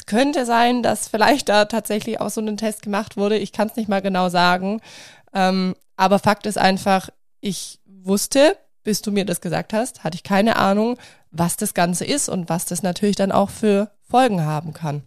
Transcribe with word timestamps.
Es 0.00 0.06
könnte 0.06 0.46
sein, 0.46 0.82
dass 0.82 1.08
vielleicht 1.08 1.50
da 1.50 1.66
tatsächlich 1.66 2.22
auch 2.22 2.30
so 2.30 2.40
ein 2.40 2.56
Test 2.56 2.80
gemacht 2.80 3.18
wurde. 3.18 3.36
Ich 3.36 3.52
kann 3.52 3.68
es 3.68 3.76
nicht 3.76 3.90
mal 3.90 4.00
genau 4.00 4.30
sagen. 4.30 4.80
Ähm, 5.34 5.74
aber 5.94 6.18
Fakt 6.18 6.46
ist 6.46 6.56
einfach, 6.56 7.10
ich 7.42 7.80
wusste, 7.84 8.56
bis 8.82 9.02
du 9.02 9.12
mir 9.12 9.26
das 9.26 9.42
gesagt 9.42 9.74
hast, 9.74 10.02
hatte 10.02 10.14
ich 10.14 10.22
keine 10.22 10.56
Ahnung, 10.56 10.96
was 11.30 11.58
das 11.58 11.74
Ganze 11.74 12.06
ist 12.06 12.30
und 12.30 12.48
was 12.48 12.64
das 12.64 12.82
natürlich 12.82 13.16
dann 13.16 13.30
auch 13.30 13.50
für 13.50 13.90
Folgen 14.00 14.42
haben 14.42 14.72
kann. 14.72 15.02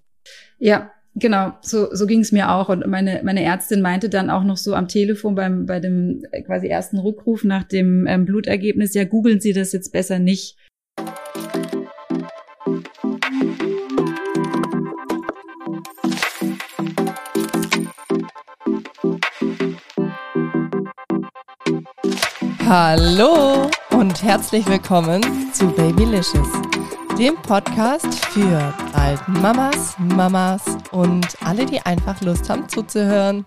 Ja, 0.60 0.92
genau, 1.16 1.54
so, 1.62 1.88
so 1.96 2.06
ging 2.06 2.20
es 2.20 2.32
mir 2.32 2.52
auch. 2.52 2.70
Und 2.70 2.86
meine, 2.86 3.22
meine 3.24 3.44
Ärztin 3.44 3.82
meinte 3.82 4.10
dann 4.10 4.30
auch 4.30 4.44
noch 4.44 4.58
so 4.58 4.76
am 4.76 4.88
Telefon 4.88 5.34
beim, 5.34 5.66
bei 5.66 5.80
dem 5.80 6.22
quasi 6.46 6.68
ersten 6.68 7.00
Rückruf 7.00 7.44
nach 7.44 7.64
dem 7.64 8.06
ähm, 8.06 8.26
Blutergebnis, 8.26 8.94
ja, 8.94 9.06
googeln 9.06 9.42
Sie 9.42 9.54
das 9.54 9.72
jetzt 9.72 9.92
besser 9.92 10.20
nicht. 10.20 10.56
Hallo 22.68 23.70
und 23.92 24.24
herzlich 24.24 24.66
willkommen 24.68 25.52
zu 25.54 25.68
Babylicious, 25.68 26.48
dem 27.20 27.36
Podcast 27.42 28.24
für 28.26 28.74
alten 28.94 29.34
Mamas, 29.34 29.96
Mamas 30.00 30.64
und 30.92 31.28
alle, 31.44 31.66
die 31.66 31.82
einfach 31.82 32.22
Lust 32.22 32.50
haben 32.50 32.70
zuzuhören. 32.70 33.46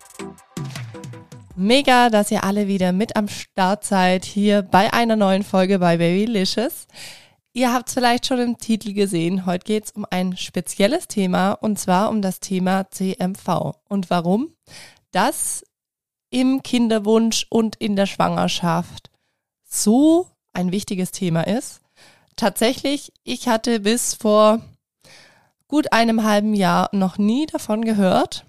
Mega, 1.55 2.11
dass 2.11 2.31
ihr 2.31 2.45
alle 2.45 2.69
wieder 2.69 2.93
mit 2.93 3.17
am 3.17 3.27
Start 3.27 3.85
seid 3.85 4.27
hier 4.27 4.61
bei 4.61 4.93
einer 4.93 5.17
neuen 5.17 5.45
Folge 5.45 5.79
bei 5.79 5.97
Babylicious. 5.97 6.87
Ihr 7.55 7.73
habt 7.73 7.89
es 7.89 7.95
vielleicht 7.95 8.27
schon 8.27 8.39
im 8.39 8.59
Titel 8.59 8.93
gesehen. 8.93 9.47
Heute 9.47 9.65
geht 9.65 9.87
es 9.87 9.91
um 9.93 10.05
ein 10.11 10.37
spezielles 10.37 11.09
Thema 11.09 11.53
und 11.53 11.79
zwar 11.79 12.11
um 12.11 12.21
das 12.21 12.39
Thema 12.41 12.91
CMV. 12.91 13.77
Und 13.89 14.11
warum? 14.11 14.51
Das 15.11 15.65
im 16.37 16.63
Kinderwunsch 16.63 17.47
und 17.49 17.77
in 17.77 17.97
der 17.97 18.05
Schwangerschaft 18.05 19.11
so 19.65 20.29
ein 20.53 20.71
wichtiges 20.71 21.11
Thema 21.11 21.47
ist. 21.47 21.81
Tatsächlich, 22.37 23.11
ich 23.25 23.49
hatte 23.49 23.81
bis 23.81 24.13
vor 24.13 24.61
gut 25.67 25.95
einem 25.95 26.25
halben 26.25 26.53
Jahr 26.53 26.91
noch 26.93 27.17
nie 27.17 27.47
davon 27.47 27.87
gehört. 27.87 28.45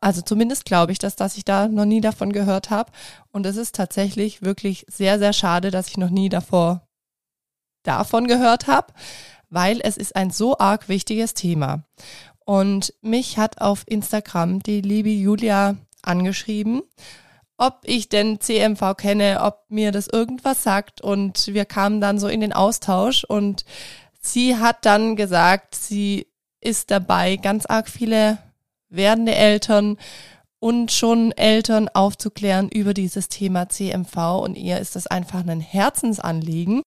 Also 0.00 0.22
zumindest 0.22 0.64
glaube 0.64 0.92
ich, 0.92 0.98
dass, 0.98 1.14
dass 1.14 1.36
ich 1.36 1.44
da 1.44 1.68
noch 1.68 1.84
nie 1.84 2.00
davon 2.00 2.32
gehört 2.32 2.70
habe. 2.70 2.90
Und 3.32 3.44
es 3.44 3.56
ist 3.56 3.74
tatsächlich 3.74 4.40
wirklich 4.40 4.86
sehr, 4.88 5.18
sehr 5.18 5.34
schade, 5.34 5.70
dass 5.70 5.88
ich 5.88 5.98
noch 5.98 6.08
nie 6.08 6.30
davor 6.30 6.88
davon 7.82 8.28
gehört 8.28 8.66
habe, 8.66 8.94
weil 9.50 9.82
es 9.82 9.98
ist 9.98 10.16
ein 10.16 10.30
so 10.30 10.56
arg 10.56 10.88
wichtiges 10.88 11.34
Thema. 11.34 11.84
Und 12.46 12.94
mich 13.02 13.36
hat 13.36 13.60
auf 13.60 13.84
Instagram 13.86 14.62
die 14.62 14.80
liebe 14.80 15.10
Julia 15.10 15.76
angeschrieben 16.02 16.82
ob 17.60 17.82
ich 17.84 18.08
denn 18.08 18.40
CMV 18.40 18.96
kenne, 18.96 19.40
ob 19.42 19.64
mir 19.68 19.92
das 19.92 20.08
irgendwas 20.08 20.62
sagt. 20.62 21.02
Und 21.02 21.48
wir 21.48 21.66
kamen 21.66 22.00
dann 22.00 22.18
so 22.18 22.26
in 22.26 22.40
den 22.40 22.54
Austausch 22.54 23.22
und 23.24 23.66
sie 24.18 24.56
hat 24.56 24.86
dann 24.86 25.14
gesagt, 25.14 25.74
sie 25.74 26.26
ist 26.62 26.90
dabei, 26.90 27.36
ganz 27.36 27.66
arg 27.66 27.90
viele 27.90 28.38
werdende 28.88 29.34
Eltern 29.34 29.98
und 30.58 30.90
schon 30.90 31.32
Eltern 31.32 31.90
aufzuklären 31.90 32.70
über 32.70 32.94
dieses 32.94 33.28
Thema 33.28 33.68
CMV 33.68 34.40
und 34.42 34.56
ihr 34.56 34.78
ist 34.78 34.96
das 34.96 35.06
einfach 35.06 35.46
ein 35.46 35.60
Herzensanliegen. 35.60 36.80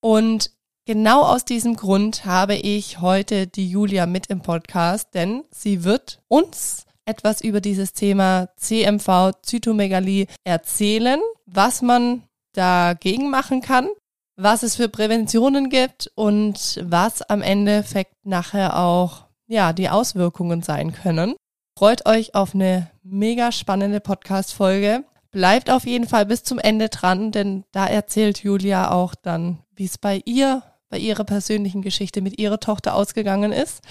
Und 0.00 0.52
genau 0.86 1.22
aus 1.22 1.44
diesem 1.44 1.74
Grund 1.74 2.24
habe 2.24 2.54
ich 2.54 3.00
heute 3.00 3.48
die 3.48 3.68
Julia 3.68 4.06
mit 4.06 4.28
im 4.28 4.42
Podcast, 4.42 5.08
denn 5.14 5.42
sie 5.50 5.82
wird 5.82 6.20
uns 6.28 6.86
etwas 7.10 7.40
über 7.40 7.60
dieses 7.60 7.92
Thema 7.92 8.48
CMV, 8.56 9.32
Zytomegalie 9.42 10.26
erzählen, 10.44 11.20
was 11.44 11.82
man 11.82 12.22
dagegen 12.52 13.30
machen 13.30 13.60
kann, 13.60 13.88
was 14.36 14.62
es 14.62 14.76
für 14.76 14.88
Präventionen 14.88 15.70
gibt 15.70 16.10
und 16.14 16.80
was 16.84 17.22
am 17.22 17.42
Endeffekt 17.42 18.14
nachher 18.24 18.78
auch 18.78 19.24
ja, 19.48 19.72
die 19.72 19.88
Auswirkungen 19.88 20.62
sein 20.62 20.92
können. 20.92 21.34
Freut 21.76 22.06
euch 22.06 22.34
auf 22.36 22.54
eine 22.54 22.90
mega 23.02 23.50
spannende 23.50 24.00
Podcast-Folge. 24.00 25.04
Bleibt 25.32 25.68
auf 25.68 25.86
jeden 25.86 26.06
Fall 26.06 26.26
bis 26.26 26.44
zum 26.44 26.60
Ende 26.60 26.90
dran, 26.90 27.32
denn 27.32 27.64
da 27.72 27.86
erzählt 27.86 28.44
Julia 28.44 28.92
auch 28.92 29.16
dann, 29.16 29.58
wie 29.74 29.84
es 29.86 29.98
bei 29.98 30.22
ihr, 30.24 30.62
bei 30.88 30.98
ihrer 30.98 31.24
persönlichen 31.24 31.82
Geschichte 31.82 32.20
mit 32.20 32.38
ihrer 32.38 32.60
Tochter 32.60 32.94
ausgegangen 32.94 33.52
ist 33.52 33.82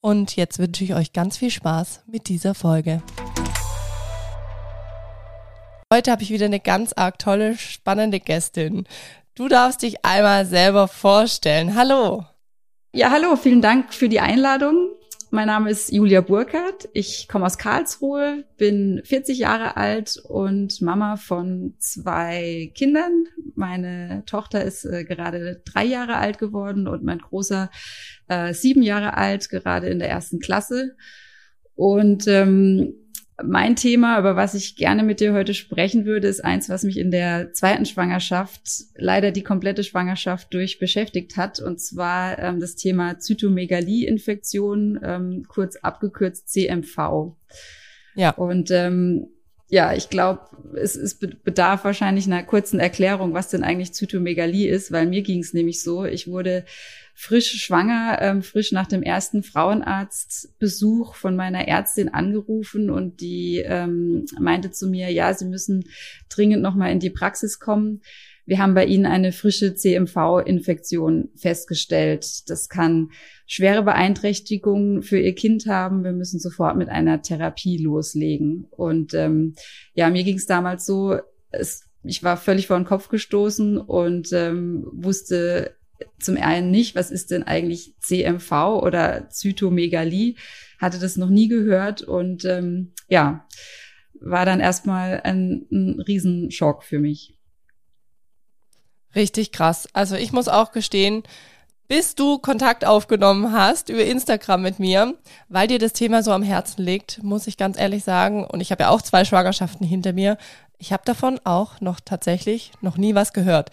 und 0.00 0.36
jetzt 0.36 0.58
wünsche 0.58 0.84
ich 0.84 0.94
euch 0.94 1.12
ganz 1.12 1.36
viel 1.36 1.50
Spaß 1.50 2.04
mit 2.06 2.28
dieser 2.28 2.54
Folge. 2.54 3.02
Heute 5.92 6.12
habe 6.12 6.22
ich 6.22 6.30
wieder 6.30 6.46
eine 6.46 6.60
ganz 6.60 6.92
arg 6.92 7.18
tolle, 7.18 7.56
spannende 7.58 8.20
Gästin. 8.20 8.86
Du 9.34 9.48
darfst 9.48 9.82
dich 9.82 10.04
einmal 10.04 10.46
selber 10.46 10.86
vorstellen. 10.88 11.74
Hallo. 11.74 12.24
Ja, 12.92 13.10
hallo, 13.10 13.36
vielen 13.36 13.62
Dank 13.62 13.92
für 13.92 14.08
die 14.08 14.20
Einladung. 14.20 14.90
Mein 15.32 15.46
Name 15.46 15.70
ist 15.70 15.92
Julia 15.92 16.22
Burkhardt. 16.22 16.88
Ich 16.92 17.28
komme 17.28 17.46
aus 17.46 17.56
Karlsruhe, 17.56 18.42
bin 18.56 19.00
40 19.04 19.38
Jahre 19.38 19.76
alt 19.76 20.20
und 20.28 20.82
Mama 20.82 21.14
von 21.14 21.74
zwei 21.78 22.72
Kindern. 22.74 23.26
Meine 23.54 24.24
Tochter 24.26 24.64
ist 24.64 24.84
äh, 24.84 25.04
gerade 25.04 25.62
drei 25.64 25.84
Jahre 25.84 26.16
alt 26.16 26.38
geworden 26.38 26.88
und 26.88 27.04
mein 27.04 27.18
Großer 27.18 27.70
äh, 28.26 28.52
sieben 28.54 28.82
Jahre 28.82 29.16
alt, 29.16 29.50
gerade 29.50 29.88
in 29.88 30.00
der 30.00 30.10
ersten 30.10 30.40
Klasse. 30.40 30.96
Und 31.76 32.26
ähm, 32.26 32.94
mein 33.44 33.76
Thema, 33.76 34.18
über 34.18 34.36
was 34.36 34.54
ich 34.54 34.76
gerne 34.76 35.02
mit 35.02 35.20
dir 35.20 35.32
heute 35.32 35.54
sprechen 35.54 36.04
würde, 36.04 36.28
ist 36.28 36.44
eins, 36.44 36.68
was 36.68 36.82
mich 36.82 36.98
in 36.98 37.10
der 37.10 37.52
zweiten 37.52 37.86
Schwangerschaft, 37.86 38.62
leider 38.96 39.30
die 39.30 39.42
komplette 39.42 39.84
Schwangerschaft 39.84 40.52
durch 40.54 40.78
beschäftigt 40.78 41.36
hat, 41.36 41.60
und 41.60 41.80
zwar 41.80 42.38
ähm, 42.38 42.60
das 42.60 42.76
Thema 42.76 43.18
Zytomegalie-Infektion, 43.18 45.00
ähm, 45.02 45.44
kurz 45.48 45.76
abgekürzt 45.76 46.48
CMV. 46.48 47.36
Ja. 48.14 48.30
Und 48.30 48.70
ähm, 48.70 49.28
ja, 49.68 49.94
ich 49.94 50.10
glaube, 50.10 50.42
es, 50.74 50.96
es 50.96 51.14
bedarf 51.18 51.84
wahrscheinlich 51.84 52.26
einer 52.26 52.42
kurzen 52.42 52.80
Erklärung, 52.80 53.34
was 53.34 53.50
denn 53.50 53.62
eigentlich 53.62 53.92
Zytomegalie 53.92 54.68
ist, 54.68 54.90
weil 54.90 55.06
mir 55.06 55.22
ging 55.22 55.40
es 55.40 55.54
nämlich 55.54 55.82
so, 55.82 56.04
ich 56.04 56.26
wurde 56.26 56.64
frisch 57.14 57.62
schwanger, 57.62 58.18
ähm, 58.20 58.42
frisch 58.42 58.72
nach 58.72 58.86
dem 58.86 59.02
ersten 59.02 59.42
Frauenarztbesuch 59.42 61.14
von 61.14 61.36
meiner 61.36 61.68
Ärztin 61.68 62.08
angerufen 62.08 62.90
und 62.90 63.20
die 63.20 63.58
ähm, 63.64 64.26
meinte 64.38 64.70
zu 64.70 64.88
mir, 64.88 65.10
ja, 65.10 65.34
Sie 65.34 65.44
müssen 65.44 65.84
dringend 66.28 66.62
nochmal 66.62 66.92
in 66.92 67.00
die 67.00 67.10
Praxis 67.10 67.58
kommen. 67.58 68.02
Wir 68.50 68.58
haben 68.58 68.74
bei 68.74 68.84
Ihnen 68.84 69.06
eine 69.06 69.30
frische 69.30 69.76
CMV-Infektion 69.76 71.28
festgestellt. 71.36 72.50
Das 72.50 72.68
kann 72.68 73.10
schwere 73.46 73.84
Beeinträchtigungen 73.84 75.02
für 75.02 75.20
Ihr 75.20 75.34
Kind 75.34 75.66
haben. 75.66 76.02
Wir 76.02 76.12
müssen 76.12 76.40
sofort 76.40 76.76
mit 76.76 76.88
einer 76.88 77.22
Therapie 77.22 77.78
loslegen. 77.78 78.66
Und 78.70 79.14
ähm, 79.14 79.54
ja, 79.94 80.10
mir 80.10 80.24
ging 80.24 80.36
es 80.36 80.46
damals 80.46 80.84
so, 80.84 81.18
es, 81.50 81.84
ich 82.02 82.24
war 82.24 82.36
völlig 82.36 82.66
vor 82.66 82.76
den 82.76 82.86
Kopf 82.86 83.08
gestoßen 83.08 83.78
und 83.78 84.32
ähm, 84.32 84.84
wusste 84.94 85.76
zum 86.18 86.36
einen 86.36 86.70
nicht, 86.70 86.94
was 86.94 87.10
ist 87.10 87.30
denn 87.30 87.42
eigentlich 87.42 87.94
CMV 88.00 88.52
oder 88.82 89.28
Zytomegalie, 89.28 90.36
hatte 90.78 90.98
das 90.98 91.16
noch 91.16 91.28
nie 91.28 91.48
gehört 91.48 92.02
und 92.02 92.44
ähm, 92.44 92.92
ja, 93.08 93.46
war 94.20 94.44
dann 94.44 94.60
erstmal 94.60 95.20
ein, 95.22 95.66
ein 95.70 96.00
Riesenschock 96.00 96.84
für 96.84 96.98
mich. 96.98 97.36
Richtig 99.14 99.52
krass. 99.52 99.88
Also 99.92 100.16
ich 100.16 100.32
muss 100.32 100.48
auch 100.48 100.72
gestehen, 100.72 101.22
bis 101.88 102.14
du 102.14 102.38
Kontakt 102.38 102.84
aufgenommen 102.84 103.52
hast 103.52 103.88
über 103.88 104.04
Instagram 104.04 104.62
mit 104.62 104.78
mir, 104.78 105.16
weil 105.48 105.66
dir 105.66 105.80
das 105.80 105.92
Thema 105.92 106.22
so 106.22 106.30
am 106.30 106.44
Herzen 106.44 106.84
liegt, 106.84 107.20
muss 107.24 107.48
ich 107.48 107.56
ganz 107.56 107.76
ehrlich 107.78 108.04
sagen, 108.04 108.44
und 108.44 108.60
ich 108.60 108.70
habe 108.70 108.84
ja 108.84 108.90
auch 108.90 109.02
zwei 109.02 109.24
Schwangerschaften 109.24 109.84
hinter 109.84 110.12
mir, 110.12 110.38
ich 110.78 110.92
habe 110.92 111.02
davon 111.04 111.40
auch 111.42 111.80
noch 111.80 111.98
tatsächlich 111.98 112.70
noch 112.80 112.96
nie 112.96 113.16
was 113.16 113.32
gehört. 113.32 113.70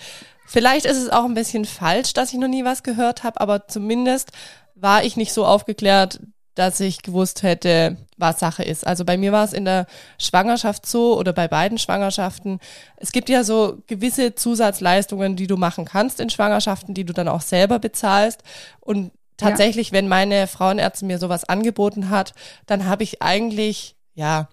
Vielleicht 0.47 0.85
ist 0.85 0.97
es 0.97 1.09
auch 1.09 1.25
ein 1.25 1.33
bisschen 1.33 1.65
falsch, 1.65 2.13
dass 2.13 2.31
ich 2.31 2.39
noch 2.39 2.47
nie 2.47 2.63
was 2.63 2.81
gehört 2.81 3.23
habe, 3.23 3.41
aber 3.41 3.67
zumindest 3.67 4.31
war 4.75 5.03
ich 5.03 5.17
nicht 5.17 5.33
so 5.33 5.45
aufgeklärt, 5.45 6.21
dass 6.55 6.79
ich 6.79 7.03
gewusst 7.03 7.43
hätte, 7.43 7.97
was 8.17 8.39
Sache 8.39 8.63
ist. 8.63 8.87
Also 8.87 9.05
bei 9.05 9.17
mir 9.17 9.31
war 9.31 9.43
es 9.43 9.53
in 9.53 9.65
der 9.65 9.85
Schwangerschaft 10.17 10.85
so 10.85 11.17
oder 11.17 11.33
bei 11.33 11.47
beiden 11.47 11.77
Schwangerschaften. 11.77 12.59
Es 12.95 13.11
gibt 13.11 13.29
ja 13.29 13.43
so 13.43 13.77
gewisse 13.87 14.33
Zusatzleistungen, 14.33 15.35
die 15.35 15.47
du 15.47 15.57
machen 15.57 15.85
kannst 15.85 16.19
in 16.19 16.29
Schwangerschaften, 16.29 16.95
die 16.95 17.05
du 17.05 17.13
dann 17.13 17.27
auch 17.27 17.41
selber 17.41 17.77
bezahlst. 17.77 18.41
Und 18.79 19.11
tatsächlich, 19.35 19.89
ja. 19.89 19.93
wenn 19.93 20.07
meine 20.07 20.47
Frauenärztin 20.47 21.07
mir 21.07 21.19
sowas 21.19 21.43
angeboten 21.43 22.09
hat, 22.09 22.33
dann 22.65 22.85
habe 22.85 23.03
ich 23.03 23.21
eigentlich, 23.21 23.95
ja, 24.15 24.47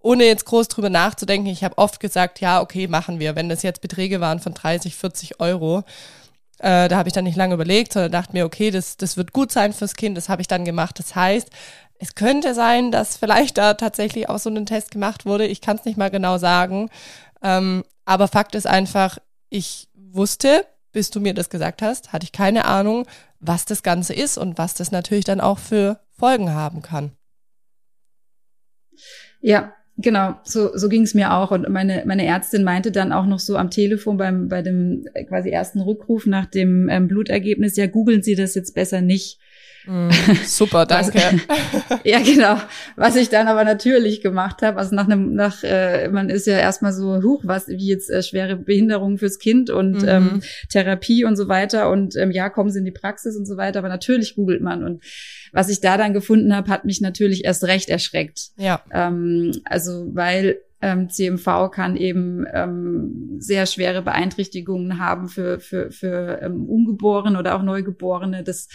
ohne 0.00 0.24
jetzt 0.24 0.44
groß 0.44 0.68
drüber 0.68 0.90
nachzudenken, 0.90 1.48
ich 1.48 1.64
habe 1.64 1.78
oft 1.78 2.00
gesagt, 2.00 2.40
ja, 2.40 2.60
okay, 2.60 2.86
machen 2.86 3.18
wir, 3.18 3.36
wenn 3.36 3.48
das 3.48 3.62
jetzt 3.62 3.80
Beträge 3.80 4.20
waren 4.20 4.40
von 4.40 4.54
30, 4.54 4.94
40 4.94 5.40
Euro. 5.40 5.82
Äh, 6.58 6.88
da 6.88 6.96
habe 6.96 7.08
ich 7.08 7.12
dann 7.12 7.24
nicht 7.24 7.36
lange 7.36 7.54
überlegt, 7.54 7.92
sondern 7.92 8.12
dachte 8.12 8.32
mir, 8.32 8.44
okay, 8.44 8.70
das, 8.70 8.96
das 8.96 9.16
wird 9.16 9.32
gut 9.32 9.52
sein 9.52 9.72
fürs 9.72 9.94
Kind, 9.94 10.16
das 10.16 10.28
habe 10.28 10.42
ich 10.42 10.48
dann 10.48 10.64
gemacht. 10.64 10.98
Das 10.98 11.14
heißt, 11.14 11.50
es 11.98 12.14
könnte 12.14 12.54
sein, 12.54 12.92
dass 12.92 13.16
vielleicht 13.16 13.58
da 13.58 13.74
tatsächlich 13.74 14.28
auch 14.28 14.38
so 14.38 14.50
ein 14.50 14.66
Test 14.66 14.90
gemacht 14.90 15.26
wurde. 15.26 15.46
Ich 15.46 15.60
kann 15.60 15.76
es 15.76 15.84
nicht 15.84 15.98
mal 15.98 16.10
genau 16.10 16.38
sagen. 16.38 16.90
Ähm, 17.42 17.84
aber 18.04 18.28
Fakt 18.28 18.54
ist 18.54 18.66
einfach, 18.66 19.18
ich 19.50 19.88
wusste, 19.94 20.64
bis 20.92 21.10
du 21.10 21.20
mir 21.20 21.34
das 21.34 21.50
gesagt 21.50 21.82
hast, 21.82 22.12
hatte 22.12 22.24
ich 22.24 22.32
keine 22.32 22.64
Ahnung, 22.64 23.06
was 23.40 23.64
das 23.64 23.82
Ganze 23.82 24.14
ist 24.14 24.38
und 24.38 24.58
was 24.58 24.74
das 24.74 24.90
natürlich 24.90 25.24
dann 25.24 25.40
auch 25.40 25.58
für 25.58 26.00
Folgen 26.10 26.52
haben 26.54 26.82
kann. 26.82 27.12
Ja, 29.40 29.72
Genau, 30.00 30.36
so, 30.44 30.76
so 30.76 30.88
ging 30.88 31.02
es 31.02 31.14
mir 31.14 31.34
auch. 31.34 31.50
Und 31.50 31.68
meine, 31.68 32.04
meine 32.06 32.24
Ärztin 32.24 32.62
meinte 32.62 32.92
dann 32.92 33.10
auch 33.12 33.26
noch 33.26 33.40
so 33.40 33.56
am 33.56 33.68
Telefon 33.68 34.16
beim, 34.16 34.48
bei 34.48 34.62
dem 34.62 35.04
äh, 35.12 35.24
quasi 35.24 35.50
ersten 35.50 35.80
Rückruf 35.80 36.24
nach 36.24 36.46
dem 36.46 36.88
ähm, 36.88 37.08
Blutergebnis, 37.08 37.76
ja, 37.76 37.88
googeln 37.88 38.22
Sie 38.22 38.36
das 38.36 38.54
jetzt 38.54 38.76
besser 38.76 39.00
nicht. 39.00 39.40
Mm, 39.86 40.10
super, 40.44 40.86
danke. 40.86 41.18
Was, 41.18 42.00
ja, 42.04 42.20
genau. 42.20 42.60
Was 42.96 43.16
ich 43.16 43.28
dann 43.28 43.48
aber 43.48 43.64
natürlich 43.64 44.20
gemacht 44.20 44.62
habe, 44.62 44.78
also 44.78 44.94
nach 44.94 45.06
einem, 45.06 45.34
nach, 45.34 45.62
äh, 45.62 46.08
man 46.08 46.28
ist 46.30 46.46
ja 46.46 46.58
erstmal 46.58 46.92
so, 46.92 47.22
huch, 47.22 47.42
was, 47.44 47.68
wie 47.68 47.88
jetzt 47.88 48.10
äh, 48.10 48.22
schwere 48.22 48.56
Behinderung 48.56 49.18
fürs 49.18 49.38
Kind 49.38 49.70
und 49.70 50.02
mhm. 50.02 50.08
ähm, 50.08 50.42
Therapie 50.70 51.24
und 51.24 51.36
so 51.36 51.48
weiter 51.48 51.90
und 51.90 52.16
ähm, 52.16 52.30
ja, 52.30 52.48
kommen 52.48 52.70
Sie 52.70 52.80
in 52.80 52.84
die 52.84 52.90
Praxis 52.90 53.36
und 53.36 53.46
so 53.46 53.56
weiter, 53.56 53.78
aber 53.78 53.88
natürlich 53.88 54.34
googelt 54.34 54.60
man 54.60 54.84
und 54.84 55.02
was 55.52 55.68
ich 55.68 55.80
da 55.80 55.96
dann 55.96 56.12
gefunden 56.12 56.54
habe, 56.54 56.70
hat 56.70 56.84
mich 56.84 57.00
natürlich 57.00 57.44
erst 57.44 57.64
recht 57.64 57.88
erschreckt. 57.88 58.50
Ja. 58.56 58.82
Ähm, 58.92 59.52
also 59.64 60.10
weil 60.12 60.58
ähm, 60.80 61.08
CMV 61.08 61.70
kann 61.72 61.96
eben 61.96 62.46
ähm, 62.52 63.36
sehr 63.38 63.66
schwere 63.66 64.02
Beeinträchtigungen 64.02 64.98
haben 65.00 65.28
für, 65.28 65.58
für, 65.58 65.90
für 65.90 66.40
ähm, 66.40 66.68
Ungeborene 66.68 67.38
oder 67.38 67.56
auch 67.56 67.62
Neugeborene. 67.62 68.44
Das 68.44 68.68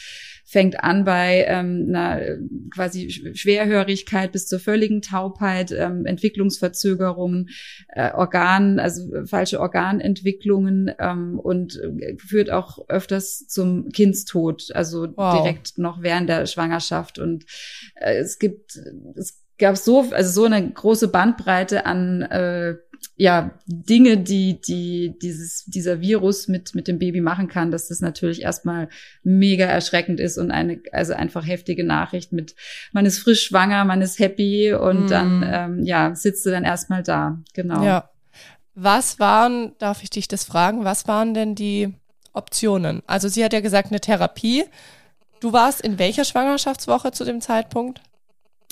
fängt 0.54 0.84
an 0.84 1.04
bei 1.04 1.46
ähm, 1.48 1.88
einer 1.90 2.22
quasi 2.70 3.10
Schwerhörigkeit 3.10 4.32
bis 4.32 4.48
zur 4.48 4.60
völligen 4.60 5.02
Taubheit, 5.02 5.72
ähm, 5.72 6.06
Entwicklungsverzögerungen, 6.06 7.50
äh, 7.90 8.12
Organ, 8.14 8.80
also 8.80 9.26
falsche 9.26 9.60
Organentwicklungen 9.60 10.92
ähm, 11.00 11.40
und 11.40 11.82
äh, 11.82 12.16
führt 12.18 12.52
auch 12.52 12.88
öfters 12.88 13.48
zum 13.48 13.90
Kindstod, 13.90 14.70
also 14.76 15.08
wow. 15.16 15.42
direkt 15.42 15.80
noch 15.80 16.04
während 16.04 16.30
der 16.30 16.46
Schwangerschaft. 16.46 17.18
Und 17.18 17.46
äh, 17.96 18.18
es 18.18 18.38
gibt 18.38 18.80
es 19.16 19.44
gab 19.58 19.78
so, 19.78 20.06
also 20.12 20.42
so 20.42 20.46
eine 20.46 20.70
große 20.70 21.08
Bandbreite 21.08 21.88
an 21.88 22.22
äh, 22.22 22.76
ja, 23.16 23.52
Dinge, 23.68 24.18
die, 24.18 24.60
die 24.60 25.18
dieses, 25.22 25.66
dieser 25.66 26.02
Virus 26.02 26.48
mit, 26.48 26.74
mit 26.74 26.88
dem 26.88 26.98
Baby 26.98 27.22
machen 27.22 27.48
kann, 27.48 27.70
dass 27.70 27.88
das 27.88 28.02
natürlich 28.02 28.42
erstmal 28.42 28.90
mega 29.24 29.66
erschreckend 29.66 30.20
ist 30.20 30.38
und 30.38 30.52
eine, 30.52 30.82
also 30.92 31.14
einfach 31.14 31.46
heftige 31.46 31.84
Nachricht 31.84 32.32
mit, 32.32 32.56
man 32.92 33.06
ist 33.06 33.20
frisch 33.20 33.44
schwanger, 33.44 33.86
man 33.86 34.02
ist 34.02 34.20
happy 34.20 34.74
und 34.74 35.06
mm. 35.06 35.08
dann, 35.08 35.44
ähm, 35.46 35.84
ja, 35.84 36.16
sitzt 36.16 36.46
du 36.46 36.50
dann 36.50 36.64
erstmal 36.64 37.04
da. 37.04 37.40
Genau. 37.54 37.84
Ja. 37.84 38.10
Was 38.76 39.20
waren, 39.20 39.74
darf 39.78 40.02
ich 40.02 40.10
dich 40.10 40.28
das 40.28 40.44
fragen, 40.44 40.84
was 40.84 41.08
waren 41.08 41.36
denn 41.36 41.54
die 41.54 41.94
Optionen? 42.34 43.04
Also 43.06 43.28
sie 43.28 43.44
hat 43.46 43.54
ja 43.54 43.62
gesagt, 43.62 43.90
eine 43.92 44.00
Therapie. 44.00 44.66
Du 45.40 45.54
warst 45.54 45.82
in 45.82 46.00
welcher 46.00 46.26
Schwangerschaftswoche 46.26 47.12
zu 47.12 47.26
dem 47.26 47.42
Zeitpunkt? 47.42 48.02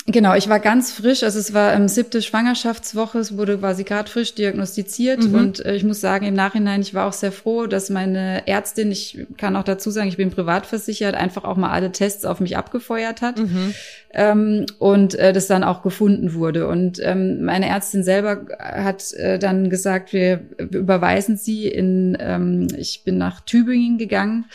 Genau, 0.06 0.34
ich 0.34 0.48
war 0.48 0.58
ganz 0.58 0.90
frisch, 0.90 1.22
also 1.22 1.38
es 1.38 1.54
war 1.54 1.74
ähm, 1.74 1.86
siebte 1.86 2.22
Schwangerschaftswoche, 2.22 3.20
es 3.20 3.36
wurde 3.36 3.58
quasi 3.58 3.84
gerade 3.84 4.10
frisch 4.10 4.34
diagnostiziert 4.34 5.22
mhm. 5.22 5.34
und 5.34 5.64
äh, 5.64 5.76
ich 5.76 5.84
muss 5.84 6.00
sagen, 6.00 6.26
im 6.26 6.34
Nachhinein, 6.34 6.80
ich 6.80 6.92
war 6.92 7.06
auch 7.06 7.12
sehr 7.12 7.30
froh, 7.30 7.68
dass 7.68 7.88
meine 7.88 8.48
Ärztin, 8.48 8.90
ich 8.90 9.26
kann 9.36 9.54
auch 9.54 9.62
dazu 9.62 9.92
sagen, 9.92 10.08
ich 10.08 10.16
bin 10.16 10.30
privat 10.30 10.66
versichert, 10.66 11.14
einfach 11.14 11.44
auch 11.44 11.56
mal 11.56 11.70
alle 11.70 11.92
Tests 11.92 12.24
auf 12.24 12.40
mich 12.40 12.56
abgefeuert 12.56 13.22
hat 13.22 13.38
mhm. 13.38 13.74
ähm, 14.12 14.66
und 14.80 15.14
äh, 15.14 15.32
das 15.32 15.46
dann 15.46 15.62
auch 15.62 15.82
gefunden 15.82 16.34
wurde. 16.34 16.66
Und 16.66 16.98
ähm, 17.00 17.44
meine 17.44 17.68
Ärztin 17.68 18.02
selber 18.02 18.46
hat 18.58 19.12
äh, 19.12 19.38
dann 19.38 19.70
gesagt, 19.70 20.12
wir 20.12 20.40
überweisen 20.58 21.36
sie 21.36 21.68
in, 21.68 22.18
ähm, 22.18 22.66
ich 22.76 23.04
bin 23.04 23.18
nach 23.18 23.40
Tübingen 23.40 23.98
gegangen, 23.98 24.46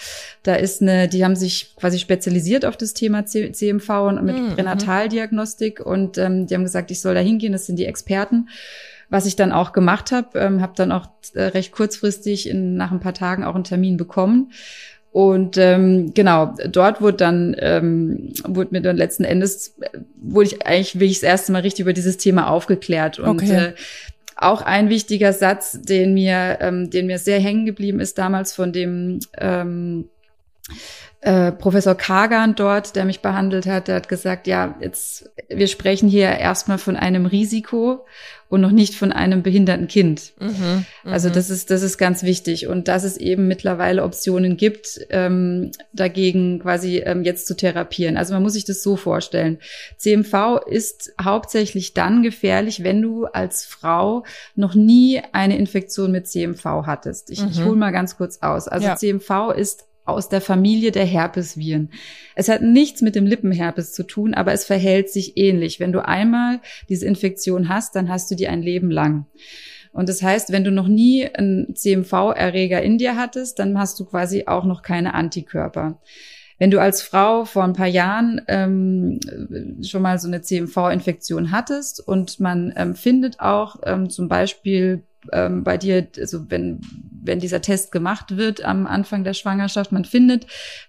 da 0.43 0.55
ist 0.55 0.81
eine, 0.81 1.07
die 1.07 1.23
haben 1.23 1.37
sich 1.37 1.73
quasi 1.77 1.99
spezialisiert 1.99 2.65
auf 2.65 2.75
das 2.75 2.93
Thema 2.93 3.25
C 3.25 3.53
CMV 3.53 3.89
und 3.89 4.23
mit 4.25 4.37
mhm. 4.37 4.49
Pränataldiagnostik 4.49 5.36
Diagnostik 5.37 5.79
und 5.79 6.17
ähm, 6.17 6.47
die 6.47 6.55
haben 6.55 6.63
gesagt, 6.63 6.91
ich 6.91 7.01
soll 7.01 7.13
da 7.15 7.21
hingehen, 7.21 7.53
das 7.53 7.65
sind 7.65 7.77
die 7.77 7.85
Experten. 7.85 8.49
Was 9.09 9.25
ich 9.25 9.37
dann 9.37 9.53
auch 9.53 9.71
gemacht 9.71 10.11
habe, 10.11 10.37
ähm, 10.37 10.61
habe 10.61 10.73
dann 10.75 10.91
auch 10.91 11.07
äh, 11.33 11.43
recht 11.43 11.71
kurzfristig 11.71 12.49
in, 12.49 12.75
nach 12.75 12.91
ein 12.91 12.99
paar 12.99 13.13
Tagen 13.13 13.45
auch 13.45 13.55
einen 13.55 13.63
Termin 13.63 13.95
bekommen. 13.95 14.51
Und 15.11 15.57
ähm, 15.57 16.13
genau, 16.13 16.53
dort 16.69 17.01
wurde 17.01 17.17
dann, 17.17 17.55
ähm, 17.59 18.33
wurde 18.45 18.71
mir 18.71 18.81
dann 18.81 18.97
letzten 18.97 19.23
Endes, 19.23 19.75
äh, 19.79 19.99
wurde 20.21 20.47
ich 20.47 20.65
eigentlich 20.65 20.95
wirklich 20.95 21.21
das 21.21 21.29
erste 21.29 21.51
Mal 21.53 21.61
richtig 21.61 21.83
über 21.83 21.93
dieses 21.93 22.17
Thema 22.17 22.49
aufgeklärt. 22.49 23.17
Und 23.17 23.41
okay. 23.41 23.67
äh, 23.67 23.73
auch 24.35 24.61
ein 24.61 24.89
wichtiger 24.89 25.31
Satz, 25.31 25.79
den 25.81 26.13
mir, 26.13 26.57
ähm, 26.59 26.89
den 26.89 27.07
mir 27.07 27.17
sehr 27.17 27.39
hängen 27.39 27.65
geblieben 27.65 28.01
ist 28.01 28.17
damals 28.17 28.53
von 28.53 28.73
dem 28.73 29.19
ähm, 29.37 30.09
äh, 31.27 31.51
Professor 31.51 31.93
Kagan 31.93 32.55
dort, 32.55 32.95
der 32.95 33.03
mich 33.03 33.19
behandelt 33.19 33.65
hat, 33.65 33.89
der 33.89 33.97
hat 33.97 34.07
gesagt, 34.07 34.47
ja, 34.47 34.75
jetzt, 34.79 35.29
wir 35.49 35.67
sprechen 35.67 36.07
hier 36.07 36.29
erstmal 36.29 36.77
von 36.77 36.95
einem 36.95 37.25
Risiko 37.25 38.05
und 38.47 38.61
noch 38.61 38.71
nicht 38.71 38.95
von 38.95 39.11
einem 39.11 39.43
behinderten 39.43 39.89
Kind. 39.89 40.31
Mhm, 40.39 40.85
also 41.03 41.27
mhm. 41.27 41.33
das 41.33 41.49
ist, 41.49 41.69
das 41.69 41.81
ist 41.81 41.97
ganz 41.97 42.23
wichtig. 42.23 42.67
Und 42.67 42.87
dass 42.87 43.03
es 43.03 43.17
eben 43.17 43.49
mittlerweile 43.49 44.03
Optionen 44.03 44.55
gibt, 44.55 45.01
ähm, 45.09 45.71
dagegen 45.91 46.59
quasi 46.61 46.99
ähm, 46.99 47.25
jetzt 47.25 47.45
zu 47.45 47.57
therapieren. 47.57 48.15
Also 48.15 48.33
man 48.33 48.41
muss 48.41 48.53
sich 48.53 48.63
das 48.63 48.81
so 48.81 48.95
vorstellen. 48.95 49.57
CMV 49.97 50.61
ist 50.65 51.13
hauptsächlich 51.21 51.93
dann 51.93 52.23
gefährlich, 52.23 52.85
wenn 52.85 53.01
du 53.01 53.25
als 53.25 53.65
Frau 53.65 54.23
noch 54.55 54.75
nie 54.75 55.21
eine 55.33 55.57
Infektion 55.57 56.13
mit 56.13 56.25
CMV 56.25 56.63
hattest. 56.85 57.31
Ich, 57.31 57.41
mhm. 57.41 57.49
ich 57.51 57.61
hole 57.65 57.75
mal 57.75 57.91
ganz 57.91 58.15
kurz 58.15 58.37
aus. 58.41 58.69
Also 58.69 58.87
ja. 58.87 58.95
CMV 58.95 59.51
ist 59.57 59.87
aus 60.07 60.29
der 60.29 60.41
Familie 60.41 60.91
der 60.91 61.05
Herpesviren. 61.05 61.91
Es 62.35 62.49
hat 62.49 62.61
nichts 62.61 63.01
mit 63.01 63.15
dem 63.15 63.25
Lippenherpes 63.25 63.93
zu 63.93 64.03
tun, 64.03 64.33
aber 64.33 64.53
es 64.53 64.65
verhält 64.65 65.09
sich 65.09 65.37
ähnlich. 65.37 65.79
Wenn 65.79 65.91
du 65.91 66.05
einmal 66.05 66.61
diese 66.89 67.05
Infektion 67.05 67.69
hast, 67.69 67.95
dann 67.95 68.09
hast 68.09 68.31
du 68.31 68.35
die 68.35 68.47
ein 68.47 68.61
Leben 68.61 68.91
lang. 68.91 69.25
Und 69.91 70.09
das 70.09 70.21
heißt, 70.21 70.51
wenn 70.51 70.63
du 70.63 70.71
noch 70.71 70.87
nie 70.87 71.27
einen 71.27 71.75
CMV-Erreger 71.75 72.81
in 72.81 72.97
dir 72.97 73.17
hattest, 73.17 73.57
dann 73.59 73.79
hast 73.79 73.99
du 73.99 74.05
quasi 74.05 74.43
auch 74.45 74.63
noch 74.63 74.83
keine 74.83 75.13
Antikörper. 75.13 75.99
Wenn 76.59 76.71
du 76.71 76.79
als 76.79 77.01
Frau 77.01 77.45
vor 77.45 77.63
ein 77.63 77.73
paar 77.73 77.87
Jahren 77.87 78.41
ähm, 78.47 79.19
schon 79.83 80.01
mal 80.01 80.19
so 80.19 80.27
eine 80.27 80.41
CMV-Infektion 80.41 81.51
hattest 81.51 82.05
und 82.05 82.39
man 82.39 82.73
ähm, 82.75 82.95
findet 82.95 83.39
auch 83.39 83.77
ähm, 83.83 84.09
zum 84.09 84.27
Beispiel 84.27 85.03
ähm, 85.31 85.63
bei 85.63 85.77
dir, 85.77 86.07
also 86.17 86.49
wenn, 86.49 86.81
wenn 87.23 87.39
dieser 87.39 87.61
Test 87.61 87.91
gemacht 87.91 88.37
wird 88.37 88.63
am 88.63 88.87
Anfang 88.87 89.23
der 89.23 89.33
Schwangerschaft, 89.33 89.91
man 89.91 90.05
findet, 90.05 90.47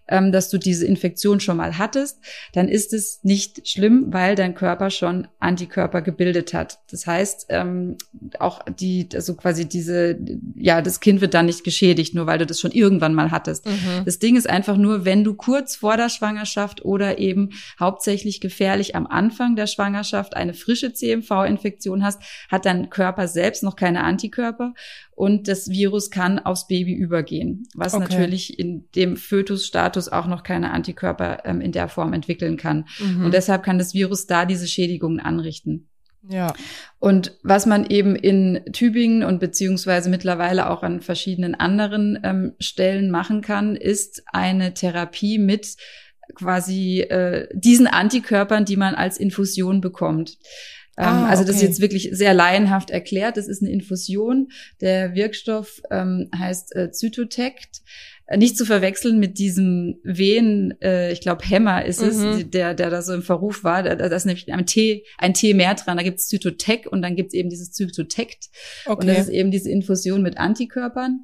ähm, 0.09 0.33
dass 0.33 0.51
du 0.51 0.59
diese 0.59 0.87
Infektion 0.87 1.41
schon 1.41 1.57
mal 1.57 1.79
hattest, 1.79 2.19
dann 2.53 2.69
ist 2.69 2.93
es 2.93 3.21
nicht 3.23 3.69
schlimm, 3.69 4.07
weil 4.09 4.35
dein 4.35 4.55
Körper 4.55 4.91
schon 4.91 5.29
Antikörper 5.39 6.03
gebildet 6.03 6.55
hat. 6.55 6.79
Das 6.91 7.07
heißt, 7.07 7.47
ähm, 7.51 7.97
auch 8.39 8.65
die, 8.65 9.09
also 9.15 9.35
quasi 9.35 9.69
diese, 9.69 10.19
ja, 10.57 10.83
das 10.83 11.01
Kind 11.01 11.21
wird 11.21 11.35
dann 11.35 11.47
nicht 11.47 11.65
geschädigt, 11.65 12.15
nur 12.15 12.27
weil 12.27 12.39
du 12.39 12.47
das 12.47 12.61
schon 12.61 12.73
irgendwann 12.73 13.15
mal 13.15 13.31
hattest. 13.31 13.67
Mhm. 13.67 14.05
Das 14.05 14.19
Ding 14.19 14.37
ist 14.37 14.49
einfach 14.49 14.77
nur, 14.77 15.05
wenn 15.05 15.25
du 15.25 15.35
kurz 15.35 15.77
vor 15.77 15.97
der 15.97 16.09
Schwangerschaft 16.09 16.85
oder 16.85 17.19
eben 17.19 17.51
hauptsächlich 17.79 18.41
gefährlich 18.41 18.95
am 18.97 19.07
Anfang 19.07 19.57
der 19.57 19.67
Schwangerschaft 19.67 20.37
eine 20.37 20.55
frische 20.55 20.93
CMV-Infektion 20.93 22.05
hast, 22.05 22.23
hat 22.49 22.67
dein 22.67 22.91
Körper 22.91 23.29
selbst 23.29 23.63
noch 23.63 23.77
keine 23.77 24.05
Antikörper 24.05 24.75
und 25.19 25.49
das 25.49 25.69
Virus 25.69 26.11
kann 26.11 26.39
aufs 26.39 26.69
Baby 26.69 26.93
übergehen, 26.93 27.67
was 27.75 27.93
okay. 27.93 28.05
natürlich 28.05 28.57
in 28.57 28.89
dem 28.95 29.17
Fötusstatus 29.17 30.09
auch 30.09 30.29
noch 30.29 30.45
keine 30.45 30.71
Antikörper 30.71 31.45
ähm, 31.45 31.61
in 31.61 31.73
der 31.73 31.89
Form 31.89 32.13
entwickeln 32.13 32.57
kann. 32.57 32.87
Mhm. 33.01 33.25
Und 33.25 33.35
deshalb 33.35 33.65
kann 33.65 33.79
das 33.79 33.95
Virus 33.95 34.29
da 34.29 34.45
diese 34.45 34.69
Schädigungen 34.69 35.19
anrichten. 35.19 35.89
Ja. 36.29 36.55
Und 37.01 37.37
was 37.43 37.67
man 37.67 37.87
eben 37.87 38.15
in 38.15 38.61
Tübingen 38.73 39.25
und 39.25 39.41
beziehungsweise 39.41 40.09
mittlerweile 40.09 40.71
auch 40.71 40.85
an 40.85 41.01
verschiedenen 41.01 41.57
anderen 41.57 42.21
ähm, 42.23 42.53
Stellen 42.61 43.11
machen 43.11 43.41
kann, 43.41 43.75
ist 43.75 44.23
eine 44.27 44.73
Therapie 44.73 45.39
mit 45.39 45.75
quasi 46.37 47.01
äh, 47.01 47.49
diesen 47.55 47.89
Antikörpern, 47.89 48.65
die 48.65 48.77
man 48.77 48.95
als 48.95 49.19
Infusion 49.19 49.81
bekommt. 49.81 50.39
Ähm, 50.99 51.07
ah, 51.07 51.29
also 51.29 51.45
das 51.45 51.57
ist 51.57 51.63
jetzt 51.63 51.81
wirklich 51.81 52.11
sehr 52.13 52.35
laienhaft 52.35 52.91
erklärt. 52.91 53.37
Das 53.37 53.47
ist 53.47 53.63
eine 53.63 53.71
Infusion. 53.71 54.49
Der 54.81 55.15
Wirkstoff 55.15 55.81
ähm, 55.91 56.29
heißt 56.37 56.75
äh, 56.75 56.91
Zytotect. 56.91 57.83
Äh, 58.27 58.37
nicht 58.37 58.59
zu 58.59 58.67
verwechseln 58.67 59.21
mit 59.21 59.39
diesem 59.39 60.01
Wehen, 60.03 60.75
äh, 60.83 61.13
ich 61.13 61.21
glaube 61.21 61.45
Hämmer 61.47 61.85
ist 61.85 62.03
es, 62.03 62.17
mhm. 62.17 62.51
der, 62.51 62.75
der 62.75 62.91
da 62.91 63.01
so 63.03 63.15
im 63.15 63.23
Verruf 63.23 63.63
war. 63.63 63.85
Da, 63.85 63.95
da 63.95 64.07
ist 64.07 64.27
nämlich 64.27 64.53
ein 64.53 64.67
T, 64.67 65.05
ein 65.19 65.35
T 65.35 65.55
mehr 65.55 65.75
dran. 65.75 65.97
Da 65.97 66.03
gibt's 66.03 66.27
Zytotec 66.27 66.87
und 66.91 67.01
dann 67.01 67.15
gibt's 67.15 67.33
eben 67.33 67.49
dieses 67.49 67.71
Zytotect. 67.71 68.49
Okay. 68.87 69.01
Und 69.01 69.07
das 69.07 69.21
ist 69.21 69.29
eben 69.29 69.53
diese 69.53 69.71
Infusion 69.71 70.21
mit 70.21 70.37
Antikörpern. 70.37 71.23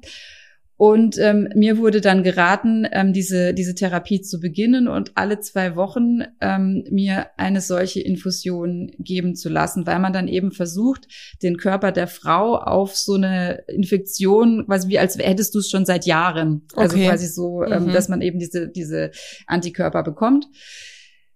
Und 0.77 1.17
ähm, 1.19 1.47
mir 1.55 1.77
wurde 1.77 2.01
dann 2.01 2.21
geraten, 2.23 2.85
ähm, 2.91 3.13
diese, 3.13 3.53
diese 3.53 3.75
Therapie 3.75 4.19
zu 4.21 4.41
beginnen 4.41 4.89
und 4.89 5.13
alle 5.15 5.39
zwei 5.39 5.77
Wochen 5.77 6.19
ähm, 6.41 6.83
mir 6.91 7.27
eine 7.37 7.61
solche 7.61 8.01
Infusion 8.01 8.91
geben 8.99 9.35
zu 9.35 9.47
lassen, 9.47 9.87
weil 9.87 9.99
man 9.99 10.11
dann 10.11 10.27
eben 10.27 10.51
versucht, 10.51 11.07
den 11.41 11.55
Körper 11.55 11.93
der 11.93 12.07
Frau 12.07 12.57
auf 12.57 12.93
so 12.97 13.13
eine 13.13 13.63
Infektion, 13.69 14.65
quasi 14.65 14.89
wie 14.89 14.99
als 14.99 15.17
hättest 15.17 15.55
du 15.55 15.59
es 15.59 15.69
schon 15.69 15.85
seit 15.85 16.05
Jahren. 16.05 16.63
Also 16.75 16.97
Okay. 16.97 17.07
quasi 17.07 17.27
so, 17.27 17.63
ähm, 17.63 17.85
Mhm. 17.85 17.91
dass 17.93 18.09
man 18.09 18.21
eben 18.21 18.39
diese, 18.39 18.67
diese 18.67 19.11
Antikörper 19.47 20.03
bekommt. 20.03 20.45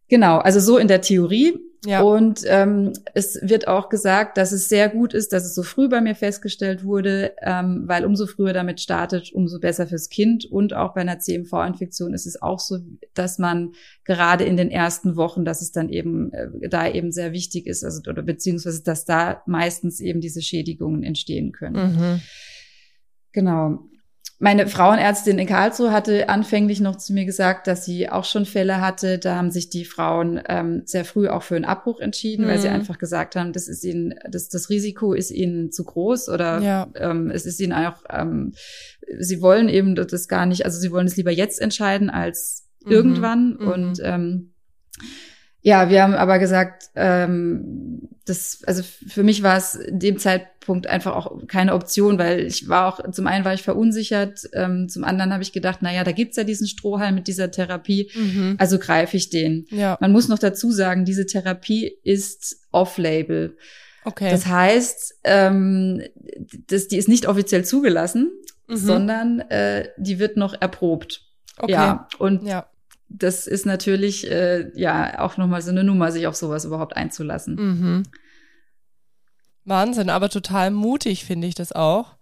Genau, 0.10 0.40
also 0.40 0.60
so 0.60 0.78
in 0.78 0.90
der 0.90 1.00
Theorie. 1.02 1.54
Ja. 1.86 2.02
Und 2.02 2.42
ähm, 2.46 2.92
es 3.14 3.40
wird 3.42 3.70
auch 3.70 3.88
gesagt, 3.88 4.38
dass 4.38 4.52
es 4.52 4.68
sehr 4.68 4.90
gut 4.90 5.14
ist, 5.14 5.32
dass 5.32 5.46
es 5.46 5.56
so 5.56 5.64
früh 5.64 5.88
bei 5.88 6.02
mir 6.02 6.14
festgestellt 6.14 6.84
wurde, 6.84 7.34
ähm, 7.42 7.84
weil 7.86 8.06
umso 8.06 8.28
früher 8.28 8.52
damit 8.52 8.82
startet, 8.82 9.32
umso 9.32 9.60
besser 9.60 9.88
fürs 9.88 10.10
Kind. 10.10 10.44
Und 10.46 10.74
auch 10.74 10.94
bei 10.94 11.02
einer 11.02 11.20
CMV-Infektion 11.20 12.14
ist 12.14 12.26
es 12.26 12.42
auch 12.42 12.60
so, 12.60 12.80
dass 13.14 13.40
man 13.40 13.72
gerade 14.04 14.44
in 14.44 14.58
den 14.58 14.72
ersten 14.72 15.16
Wochen, 15.16 15.46
dass 15.46 15.62
es 15.62 15.72
dann 15.72 15.90
eben 15.90 16.34
äh, 16.34 16.68
da 16.68 16.90
eben 16.90 17.14
sehr 17.14 17.32
wichtig 17.32 17.66
ist, 17.66 17.86
also 17.86 18.02
oder 18.10 18.24
beziehungsweise 18.24 18.84
dass 18.84 19.06
da 19.06 19.42
meistens 19.46 20.02
eben 20.02 20.20
diese 20.20 20.42
Schädigungen 20.42 21.04
entstehen 21.04 21.54
können. 21.54 21.96
Mhm. 21.96 22.22
Genau. 23.32 23.90
Meine 24.42 24.68
Frauenärztin 24.68 25.38
in 25.38 25.48
Karlsruhe 25.48 25.92
hatte 25.92 26.30
anfänglich 26.30 26.80
noch 26.80 26.96
zu 26.96 27.12
mir 27.12 27.26
gesagt, 27.26 27.68
dass 27.68 27.84
sie 27.84 28.08
auch 28.10 28.24
schon 28.24 28.46
Fälle 28.46 28.80
hatte. 28.80 29.20
Da 29.20 29.36
haben 29.36 29.52
sich 29.52 29.70
die 29.70 29.84
Frauen 29.84 30.42
ähm, 30.48 30.84
sehr 30.86 31.04
früh 31.04 31.28
auch 31.28 31.44
für 31.44 31.58
einen 31.58 31.66
Abbruch 31.66 32.00
entschieden, 32.00 32.48
weil 32.48 32.58
sie 32.58 32.70
Mhm. 32.70 32.76
einfach 32.76 32.98
gesagt 32.98 33.36
haben, 33.36 33.52
das 33.52 33.68
ist 33.68 33.84
ihnen, 33.84 34.14
das, 34.30 34.48
das 34.48 34.70
Risiko 34.70 35.12
ist 35.14 35.30
ihnen 35.32 35.74
zu 35.74 35.84
groß 35.84 36.30
oder 36.30 36.62
Ja. 36.62 36.88
ähm, 36.96 37.30
es 37.32 37.46
ist 37.46 37.60
ihnen 37.60 37.74
auch, 37.74 38.02
ähm, 38.10 38.54
sie 39.20 39.42
wollen 39.42 39.68
eben 39.68 39.94
das 39.96 40.30
gar 40.30 40.46
nicht, 40.46 40.64
also 40.64 40.80
sie 40.80 40.92
wollen 40.92 41.08
es 41.08 41.18
lieber 41.18 41.32
jetzt 41.32 41.60
entscheiden 41.60 42.10
als 42.10 42.66
Mhm. 42.86 42.92
irgendwann. 42.92 43.58
Mhm. 43.60 43.68
Und 43.68 44.00
ähm, 44.02 44.54
ja, 45.62 45.90
wir 45.90 46.02
haben 46.02 46.14
aber 46.14 46.40
gesagt, 46.40 46.92
ähm, 46.96 48.08
das, 48.30 48.60
also 48.66 48.84
für 48.84 49.24
mich 49.24 49.44
war 49.44 49.58
es 49.58 49.76
in 49.76 50.00
dem 50.00 50.18
Zeitpunkt 50.20 50.88
einfach 50.88 51.16
auch 51.16 51.48
keine 51.48 51.74
Option, 51.74 52.18
weil 52.20 52.42
ich 52.46 52.70
war 52.70 52.88
auch, 52.88 53.12
zum 53.12 53.28
einen 53.28 53.44
war 53.44 53.54
ich 53.54 53.64
verunsichert, 53.64 54.42
ähm, 54.54 54.88
zum 54.88 55.04
anderen 55.04 55.34
habe 55.34 55.44
ich 55.44 55.52
gedacht, 55.52 55.80
na 55.82 55.92
ja, 55.94 56.04
da 56.04 56.12
gibt's 56.12 56.38
ja 56.38 56.44
diesen 56.44 56.68
Strohhalm 56.68 57.16
mit 57.16 57.28
dieser 57.28 57.50
Therapie, 57.52 58.12
Mhm. 58.16 58.56
also 58.60 58.78
greife 58.80 59.18
ich 59.18 59.30
den. 59.30 59.66
Ja, 59.70 59.98
Man 60.00 60.12
muss 60.12 60.28
noch 60.28 60.40
dazu 60.40 60.72
sagen, 60.72 61.06
diese 61.06 61.26
Therapie 61.26 61.92
ist 62.04 62.58
off-label. 62.72 63.58
okay. 64.06 64.30
Das 64.32 64.46
heißt, 64.46 65.16
ähm, 65.24 66.02
das, 66.68 66.88
die 66.88 66.98
ist 66.98 67.08
nicht 67.10 67.28
offiziell 67.28 67.66
zugelassen, 67.66 68.32
Mhm. 68.68 68.76
sondern 68.78 69.40
äh, 69.50 69.90
die 69.98 70.20
wird 70.20 70.38
noch 70.38 70.54
erprobt. 70.62 71.24
okay. 71.58 71.72
Ja, 71.74 72.08
und 72.20 72.44
Ja. 72.44 72.70
Das 73.10 73.48
ist 73.48 73.66
natürlich 73.66 74.30
äh, 74.30 74.72
ja 74.80 75.20
auch 75.20 75.38
nochmal 75.38 75.62
so 75.62 75.72
eine 75.72 75.84
Nummer, 75.84 76.12
sich 76.12 76.28
auf 76.28 76.36
sowas 76.36 76.66
überhaupt 76.66 76.96
einzulassen. 76.96 77.56
Mhm. 77.56 78.04
Wahnsinn, 79.66 80.10
aber 80.10 80.30
total 80.30 80.72
mutig 80.72 81.26
finde 81.26 81.48
ich 81.48 81.56
das 81.56 81.72
auch. 81.72 82.16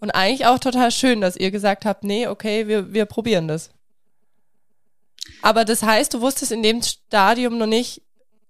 Und 0.00 0.10
eigentlich 0.10 0.46
auch 0.46 0.58
total 0.58 0.90
schön, 0.90 1.20
dass 1.20 1.36
ihr 1.36 1.50
gesagt 1.50 1.84
habt, 1.84 2.02
nee, 2.02 2.26
okay, 2.26 2.66
wir, 2.66 2.92
wir 2.92 3.04
probieren 3.06 3.46
das. 3.46 3.70
Aber 5.42 5.64
das 5.64 5.82
heißt, 5.82 6.12
du 6.14 6.20
wusstest 6.20 6.50
in 6.50 6.62
dem 6.62 6.82
Stadium 6.82 7.56
noch 7.58 7.66
nicht, 7.66 8.02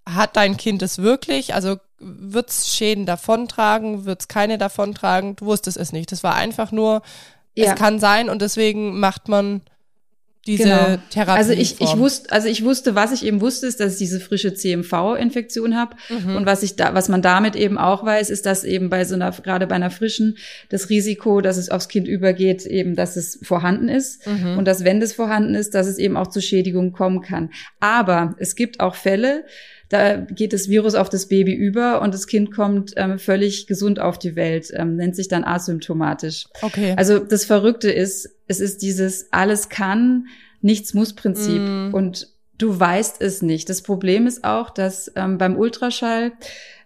hat 0.08 0.36
dein 0.36 0.56
Kind 0.56 0.82
es 0.82 0.98
wirklich? 0.98 1.54
Also 1.54 1.76
wird 1.98 2.50
es 2.50 2.74
Schäden 2.74 3.06
davontragen, 3.06 4.04
wird 4.06 4.22
es 4.22 4.28
keine 4.28 4.58
davontragen? 4.58 5.36
Du 5.36 5.44
wusstest 5.46 5.76
es 5.76 5.92
nicht. 5.92 6.10
Das 6.10 6.24
war 6.24 6.34
einfach 6.34 6.72
nur, 6.72 7.02
Ja. 7.54 7.72
es 7.72 7.78
kann 7.78 8.00
sein 8.00 8.28
und 8.30 8.40
deswegen 8.42 8.98
macht 8.98 9.28
man 9.28 9.60
diese 10.46 10.64
Genau. 10.64 10.99
Therapie. 11.11 11.38
Also 11.38 11.52
ich, 11.52 11.80
ich 11.80 11.96
wusste, 11.96 12.32
also 12.32 12.49
ich 12.49 12.64
wusste, 12.64 12.96
was 12.96 13.12
ich 13.12 13.25
eben 13.25 13.40
wusste, 13.40 13.66
ist, 13.66 13.78
dass 13.78 13.92
ich 13.92 13.99
diese 13.99 14.18
frische 14.18 14.54
CMV-Infektion 14.54 15.76
habe. 15.76 15.94
Mhm. 16.08 16.37
Und 16.37 16.46
was 16.46 16.64
ich 16.64 16.75
da, 16.75 16.94
was 16.94 17.08
man 17.08 17.22
damit 17.22 17.54
eben 17.54 17.78
auch 17.78 18.04
weiß, 18.04 18.28
ist, 18.28 18.44
dass 18.44 18.64
eben 18.64 18.90
bei 18.90 19.04
so 19.04 19.14
einer, 19.14 19.30
gerade 19.30 19.68
bei 19.68 19.76
einer 19.76 19.90
frischen, 19.90 20.38
das 20.68 20.88
Risiko, 20.88 21.40
dass 21.40 21.58
es 21.58 21.68
aufs 21.68 21.88
Kind 21.88 22.08
übergeht, 22.08 22.66
eben, 22.66 22.96
dass 22.96 23.16
es 23.16 23.38
vorhanden 23.42 23.88
ist. 23.88 24.26
Mhm. 24.26 24.58
Und 24.58 24.64
dass, 24.66 24.82
wenn 24.82 24.99
das 24.99 25.12
vorhanden 25.12 25.54
ist, 25.54 25.75
dass 25.75 25.87
es 25.87 25.99
eben 25.99 26.16
auch 26.16 26.26
zu 26.26 26.40
Schädigungen 26.40 26.92
kommen 26.92 27.22
kann. 27.22 27.50
Aber 27.78 28.34
es 28.38 28.56
gibt 28.56 28.80
auch 28.80 28.96
Fälle, 28.96 29.44
da 29.92 30.16
geht 30.16 30.52
das 30.54 30.68
Virus 30.70 30.94
auf 30.94 31.11
das 31.11 31.26
Baby 31.26 31.52
über 31.52 32.00
und 32.00 32.14
das 32.14 32.26
Kind 32.26 32.50
kommt 32.54 32.94
ähm, 32.96 33.18
völlig 33.18 33.66
gesund 33.66 34.00
auf 34.00 34.18
die 34.18 34.34
Welt, 34.37 34.72
ähm, 34.75 34.96
nennt 34.96 35.14
sich 35.14 35.28
dann 35.28 35.44
asymptomatisch. 35.44 36.46
okay. 36.62 36.94
Also 36.96 37.18
das 37.18 37.44
Verrückte 37.44 37.90
ist, 37.90 38.30
es 38.49 38.61
ist 38.61 38.80
dieses 38.82 39.28
alles 39.32 39.68
kann, 39.68 40.26
nichts 40.62 40.94
muss 40.94 41.12
Prinzip 41.14 41.62
Mm. 41.62 41.92
und 41.94 42.28
du 42.56 42.78
weißt 42.78 43.20
es 43.20 43.42
nicht. 43.42 43.68
Das 43.68 43.82
Problem 43.82 44.26
ist 44.26 44.44
auch, 44.44 44.70
dass 44.70 45.12
ähm, 45.16 45.37
beim 45.37 45.56
Ultraschall, 45.58 46.32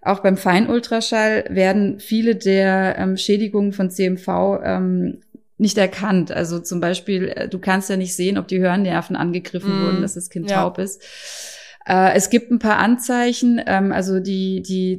auch 0.02 0.20
beim 0.20 0.36
Feinultraschall 0.36 1.44
werden 1.48 2.00
viele 2.00 2.34
der 2.34 2.96
ähm, 2.98 3.16
Schädigungen 3.16 3.72
von 3.72 3.90
CMV 3.90 4.28
ähm, 4.64 5.20
nicht 5.58 5.78
erkannt. 5.78 6.32
Also 6.32 6.58
zum 6.60 6.80
Beispiel, 6.80 7.28
äh, 7.28 7.48
du 7.48 7.58
kannst 7.58 7.88
ja 7.90 7.96
nicht 7.96 8.14
sehen, 8.16 8.36
ob 8.38 8.48
die 8.48 8.58
Hörnerven 8.60 9.14
angegriffen 9.16 9.78
Mm. 9.80 9.84
wurden, 9.84 10.02
dass 10.02 10.14
das 10.14 10.28
Kind 10.30 10.50
Ja. 10.50 10.62
taub 10.62 10.78
ist. 10.78 11.02
Äh, 11.86 12.14
Es 12.16 12.30
gibt 12.30 12.50
ein 12.50 12.58
paar 12.58 12.78
Anzeichen, 12.78 13.60
ähm, 13.66 13.92
also 13.92 14.18
die, 14.20 14.60
die, 14.62 14.98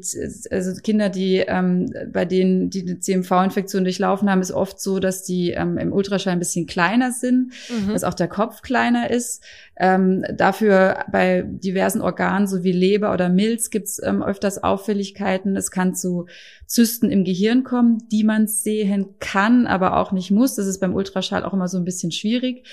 also 0.52 0.82
Kinder, 0.82 1.10
die 1.10 1.38
ähm, 1.46 1.92
bei 2.14 2.24
denen 2.26 2.70
die 2.70 2.82
eine 2.82 3.00
CMV-Infektion 3.00 3.84
durchlaufen 3.84 4.30
haben, 4.30 4.42
ist 4.42 4.52
oft 4.52 4.80
so, 4.80 5.00
dass 5.00 5.24
die 5.24 5.52
ähm, 5.52 5.78
im 5.78 5.92
Ultraschall 5.92 6.34
ein 6.34 6.40
bisschen 6.40 6.66
kleiner 6.66 7.12
sind, 7.12 7.52
Mhm. 7.70 7.92
dass 7.92 8.04
auch 8.04 8.14
der 8.14 8.28
Kopf 8.30 8.62
kleiner 8.62 9.10
ist. 9.12 9.44
Ähm, 9.80 10.24
dafür 10.34 11.06
bei 11.12 11.44
diversen 11.46 12.02
Organen, 12.02 12.48
so 12.48 12.64
wie 12.64 12.72
Leber 12.72 13.14
oder 13.14 13.30
Milz, 13.30 13.70
gibt's 13.70 14.02
ähm, 14.04 14.24
öfters 14.24 14.64
Auffälligkeiten. 14.64 15.56
Es 15.56 15.70
kann 15.72 15.94
zu 15.94 16.26
Zysten 16.66 17.12
im 17.12 17.24
Gehirn 17.24 17.64
kommen, 17.64 18.00
die 18.12 18.24
man 18.24 18.48
sehen 18.48 19.08
kann, 19.20 19.68
aber 19.68 19.98
auch 19.98 20.12
nicht 20.14 20.32
muss. 20.32 20.56
Das 20.56 20.66
ist 20.68 20.80
beim 20.80 20.96
Ultraschall 20.96 21.44
auch 21.44 21.54
immer 21.54 21.68
so 21.68 21.78
ein 21.78 21.86
bisschen 21.86 22.12
schwierig. 22.12 22.66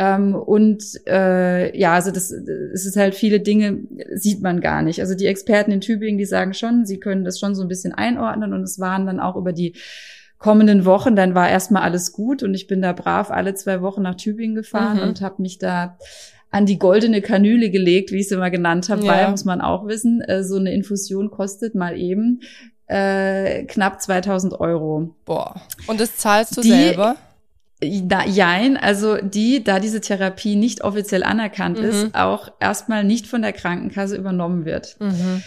Ähm, 0.00 0.36
und 0.36 0.84
äh, 1.08 1.76
ja, 1.76 1.94
also 1.94 2.12
das, 2.12 2.30
es 2.30 2.86
ist 2.86 2.96
halt 2.96 3.16
viele 3.16 3.40
Dinge 3.40 3.78
sieht 4.14 4.40
man 4.42 4.60
gar 4.60 4.82
nicht. 4.82 5.00
Also 5.00 5.16
die 5.16 5.26
Experten 5.26 5.72
in 5.72 5.80
Tübingen, 5.80 6.18
die 6.18 6.24
sagen 6.24 6.54
schon, 6.54 6.86
sie 6.86 7.00
können 7.00 7.24
das 7.24 7.40
schon 7.40 7.56
so 7.56 7.62
ein 7.62 7.68
bisschen 7.68 7.92
einordnen 7.92 8.52
und 8.52 8.62
es 8.62 8.78
waren 8.78 9.06
dann 9.06 9.18
auch 9.18 9.34
über 9.34 9.52
die 9.52 9.74
kommenden 10.38 10.84
Wochen, 10.84 11.16
dann 11.16 11.34
war 11.34 11.48
erstmal 11.50 11.82
alles 11.82 12.12
gut 12.12 12.44
und 12.44 12.54
ich 12.54 12.68
bin 12.68 12.80
da 12.80 12.92
brav 12.92 13.32
alle 13.32 13.54
zwei 13.54 13.82
Wochen 13.82 14.02
nach 14.02 14.14
Tübingen 14.14 14.54
gefahren 14.54 14.98
Mhm. 14.98 15.02
und 15.02 15.20
habe 15.20 15.42
mich 15.42 15.58
da 15.58 15.98
an 16.52 16.64
die 16.64 16.78
goldene 16.78 17.20
Kanüle 17.20 17.68
gelegt, 17.70 18.12
wie 18.12 18.18
ich 18.20 18.26
es 18.26 18.30
immer 18.32 18.50
genannt 18.50 18.88
habe, 18.90 19.04
Ja. 19.04 19.12
weil, 19.12 19.30
muss 19.32 19.44
man 19.44 19.60
auch 19.60 19.88
wissen, 19.88 20.20
äh, 20.20 20.44
so 20.44 20.54
eine 20.56 20.72
Infusion 20.72 21.30
kostet 21.32 21.74
mal 21.74 21.98
eben 21.98 22.40
äh, 22.86 23.64
knapp 23.64 24.00
2000 24.00 24.60
Euro. 24.60 25.14
Boah. 25.26 25.60
Und 25.88 26.00
das 26.00 26.16
zahlst 26.16 26.56
du 26.56 26.60
Die- 26.62 26.70
selber? 26.70 27.16
Da, 27.80 28.24
jein, 28.24 28.76
also 28.76 29.18
die, 29.18 29.62
da 29.62 29.78
diese 29.78 30.00
Therapie 30.00 30.56
nicht 30.56 30.82
offiziell 30.82 31.22
anerkannt 31.22 31.78
Mhm. 31.78 31.84
ist, 31.84 32.14
auch 32.14 32.50
erstmal 32.60 33.04
nicht 33.04 33.26
von 33.28 33.40
der 33.42 33.52
Krankenkasse 33.52 34.16
übernommen 34.16 34.64
wird. 34.64 34.96
Mhm. 34.98 35.42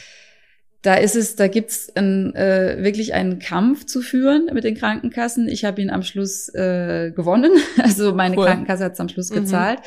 Da 0.81 0.95
ist 0.95 1.15
es, 1.15 1.35
da 1.35 1.47
gibt's 1.47 1.91
ein, 1.95 2.33
äh, 2.35 2.77
wirklich 2.79 3.13
einen 3.13 3.38
Kampf 3.39 3.85
zu 3.85 4.01
führen 4.01 4.50
mit 4.53 4.63
den 4.63 4.75
Krankenkassen. 4.75 5.47
Ich 5.50 5.63
habe 5.65 5.81
ihn 5.81 5.89
am 5.91 6.01
Schluss 6.03 6.47
äh, 6.55 7.11
gewonnen. 7.11 7.51
Also 7.83 8.15
meine 8.15 8.38
Cool. 8.38 8.45
Krankenkasse 8.45 8.85
hat 8.85 8.93
es 8.93 9.00
am 9.00 9.09
Schluss 9.09 9.29
Mhm. 9.29 9.35
gezahlt. 9.35 9.79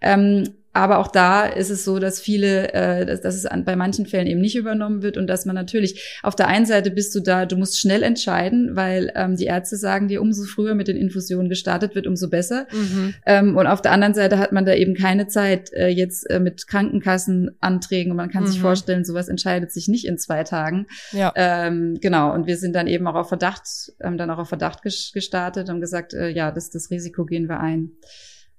Ähm, 0.00 0.44
aber 0.72 0.98
auch 0.98 1.08
da 1.08 1.44
ist 1.44 1.70
es 1.70 1.84
so, 1.84 1.98
dass 1.98 2.20
viele, 2.20 2.72
äh, 2.72 3.04
dass, 3.04 3.20
dass 3.20 3.34
es 3.34 3.46
an, 3.46 3.64
bei 3.64 3.76
manchen 3.76 4.06
Fällen 4.06 4.26
eben 4.26 4.40
nicht 4.40 4.56
übernommen 4.56 5.02
wird 5.02 5.16
und 5.16 5.26
dass 5.26 5.44
man 5.44 5.54
natürlich 5.54 6.18
auf 6.22 6.34
der 6.34 6.48
einen 6.48 6.66
Seite 6.66 6.90
bist 6.90 7.14
du 7.14 7.20
da, 7.20 7.46
du 7.46 7.56
musst 7.56 7.78
schnell 7.78 8.02
entscheiden, 8.02 8.74
weil 8.74 9.12
ähm, 9.14 9.36
die 9.36 9.44
Ärzte 9.44 9.76
sagen 9.76 10.08
dir, 10.08 10.22
umso 10.22 10.44
früher 10.44 10.74
mit 10.74 10.88
den 10.88 10.96
Infusionen 10.96 11.48
gestartet 11.48 11.94
wird, 11.94 12.06
umso 12.06 12.30
besser. 12.30 12.66
Mhm. 12.72 13.14
Ähm, 13.26 13.56
und 13.56 13.66
auf 13.66 13.82
der 13.82 13.92
anderen 13.92 14.14
Seite 14.14 14.38
hat 14.38 14.52
man 14.52 14.64
da 14.64 14.74
eben 14.74 14.94
keine 14.94 15.26
Zeit 15.26 15.72
äh, 15.72 15.88
jetzt 15.88 16.28
äh, 16.30 16.40
mit 16.40 16.66
Krankenkassenanträgen 16.66 18.10
und 18.12 18.16
man 18.16 18.30
kann 18.30 18.46
sich 18.46 18.58
Mhm. 18.58 18.62
vorstellen, 18.62 19.04
sowas 19.04 19.28
entscheidet 19.28 19.72
sich 19.72 19.88
nicht 19.88 20.06
in 20.06 20.18
zwei 20.18 20.44
Tagen. 20.44 20.86
Ja. 21.12 21.32
Ähm, 21.36 21.98
genau, 22.00 22.32
und 22.32 22.46
wir 22.46 22.56
sind 22.56 22.74
dann 22.74 22.86
eben 22.86 23.06
auch 23.06 23.14
auf 23.14 23.28
Verdacht, 23.28 23.92
ähm, 24.00 24.16
dann 24.18 24.30
auch 24.30 24.38
auf 24.38 24.48
Verdacht 24.48 24.82
ges 24.82 25.10
gestartet 25.12 25.68
und 25.68 25.80
gesagt, 25.80 26.14
äh, 26.14 26.28
ja, 26.28 26.50
das, 26.50 26.70
das 26.70 26.90
Risiko 26.90 27.24
gehen 27.24 27.48
wir 27.48 27.60
ein. 27.60 27.90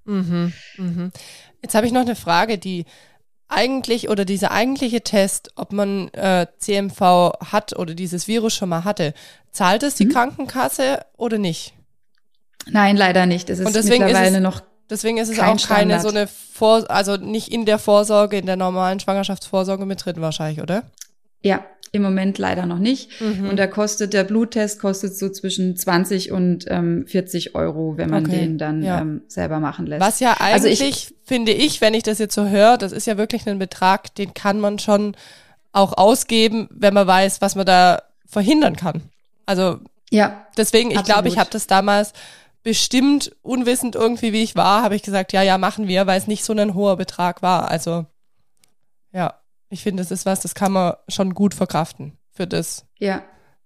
Mhm. 0.05 0.53
Mhm. 0.77 1.12
Jetzt 1.62 1.75
habe 1.75 1.86
ich 1.88 1.93
noch 1.93 2.01
eine 2.01 2.15
Frage, 2.15 2.57
die 2.57 2.86
eigentlich 3.48 4.10
oder 4.10 4.25
dieser 4.25 4.51
eigentliche 4.51 5.01
Test, 5.01 5.51
ob 5.55 5.74
man 5.74 6.07
äh, 6.10 6.48
CMV 6.57 7.33
hat 7.51 7.77
oder 7.77 7.93
dieses 7.93 8.27
Virus 8.27 8.55
schon 8.55 8.69
mal 8.69 8.83
hatte, 8.83 9.13
zahlt 9.51 9.83
es 9.83 9.95
die 9.95 10.05
Mhm. 10.05 10.12
Krankenkasse 10.13 11.05
oder 11.17 11.38
nicht? 11.38 11.74
Nein, 12.65 12.95
leider 12.98 13.25
nicht. 13.25 13.50
Es 13.50 13.60
ist 13.60 13.65
Und 13.67 13.75
deswegen 13.75 14.03
ist 14.03 14.07
mittlerweile 14.10 14.38
es- 14.38 14.43
noch 14.43 14.62
Deswegen 14.89 15.17
ist 15.17 15.29
es 15.29 15.38
Kein 15.38 15.45
auch 15.57 15.67
keine 15.67 15.93
Standard. 15.98 16.01
so 16.01 16.07
eine 16.10 16.27
Vor 16.27 16.89
also 16.91 17.15
nicht 17.15 17.48
in 17.48 17.65
der 17.65 17.79
Vorsorge, 17.79 18.38
in 18.38 18.45
der 18.45 18.57
normalen 18.57 19.00
Schwangerschaftsvorsorge 19.00 19.86
mit 19.86 20.03
drin 20.05 20.17
wahrscheinlich, 20.19 20.62
oder? 20.62 20.83
Ja, 21.41 21.65
Im 21.95 22.01
Moment 22.01 22.39
leider 22.39 22.65
noch 22.65 22.79
nicht. 22.79 23.21
Mhm. 23.21 23.47
Und 23.50 23.57
da 23.57 23.67
kostet 23.67 24.13
der 24.13 24.23
Bluttest 24.23 24.79
kostet 24.79 25.15
so 25.15 25.29
zwischen 25.29 25.77
20 25.77 26.31
und 26.31 26.65
ähm, 26.67 27.05
40 27.07 27.53
Euro, 27.55 27.97
wenn 27.97 28.09
man 28.09 28.25
Okay, 28.25 28.39
den 28.39 28.57
dann 28.57 28.81
ja. 28.81 29.00
ähm, 29.00 29.21
selber 29.27 29.59
machen 29.59 29.85
lässt. 29.85 30.01
Was 30.01 30.19
ja 30.19 30.33
Also 30.39 30.67
eigentlich, 30.67 30.81
ich- 30.81 31.13
finde 31.23 31.51
ich, 31.53 31.81
wenn 31.81 31.93
ich 31.93 32.01
das 32.03 32.17
jetzt 32.17 32.33
so 32.35 32.47
höre, 32.47 32.77
das 32.77 32.91
ist 32.91 33.05
ja 33.07 33.17
wirklich 33.17 33.47
ein 33.47 33.59
Betrag, 33.59 34.13
den 34.15 34.33
kann 34.33 34.59
man 34.59 34.79
schon 34.79 35.15
auch 35.71 35.95
ausgeben, 35.97 36.67
wenn 36.71 36.93
man 36.95 37.05
weiß, 37.07 37.41
was 37.41 37.55
man 37.55 37.65
da 37.67 38.01
verhindern 38.25 38.75
kann. 38.75 39.03
Also 39.45 39.77
Ja, 40.09 40.47
deswegen, 40.57 40.89
ich 40.91 41.03
glaube, 41.03 41.27
ich 41.27 41.38
habe 41.38 41.50
das 41.51 41.67
damals 41.67 42.13
bestimmt 42.63 43.35
unwissend 43.43 43.93
irgendwie, 43.95 44.33
wie 44.33 44.41
ich 44.41 44.55
war, 44.55 44.81
habe 44.83 44.95
ich 44.95 45.03
gesagt, 45.03 45.31
ja, 45.33 45.43
ja, 45.43 45.57
machen 45.59 45.88
wir, 45.88 46.07
weil 46.07 46.17
es 46.17 46.27
nicht 46.27 46.43
so 46.43 46.53
ein 46.53 46.73
hoher 46.73 46.97
Betrag 46.97 47.41
war. 47.43 47.69
Also 47.69 48.05
ja, 49.12 49.35
ich 49.74 49.84
finde, 49.84 50.01
das 50.01 50.12
ist 50.12 50.25
was, 50.25 50.42
das 50.42 50.56
kann 50.56 50.72
man 50.72 50.94
schon 51.10 51.34
gut 51.34 51.53
verkraften 51.53 52.18
für 52.32 52.48
das, 52.48 52.86
ja. 53.00 53.24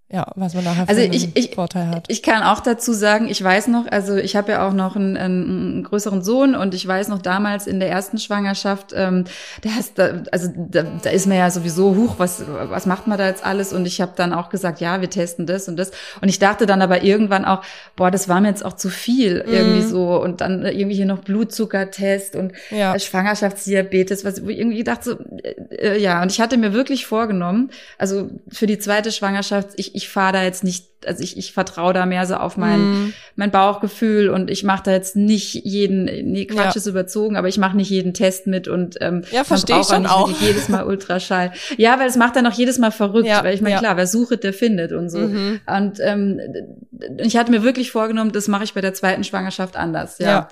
Ja, 0.10 0.26
was 0.36 0.54
man 0.54 0.64
nachher 0.64 0.88
Also 0.88 1.02
ich- 1.02 1.36
ich- 1.36 1.54
Vorteil 1.56 1.88
hat. 1.90 2.06
Ich 2.08 2.24
kann 2.24 2.42
auch 2.44 2.62
dazu 2.62 2.94
sagen, 2.94 3.28
ich 3.30 3.44
weiß 3.44 3.68
noch, 3.68 3.88
also 3.92 4.16
ich 4.16 4.36
habe 4.38 4.54
ja 4.54 4.68
auch 4.68 4.72
noch 4.74 4.96
einen, 4.96 5.18
einen, 5.18 5.84
größeren 5.84 6.22
Sohn 6.24 6.56
und 6.56 6.74
ich 6.74 6.88
weiß 6.88 7.10
noch 7.10 7.22
damals 7.22 7.68
in 7.68 7.80
der 7.82 7.90
ersten 7.90 8.18
Schwangerschaft, 8.18 8.94
ähm, 8.96 9.26
der 9.64 9.72
ist 9.80 10.00
da, 10.00 10.24
also 10.32 10.48
da, 10.56 10.84
da 11.04 11.10
ist 11.10 11.28
mir 11.28 11.36
ja 11.38 11.50
sowieso 11.52 11.96
hoch, 11.96 12.16
was 12.20 12.44
was 12.48 12.86
macht 12.86 13.08
man 13.08 13.18
da 13.18 13.28
jetzt 13.28 13.46
alles? 13.46 13.74
Und 13.74 13.86
ich 13.86 14.00
habe 14.00 14.14
dann 14.16 14.34
auch 14.34 14.50
gesagt, 14.50 14.80
ja, 14.80 15.02
wir 15.02 15.10
testen 15.10 15.46
das 15.46 15.68
und 15.68 15.78
das. 15.78 15.92
Und 16.22 16.30
ich 16.30 16.40
dachte 16.40 16.66
dann 16.66 16.82
aber 16.82 17.04
irgendwann 17.04 17.44
auch, 17.46 17.62
boah, 17.96 18.10
das 18.10 18.30
war 18.30 18.40
mir 18.40 18.48
jetzt 18.50 18.64
auch 18.64 18.74
zu 18.74 18.90
viel 18.90 19.44
irgendwie 19.46 19.82
Mhm. 19.84 19.90
so 19.90 20.22
und 20.22 20.40
dann 20.42 20.66
irgendwie 20.66 20.96
hier 20.96 21.06
noch 21.06 21.20
Blutzuckertest 21.20 22.36
und 22.36 22.54
Ja. 22.72 22.98
Schwangerschaftsdiabetes, 22.98 24.24
was 24.26 24.44
wo 24.46 24.50
ich 24.50 24.58
irgendwie 24.60 24.84
dachte 24.84 25.04
so, 25.12 25.18
äh, 25.44 25.96
äh, 25.96 26.02
ja, 26.02 26.22
und 26.22 26.32
ich 26.32 26.40
hatte 26.42 26.58
mir 26.58 26.74
wirklich 26.74 27.06
vorgenommen, 27.06 27.72
also 27.98 28.30
für 28.50 28.68
die 28.68 28.80
zweite 28.80 29.12
Schwangerschaft, 29.12 29.70
ich, 29.76 29.96
ich 29.98 30.08
fahre 30.10 30.34
da 30.34 30.44
jetzt 30.44 30.64
nicht, 30.64 30.86
also 31.06 31.22
ich, 31.24 31.38
ich 31.38 31.52
vertraue 31.52 31.94
da 31.94 32.06
mehr 32.06 32.26
so 32.26 32.36
auf 32.36 32.56
mein, 32.58 32.80
Mhm. 32.80 33.14
mein 33.36 33.52
Bauchgefühl 33.52 34.30
und 34.30 34.50
ich 34.50 34.64
mache 34.64 34.84
da 34.86 34.92
jetzt 34.92 35.16
nicht 35.16 35.54
jeden, 35.66 36.06
nee, 36.06 36.46
Quatsch 36.46 36.76
Ja. 36.76 36.76
ist 36.76 36.86
überzogen, 36.88 37.36
aber 37.36 37.48
ich 37.48 37.58
mache 37.58 37.76
nicht 37.76 37.90
jeden 37.90 38.14
Test 38.14 38.48
mit 38.48 38.68
und 38.68 38.98
ähm, 39.02 39.24
Ja, 39.32 39.40
man 39.40 39.46
versteh 39.46 39.74
ich 39.80 39.90
nicht 39.90 40.10
auch. 40.10 40.30
jedes 40.42 40.70
Mal 40.70 40.84
Ultraschall. 40.88 41.52
Ja, 41.78 42.00
weil 42.00 42.08
es 42.08 42.16
macht 42.16 42.36
dann 42.36 42.46
auch 42.48 42.54
jedes 42.54 42.78
Mal 42.80 42.92
verrückt, 42.92 43.28
Ja, 43.28 43.44
weil 43.44 43.54
ich 43.56 43.62
meine, 43.62 43.74
ja. 43.76 43.80
klar, 43.80 43.98
wer 43.98 44.08
sucht, 44.08 44.44
der 44.44 44.54
findet 44.54 44.92
und 44.92 45.10
so. 45.10 45.20
Mhm. 45.20 45.60
Und 45.66 46.00
ähm, 46.02 46.40
ich 47.18 47.36
hatte 47.38 47.52
mir 47.52 47.64
wirklich 47.64 47.92
vorgenommen, 47.92 48.32
das 48.32 48.48
mache 48.48 48.64
ich 48.64 48.74
bei 48.74 48.82
der 48.82 48.94
zweiten 48.94 49.24
Schwangerschaft 49.24 49.76
anders. 49.76 50.20
Ja. 50.20 50.28
Ja. 50.28 50.48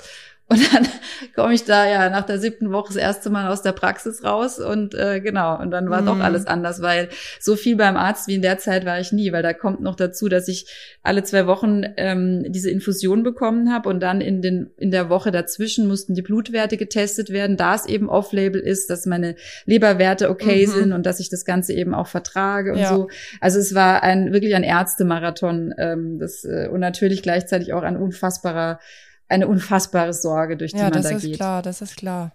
Und 0.48 0.60
dann 0.74 0.88
komme 1.36 1.56
ich 1.56 1.64
da 1.64 1.88
ja 1.90 2.08
nach 2.12 2.24
der 2.26 2.38
siebten 2.38 2.72
Woche 2.72 2.90
das 2.94 2.98
erste 2.98 3.32
Mal 3.32 3.48
aus 3.52 3.64
der 3.64 3.72
Praxis 3.72 4.24
raus 4.24 4.60
und 4.60 4.94
äh, 4.94 5.20
genau, 5.20 5.60
und 5.60 5.72
dann 5.72 5.90
war 5.90 6.02
Mhm. 6.02 6.06
doch 6.06 6.20
alles 6.20 6.46
anders, 6.46 6.84
weil 6.84 7.10
so 7.40 7.56
viel 7.56 7.76
beim 7.76 7.98
Arzt 7.98 8.28
wie 8.28 8.36
in 8.36 8.44
der 8.44 8.60
Zeit 8.60 8.86
war 8.86 9.00
ich 9.00 9.12
nie, 9.12 9.32
weil 9.32 9.42
da 9.42 9.54
kommt 9.54 9.82
noch 9.82 9.96
dazu, 9.96 10.30
dass 10.30 10.48
ich 10.48 10.68
alle 11.02 11.24
zwei 11.24 11.48
Wochen 11.48 11.82
ähm, 11.98 12.44
diese 12.50 12.70
Infusion 12.70 13.24
bekommen 13.24 13.74
habe 13.74 13.90
und 13.90 14.00
dann 14.02 14.22
in, 14.22 14.44
den, 14.44 14.70
in 14.78 14.92
der 14.92 15.10
Woche 15.10 15.32
dazwischen 15.32 15.88
mussten 15.88 16.14
die 16.14 16.22
Blutwerte 16.22 16.78
getestet 16.78 17.32
werden, 17.32 17.58
da 17.58 17.74
es 17.74 17.88
eben 17.88 18.08
off-label 18.08 18.62
ist, 18.62 18.92
dass 18.92 19.08
meine 19.08 19.36
Leberwerte 19.66 20.30
okay 20.30 20.68
Mhm. 20.68 20.72
sind 20.72 20.94
und 20.94 21.06
dass 21.08 21.20
ich 21.20 21.30
das 21.30 21.44
Ganze 21.46 21.74
eben 21.74 21.96
auch 21.96 22.08
vertrage 22.08 22.72
und 22.74 22.80
Ja. 22.80 22.90
so. 22.96 23.08
Also 23.42 23.58
es 23.60 23.74
war 23.74 24.04
ein 24.04 24.32
wirklich 24.32 24.54
ein 24.54 24.64
Ärztemarathon 24.64 25.74
ähm, 25.80 26.20
das, 26.20 26.44
äh, 26.46 26.68
und 26.72 26.80
natürlich 26.82 27.24
gleichzeitig 27.24 27.74
auch 27.74 27.82
ein 27.84 27.98
unfassbarer 27.98 28.80
eine 29.28 29.48
unfassbare 29.48 30.14
Sorge, 30.14 30.58
durch 30.58 30.72
die 30.72 30.78
Ja, 30.78 30.86
man 30.86 30.94
das 30.94 31.10
da 31.10 31.16
ist 31.16 31.22
geht. 31.24 31.36
klar, 31.36 31.62
das 31.62 31.82
ist 31.82 31.98
klar. 31.98 32.32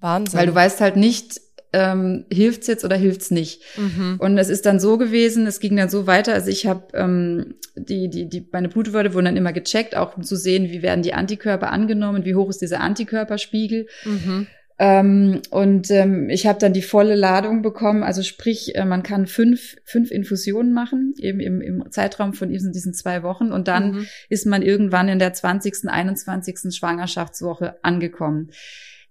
Wahnsinn. 0.00 0.38
Weil 0.38 0.46
du 0.46 0.54
weißt 0.54 0.80
halt 0.80 0.96
nicht, 0.96 1.40
ähm, 1.72 2.24
hilft's 2.32 2.66
jetzt 2.68 2.84
oder 2.84 2.96
hilft's 2.96 3.30
nicht. 3.30 3.62
Mhm. 3.76 4.16
Und 4.18 4.38
es 4.38 4.48
ist 4.48 4.66
dann 4.66 4.80
so 4.80 4.98
gewesen, 4.98 5.46
es 5.46 5.60
ging 5.60 5.76
dann 5.76 5.88
so 5.88 6.06
weiter. 6.06 6.32
Also 6.32 6.50
ich 6.50 6.66
habe 6.66 6.86
ähm, 6.94 7.54
die, 7.74 8.08
die, 8.08 8.28
die, 8.28 8.48
meine 8.52 8.68
Blutwerte 8.68 9.12
wurden 9.14 9.26
dann 9.26 9.36
immer 9.36 9.52
gecheckt, 9.52 9.96
auch 9.96 10.16
um 10.16 10.22
zu 10.22 10.36
sehen, 10.36 10.70
wie 10.70 10.82
werden 10.82 11.02
die 11.02 11.12
Antikörper 11.12 11.70
angenommen, 11.70 12.24
wie 12.24 12.34
hoch 12.34 12.48
ist 12.48 12.62
dieser 12.62 12.80
Antikörperspiegel. 12.80 13.86
Mhm. 14.04 14.46
Ähm, 14.78 15.40
und 15.50 15.90
ähm, 15.90 16.28
ich 16.28 16.46
habe 16.46 16.58
dann 16.58 16.74
die 16.74 16.82
volle 16.82 17.14
Ladung 17.14 17.62
bekommen. 17.62 18.02
Also 18.02 18.22
sprich, 18.22 18.74
äh, 18.74 18.84
man 18.84 19.02
kann 19.02 19.26
fünf, 19.26 19.76
fünf 19.84 20.10
Infusionen 20.10 20.72
machen, 20.74 21.14
eben 21.18 21.40
im, 21.40 21.60
im 21.62 21.90
Zeitraum 21.90 22.34
von 22.34 22.50
diesen, 22.50 22.72
diesen 22.72 22.92
zwei 22.92 23.22
Wochen. 23.22 23.52
Und 23.52 23.68
dann 23.68 23.92
Mhm. 23.92 24.06
ist 24.28 24.46
man 24.46 24.62
irgendwann 24.62 25.08
in 25.08 25.18
der 25.18 25.32
20., 25.32 25.88
21. 25.88 26.74
Schwangerschaftswoche 26.76 27.82
angekommen. 27.82 28.50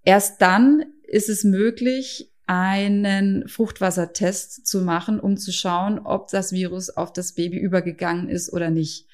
Erst 0.04 0.40
dann 0.40 0.84
ist 1.08 1.28
es 1.28 1.42
möglich, 1.42 2.30
einen 2.46 3.48
Fruchtwassertest 3.48 4.66
zu 4.66 4.80
machen, 4.82 5.18
um 5.18 5.36
zu 5.36 5.52
schauen, 5.52 5.98
ob 5.98 6.28
das 6.28 6.52
Virus 6.52 6.90
auf 6.90 7.12
das 7.12 7.32
Baby 7.32 7.58
übergegangen 7.58 8.28
ist 8.28 8.52
oder 8.52 8.70
nicht. 8.70 9.05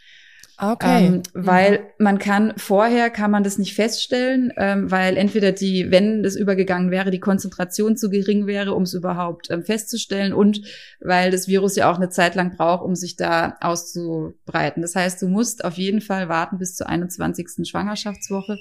Okay. 0.63 1.07
Ähm, 1.07 1.23
weil 1.35 1.81
man 1.99 2.21
kann 2.21 2.53
vorher 2.57 3.11
kann 3.11 3.33
man 3.33 3.43
das 3.43 3.59
nicht 3.59 3.75
feststellen, 3.75 4.53
ähm, 4.57 4.93
weil 4.93 5.17
entweder 5.17 5.51
die, 5.51 5.91
wenn 5.91 6.23
das 6.23 6.37
übergegangen 6.37 6.93
wäre, 6.93 7.11
die 7.11 7.19
Konzentration 7.19 7.97
zu 7.97 8.11
gering 8.11 8.47
wäre, 8.47 8.73
um 8.75 8.85
es 8.85 8.95
überhaupt 8.95 9.51
ähm, 9.51 9.65
festzustellen 9.65 10.33
und 10.33 10.61
weil 11.01 11.33
das 11.33 11.49
Virus 11.49 11.75
ja 11.75 11.91
auch 11.91 11.97
eine 11.97 12.11
Zeit 12.11 12.37
lang 12.37 12.57
braucht, 12.57 12.85
um 12.85 12.95
sich 12.95 13.17
da 13.17 13.57
auszubreiten. 13.61 14.83
Das 14.83 14.95
heißt, 14.95 15.21
du 15.21 15.27
musst 15.27 15.65
auf 15.65 15.75
jeden 15.75 16.01
Fall 16.01 16.29
warten 16.29 16.59
bis 16.59 16.77
zur 16.77 16.89
21. 16.89 17.69
Schwangerschaftswoche, 17.69 18.57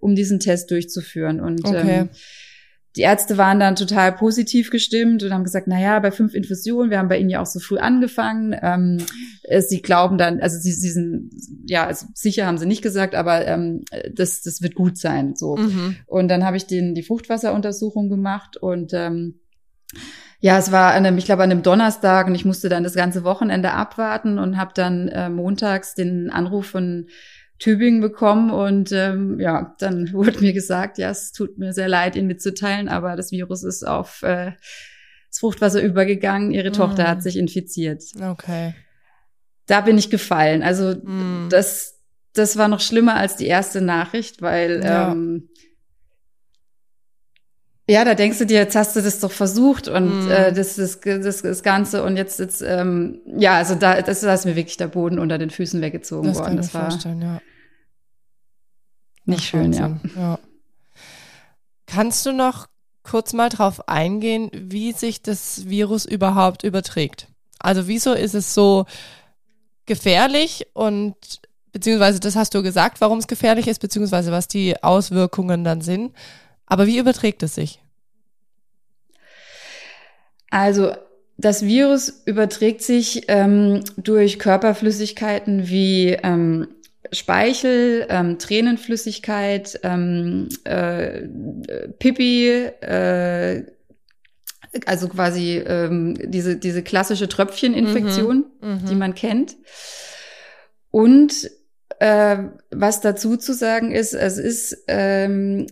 um 0.00 0.16
diesen 0.16 0.40
Test 0.40 0.72
durchzuführen. 0.72 1.40
Und 1.40 1.64
Okay. 1.64 2.00
ähm, 2.00 2.08
die 2.96 3.02
Ärzte 3.02 3.36
waren 3.36 3.58
dann 3.58 3.74
total 3.74 4.12
positiv 4.12 4.70
gestimmt 4.70 5.22
und 5.22 5.32
haben 5.32 5.42
gesagt, 5.42 5.66
na 5.66 5.80
ja, 5.80 5.98
bei 5.98 6.12
fünf 6.12 6.34
Infusionen, 6.34 6.90
wir 6.90 6.98
haben 6.98 7.08
bei 7.08 7.18
Ihnen 7.18 7.30
ja 7.30 7.42
auch 7.42 7.46
so 7.46 7.58
früh 7.58 7.78
angefangen. 7.78 8.54
Ähm, 8.62 8.98
äh, 9.42 9.60
sie 9.62 9.82
glauben 9.82 10.16
dann, 10.16 10.40
also 10.40 10.58
sie, 10.58 10.72
sie 10.72 10.90
sind, 10.90 11.30
ja, 11.66 11.86
also 11.86 12.06
sicher 12.14 12.46
haben 12.46 12.58
sie 12.58 12.66
nicht 12.66 12.82
gesagt, 12.82 13.16
aber 13.16 13.46
ähm, 13.46 13.84
das, 14.12 14.42
das 14.42 14.62
wird 14.62 14.76
gut 14.76 14.96
sein. 14.96 15.34
So. 15.34 15.56
Mhm. 15.56 15.96
Und 16.06 16.28
dann 16.28 16.44
habe 16.44 16.56
ich 16.56 16.66
den 16.66 16.94
die 16.94 17.02
Fruchtwasseruntersuchung 17.02 18.08
gemacht 18.08 18.56
und 18.56 18.92
ähm, 18.94 19.40
ja, 20.40 20.58
es 20.58 20.70
war 20.70 20.92
an 20.92 21.06
einem, 21.06 21.16
ich 21.16 21.24
glaube 21.24 21.42
an 21.42 21.50
einem 21.50 21.62
Donnerstag 21.62 22.26
und 22.26 22.34
ich 22.34 22.44
musste 22.44 22.68
dann 22.68 22.84
das 22.84 22.94
ganze 22.94 23.24
Wochenende 23.24 23.72
abwarten 23.72 24.38
und 24.38 24.58
habe 24.58 24.72
dann 24.74 25.08
äh, 25.08 25.30
montags 25.30 25.94
den 25.94 26.30
Anruf 26.30 26.66
von 26.66 27.06
Tübingen 27.58 28.00
bekommen 28.00 28.50
und 28.50 28.90
ähm, 28.92 29.38
ja, 29.40 29.74
dann 29.78 30.12
wurde 30.12 30.40
mir 30.40 30.52
gesagt, 30.52 30.98
ja, 30.98 31.10
es 31.10 31.32
tut 31.32 31.56
mir 31.58 31.72
sehr 31.72 31.88
leid, 31.88 32.16
Ihnen 32.16 32.26
mitzuteilen, 32.26 32.88
aber 32.88 33.16
das 33.16 33.30
Virus 33.30 33.62
ist 33.62 33.86
auf 33.86 34.22
äh, 34.22 34.52
das 35.30 35.38
Fruchtwasser 35.40 35.82
übergegangen. 35.82 36.50
Ihre 36.52 36.70
Mm. 36.70 36.74
Tochter 36.74 37.08
hat 37.08 37.22
sich 37.22 37.36
infiziert. 37.36 38.02
Okay. 38.20 38.74
Da 39.66 39.80
bin 39.80 39.96
ich 39.98 40.10
gefallen. 40.10 40.62
Also 40.62 40.94
Mm. 40.94 41.48
das, 41.50 42.00
das 42.34 42.56
war 42.56 42.68
noch 42.68 42.80
schlimmer 42.80 43.14
als 43.16 43.36
die 43.36 43.46
erste 43.46 43.80
Nachricht, 43.80 44.42
weil 44.42 44.82
Ja. 44.84 45.12
ähm, 45.12 45.48
ja, 47.88 48.04
da 48.04 48.14
denkst 48.14 48.38
du 48.38 48.46
dir, 48.46 48.58
jetzt 48.58 48.76
hast 48.76 48.96
du 48.96 49.02
das 49.02 49.20
doch 49.20 49.30
versucht 49.32 49.88
und 49.88 50.24
Mhm. 50.24 50.30
äh, 50.30 50.52
das, 50.52 50.76
das, 50.76 51.00
das, 51.00 51.42
das 51.42 51.62
Ganze 51.62 52.02
und 52.02 52.16
jetzt, 52.16 52.38
jetzt 52.38 52.62
ähm, 52.62 53.20
ja, 53.38 53.54
also 53.56 53.74
da, 53.74 54.00
das 54.00 54.20
da 54.20 54.32
ist 54.32 54.46
mir 54.46 54.56
wirklich 54.56 54.76
der 54.78 54.88
Boden 54.88 55.18
unter 55.18 55.36
den 55.38 55.50
Füßen 55.50 55.80
weggezogen 55.82 56.28
Das 56.28 56.38
kann 56.38 56.46
worden. 56.46 56.60
ich 56.60 56.66
Das 56.66 56.74
war 56.74 56.90
vorstellen, 56.90 57.20
ja. 57.22 57.40
nicht 59.26 59.40
Ach, 59.40 59.44
schön, 59.44 59.72
ja. 59.72 59.98
Ja. 60.16 60.38
Kannst 61.86 62.24
du 62.26 62.32
noch 62.32 62.66
kurz 63.02 63.32
mal 63.34 63.50
drauf 63.50 63.86
eingehen, 63.88 64.50
wie 64.54 64.92
sich 64.92 65.20
das 65.22 65.68
Virus 65.68 66.06
überhaupt 66.06 66.64
überträgt? 66.64 67.28
Also 67.58 67.86
wieso 67.86 68.12
ist 68.14 68.34
es 68.34 68.54
so 68.54 68.86
gefährlich 69.86 70.66
und 70.72 71.14
beziehungsweise 71.72 72.20
das 72.20 72.36
hast 72.36 72.54
du 72.54 72.62
gesagt, 72.62 73.00
warum 73.00 73.18
es 73.18 73.26
gefährlich 73.26 73.68
ist, 73.68 73.80
beziehungsweise 73.80 74.32
was 74.32 74.48
die 74.48 74.82
Auswirkungen 74.82 75.64
dann 75.64 75.80
sind. 75.82 76.12
Aber 76.66 76.86
wie 76.86 76.98
überträgt 76.98 77.42
es 77.42 77.54
sich? 77.54 77.80
Also 80.50 80.92
das 81.36 81.64
Virus 81.64 82.22
überträgt 82.26 82.82
sich 82.82 83.24
ähm, 83.28 83.80
durch 83.96 84.38
Körperflüssigkeiten 84.38 85.68
wie 85.68 86.10
ähm, 86.22 86.68
Speichel, 87.12 88.06
ähm, 88.08 88.38
Tränenflüssigkeit, 88.38 89.78
ähm, 89.82 90.48
äh, 90.64 91.22
Pipi, 91.98 92.48
äh, 92.80 93.64
also 94.86 95.08
quasi 95.08 95.58
ähm, 95.58 96.16
diese, 96.30 96.56
diese 96.56 96.82
klassische 96.82 97.28
Tröpfcheninfektion, 97.28 98.46
Mhm. 98.60 98.86
die 98.88 98.94
man 98.94 99.14
kennt. 99.14 99.56
Und 100.90 101.50
äh, 102.00 102.38
was 102.70 103.00
dazu 103.00 103.36
zu 103.36 103.52
sagen 103.54 103.92
ist, 103.92 104.14
es 104.14 104.38
ist 104.38 104.84
ähm, 104.88 105.66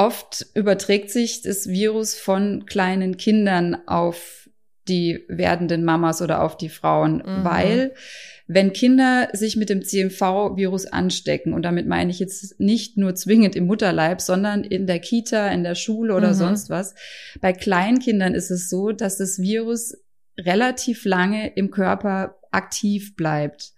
oft 0.00 0.46
überträgt 0.54 1.10
sich 1.10 1.42
das 1.42 1.68
Virus 1.68 2.14
von 2.14 2.64
kleinen 2.66 3.16
Kindern 3.16 3.76
auf 3.86 4.48
die 4.88 5.24
werdenden 5.28 5.84
Mamas 5.84 6.22
oder 6.22 6.42
auf 6.42 6.56
die 6.56 6.70
Frauen, 6.70 7.18
Mhm. 7.18 7.44
weil 7.44 7.94
wenn 8.46 8.72
Kinder 8.72 9.28
sich 9.32 9.56
mit 9.56 9.68
dem 9.68 9.84
CMV-Virus 9.84 10.86
anstecken, 10.86 11.52
und 11.52 11.62
damit 11.62 11.86
meine 11.86 12.10
ich 12.10 12.18
jetzt 12.18 12.58
nicht 12.58 12.96
nur 12.96 13.14
zwingend 13.14 13.54
im 13.54 13.66
Mutterleib, 13.66 14.20
sondern 14.20 14.64
in 14.64 14.86
der 14.86 14.98
Kita, 14.98 15.48
in 15.48 15.62
der 15.62 15.76
Schule 15.76 16.14
oder 16.14 16.30
Mhm. 16.30 16.34
sonst 16.34 16.70
was, 16.70 16.94
bei 17.40 17.52
Kleinkindern 17.52 18.34
ist 18.34 18.50
es 18.50 18.68
so, 18.70 18.90
dass 18.92 19.18
das 19.18 19.38
Virus 19.38 19.96
relativ 20.38 21.04
lange 21.04 21.52
im 21.54 21.70
Körper 21.70 22.36
aktiv 22.50 23.14
bleibt. 23.14 23.72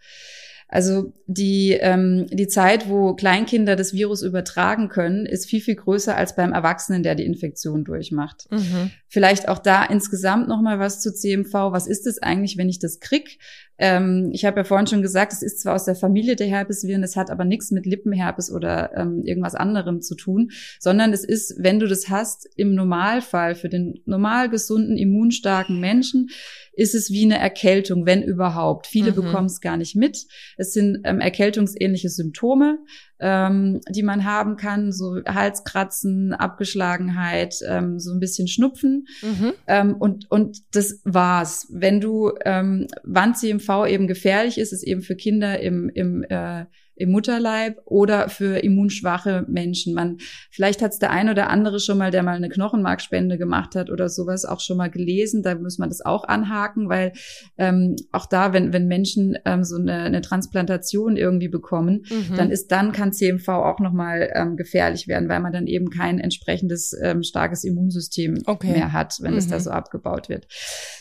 Also 0.73 1.13
die, 1.27 1.73
ähm, 1.79 2.27
die 2.31 2.49
Zeit, 2.49 2.89
wo 2.89 3.13
Kleinkinder 3.13 3.77
das 3.77 3.93
Virus 3.93 4.23
übertragen 4.23 4.89
können, 4.89 5.27
ist 5.27 5.47
viel, 5.47 5.61
viel 5.61 5.75
größer 5.75 6.17
als 6.17 6.35
beim 6.35 6.55
Erwachsenen, 6.55 7.03
der 7.03 7.15
die 7.15 7.27
Infektion 7.27 7.85
durchmacht. 7.85 8.47
Mhm. 8.51 8.91
Vielleicht 9.07 9.49
auch 9.49 9.59
da 9.59 9.85
insgesamt 9.85 10.49
nochmal 10.49 10.79
was 10.79 11.03
zu 11.03 11.13
CMV. 11.13 11.53
Was 11.53 11.87
ist 11.87 12.07
es 12.07 12.23
eigentlich, 12.23 12.57
wenn 12.57 12.71
ich 12.71 12.79
das 12.79 13.01
krieg? 13.01 13.39
Ähm, 13.85 14.31
ich 14.33 14.45
habe 14.45 14.61
ja 14.61 14.65
vorhin 14.65 14.87
schon 14.87 15.03
gesagt, 15.03 15.33
es 15.33 15.43
ist 15.43 15.61
zwar 15.61 15.75
aus 15.75 15.87
der 15.87 15.97
Familie 15.97 16.37
der 16.37 16.47
Herpesviren, 16.47 17.03
es 17.03 17.17
hat 17.17 17.31
aber 17.31 17.45
nichts 17.45 17.73
mit 17.73 17.85
Lippenherpes 17.85 18.53
oder 18.53 18.97
ähm, 18.97 19.25
irgendwas 19.25 19.57
anderem 19.57 20.01
zu 20.01 20.15
tun, 20.15 20.53
sondern 20.79 21.13
es 21.13 21.25
ist, 21.25 21.57
wenn 21.59 21.81
du 21.81 21.89
das 21.89 22.09
hast, 22.09 22.49
im 22.55 22.77
Normalfall 22.77 23.57
für 23.57 23.69
den 23.69 24.01
normal 24.07 24.49
gesunden, 24.51 24.97
immunstarken 24.97 25.81
Menschen, 25.81 26.29
ist 26.75 26.95
es 26.95 27.11
wie 27.11 27.25
eine 27.25 27.39
Erkältung, 27.39 28.07
wenn 28.07 28.23
überhaupt. 28.23 28.87
Viele 28.87 29.11
mhm. 29.11 29.17
bekommen 29.17 29.47
es 29.47 29.61
gar 29.61 29.77
nicht 29.77 29.97
mit. 29.97 30.27
Es 30.57 30.73
sind 30.73 31.01
ähm, 31.03 31.19
erkältungsähnliche 31.19 32.09
Symptome, 32.09 32.79
ähm, 33.23 33.81
die 33.89 34.03
man 34.03 34.25
haben 34.25 34.57
kann, 34.57 34.93
so 34.93 35.21
Halskratzen, 35.27 36.35
Abgeschlagenheit, 36.35 37.55
ähm, 37.67 38.01
so 38.01 38.13
ein 38.13 38.19
bisschen 38.19 38.49
Schnupfen. 38.49 39.07
Mhm. 39.23 39.53
Ähm, 39.69 39.95
und, 39.95 40.31
und 40.31 40.59
das 40.75 41.01
war's. 41.05 41.69
Wenn 41.71 42.01
du, 42.01 42.33
ähm, 42.45 42.89
wann 43.05 43.37
CMV 43.37 43.87
eben 43.87 44.09
gefährlich 44.09 44.59
ist, 44.59 44.73
ist 44.73 44.83
eben 44.83 45.03
für 45.03 45.15
Kinder 45.15 45.61
im, 45.61 45.89
im 45.89 46.25
äh, 46.25 46.67
im 46.95 47.11
Mutterleib 47.11 47.81
oder 47.85 48.29
für 48.29 48.59
immunschwache 48.59 49.45
Menschen. 49.49 49.95
Man, 49.95 50.19
vielleicht 50.51 50.83
hat 50.83 50.93
es 50.93 50.99
der 50.99 51.11
ein 51.11 51.29
oder 51.29 51.49
andere 51.49 51.81
schon 51.81 51.99
mal, 51.99 52.11
der 52.11 52.23
mal 52.23 52.37
eine 52.37 52.49
Knochenmarkspende 52.49 53.39
gemacht 53.39 53.75
hat 53.75 53.91
oder 53.91 54.09
sowas, 54.09 54.45
auch 54.45 54.61
schon 54.61 54.77
mal 54.77 54.91
gelesen. 54.91 55.43
Da 55.43 55.55
muss 55.55 55.79
man 55.79 55.89
das 55.89 56.05
auch 56.05 56.25
anhaken, 56.25 56.89
weil 56.89 57.13
ähm, 57.57 57.97
auch 58.13 58.27
da, 58.27 58.53
wenn, 58.53 58.73
wenn 58.73 58.89
Menschen 58.89 59.39
ähm, 59.45 59.65
so 59.65 59.77
eine, 59.77 60.01
eine 60.03 60.21
Transplantation 60.21 61.17
irgendwie 61.17 61.49
bekommen, 61.49 62.05
mhm. 62.11 62.37
dann 62.37 62.51
ist 62.51 62.71
dann 62.73 62.93
kann 62.93 63.13
CMV 63.13 63.49
auch 63.49 63.81
nochmal 63.81 64.31
ähm, 64.35 64.57
gefährlich 64.57 65.09
werden, 65.09 65.29
weil 65.29 65.41
man 65.41 65.53
dann 65.53 65.67
eben 65.67 65.91
kein 65.91 66.19
entsprechendes 66.19 66.95
ähm, 67.03 67.23
starkes 67.23 67.65
Immunsystem 67.65 68.43
okay. 68.47 68.73
mehr 68.73 68.93
hat, 68.93 69.19
wenn 69.21 69.37
es 69.37 69.49
da 69.49 69.57
mhm. 69.57 69.61
so 69.61 69.71
abgebaut 69.71 70.29
wird. 70.29 70.47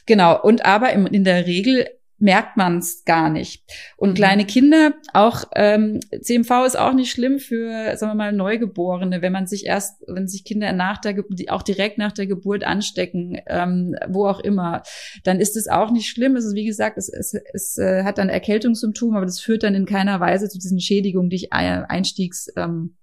Genau. 0.06 0.42
Und 0.42 0.66
aber 0.66 0.94
im, 0.94 1.06
in 1.06 1.24
der 1.24 1.46
Regel 1.46 1.86
merkt 2.22 2.56
man 2.56 2.78
es 2.78 3.04
gar 3.04 3.30
nicht. 3.30 3.64
Und 3.98 4.12
mhm. 4.12 4.16
kleine 4.16 4.46
Kinder, 4.46 4.94
auch 5.14 5.46
ähm, 5.56 6.00
CMV 6.22 6.66
ist 6.68 6.78
auch 6.78 6.94
nicht 6.94 7.12
schlimm 7.12 7.40
für, 7.40 7.98
sagen 7.98 8.12
wir 8.12 8.16
mal, 8.16 8.32
Neugeborene, 8.32 9.22
wenn 9.22 9.34
man 9.34 9.48
sich 9.48 9.66
erst, 9.66 10.04
wenn 10.08 10.28
sich 10.28 10.46
Kinder 10.46 10.72
nach 10.72 11.00
der 11.00 11.16
auch 11.50 11.64
direkt 11.64 11.98
nach 11.98 12.12
der 12.12 12.28
Geburt 12.28 12.64
anstecken, 12.64 13.42
ähm, 13.48 13.96
wo 14.08 14.28
auch 14.28 14.40
immer, 14.40 14.84
dann 15.24 15.40
ist 15.40 15.58
es 15.58 15.68
auch 15.68 15.92
nicht 15.92 16.10
schlimm. 16.10 16.36
Es 16.36 16.46
ist 16.46 16.56
wie 16.56 16.66
gesagt, 16.66 16.98
es, 16.98 17.10
es, 17.10 17.34
es 17.54 17.78
äh, 17.78 18.04
hat 18.04 18.20
dann 18.20 18.30
Erkältungssymptome, 18.30 19.18
aber 19.18 19.26
das 19.26 19.40
führt 19.40 19.64
dann 19.64 19.76
in 19.76 19.86
keiner 19.86 20.20
Weise 20.20 20.48
zu 20.48 20.60
diesen 20.60 20.80
Schädigungen, 20.80 21.30
die 21.30 21.38
ich 21.38 21.54
einstiegs 21.54 22.48
ähm, 22.56 22.98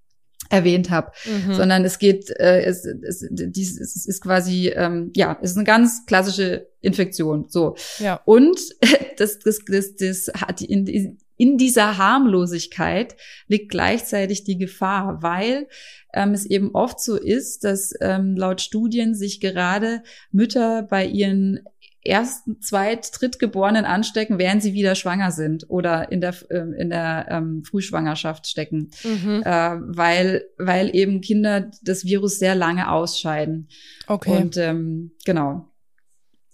erwähnt 0.49 0.91
habe, 0.91 1.13
mhm. 1.25 1.55
sondern 1.55 1.85
es 1.85 1.99
geht, 1.99 2.31
äh, 2.31 2.63
es, 2.63 2.85
es, 2.85 3.27
dies, 3.31 3.79
es 3.81 4.07
ist 4.07 4.21
quasi, 4.23 4.69
ähm, 4.69 5.13
ja, 5.15 5.39
es 5.43 5.53
ist 5.53 5.57
eine 5.57 5.65
ganz 5.65 6.07
klassische 6.07 6.69
Infektion. 6.81 7.47
So. 7.49 7.77
Ja. 7.99 8.21
Und 8.25 8.59
das, 9.17 9.39
das, 9.39 9.61
das, 9.67 9.97
das 9.97 10.31
hat 10.35 10.63
in, 10.63 11.19
in 11.37 11.57
dieser 11.57 11.99
Harmlosigkeit 11.99 13.17
liegt 13.47 13.71
gleichzeitig 13.71 14.45
die 14.45 14.59
Gefahr, 14.59 15.23
weil 15.23 15.69
ähm, 16.13 16.33
es 16.33 16.45
eben 16.45 16.73
oft 16.75 17.01
so 17.01 17.17
ist, 17.17 17.65
dass 17.65 17.93
ähm, 18.01 18.37
laut 18.37 18.61
Studien 18.61 19.15
sich 19.15 19.41
gerade 19.41 20.03
Mütter 20.33 20.83
bei 20.83 21.07
ihren 21.07 21.61
ersten, 22.09 22.61
zweit, 22.61 23.11
drittgeborenen 23.13 23.85
anstecken, 23.85 24.39
während 24.39 24.63
sie 24.63 24.73
wieder 24.73 24.95
schwanger 24.95 25.31
sind 25.31 25.69
oder 25.69 26.11
in 26.11 26.21
der 26.21 26.35
äh, 26.51 26.81
in 26.81 26.91
der 26.91 27.27
ähm, 27.29 27.65
Frühschwangerschaft 27.65 28.47
stecken, 28.47 28.91
mhm. 29.05 29.43
äh, 29.45 29.77
weil 29.81 30.45
weil 30.59 30.95
eben 30.95 31.21
Kinder 31.21 31.71
das 31.83 32.05
Virus 32.05 32.39
sehr 32.39 32.55
lange 32.55 32.91
ausscheiden. 32.91 33.69
Okay. 34.07 34.37
Und 34.37 34.57
ähm, 34.57 35.13
genau. 35.25 35.69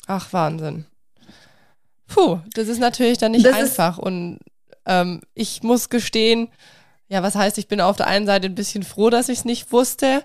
Ach 0.06 0.32
Wahnsinn. 0.32 0.86
Puh, 2.06 2.40
das 2.54 2.68
ist 2.68 2.80
natürlich 2.80 3.18
dann 3.18 3.32
nicht 3.32 3.46
das 3.46 3.54
einfach 3.54 3.98
und 3.98 4.38
ähm, 4.86 5.22
ich 5.34 5.62
muss 5.62 5.88
gestehen, 5.88 6.48
ja, 7.08 7.22
was 7.22 7.34
heißt, 7.34 7.58
ich 7.58 7.68
bin 7.68 7.80
auf 7.80 7.96
der 7.96 8.06
einen 8.06 8.26
Seite 8.26 8.46
ein 8.46 8.54
bisschen 8.54 8.82
froh, 8.82 9.10
dass 9.10 9.28
ich 9.28 9.38
es 9.38 9.44
nicht 9.44 9.72
wusste. 9.72 10.24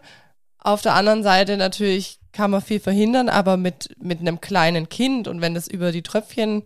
Auf 0.57 0.81
der 0.81 0.95
anderen 0.95 1.23
Seite 1.23 1.57
natürlich 1.57 2.18
kann 2.31 2.51
man 2.51 2.61
viel 2.61 2.79
verhindern, 2.79 3.29
aber 3.29 3.57
mit, 3.57 3.95
mit 4.01 4.19
einem 4.19 4.41
kleinen 4.41 4.89
Kind 4.89 5.27
und 5.27 5.41
wenn 5.41 5.53
das 5.53 5.67
über 5.67 5.91
die 5.91 6.03
Tröpfchen 6.03 6.63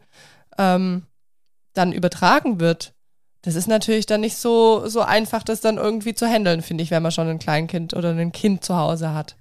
ähm, 0.58 1.04
dann 1.73 1.91
übertragen 1.91 2.60
wird, 2.60 2.93
das 3.43 3.56
ist 3.56 3.67
natürlich 3.67 4.06
dann 4.06 4.21
nicht 4.21 4.38
so, 4.38 4.88
so 4.88 5.02
einfach, 5.02 5.43
das 5.43 5.60
dann 5.60 5.78
irgendwie 5.78 6.13
zu 6.13 6.26
handeln, 6.26 6.62
finde 6.62 6.84
ich, 6.84 6.91
wenn 6.91 7.04
man 7.04 7.12
schon 7.12 7.28
ein 7.28 7.39
Kleinkind 7.39 7.93
oder 7.93 8.12
ein 8.12 8.32
Kind 8.32 8.63
zu 8.63 8.78
Hause 8.78 9.13
hat. 9.13 9.36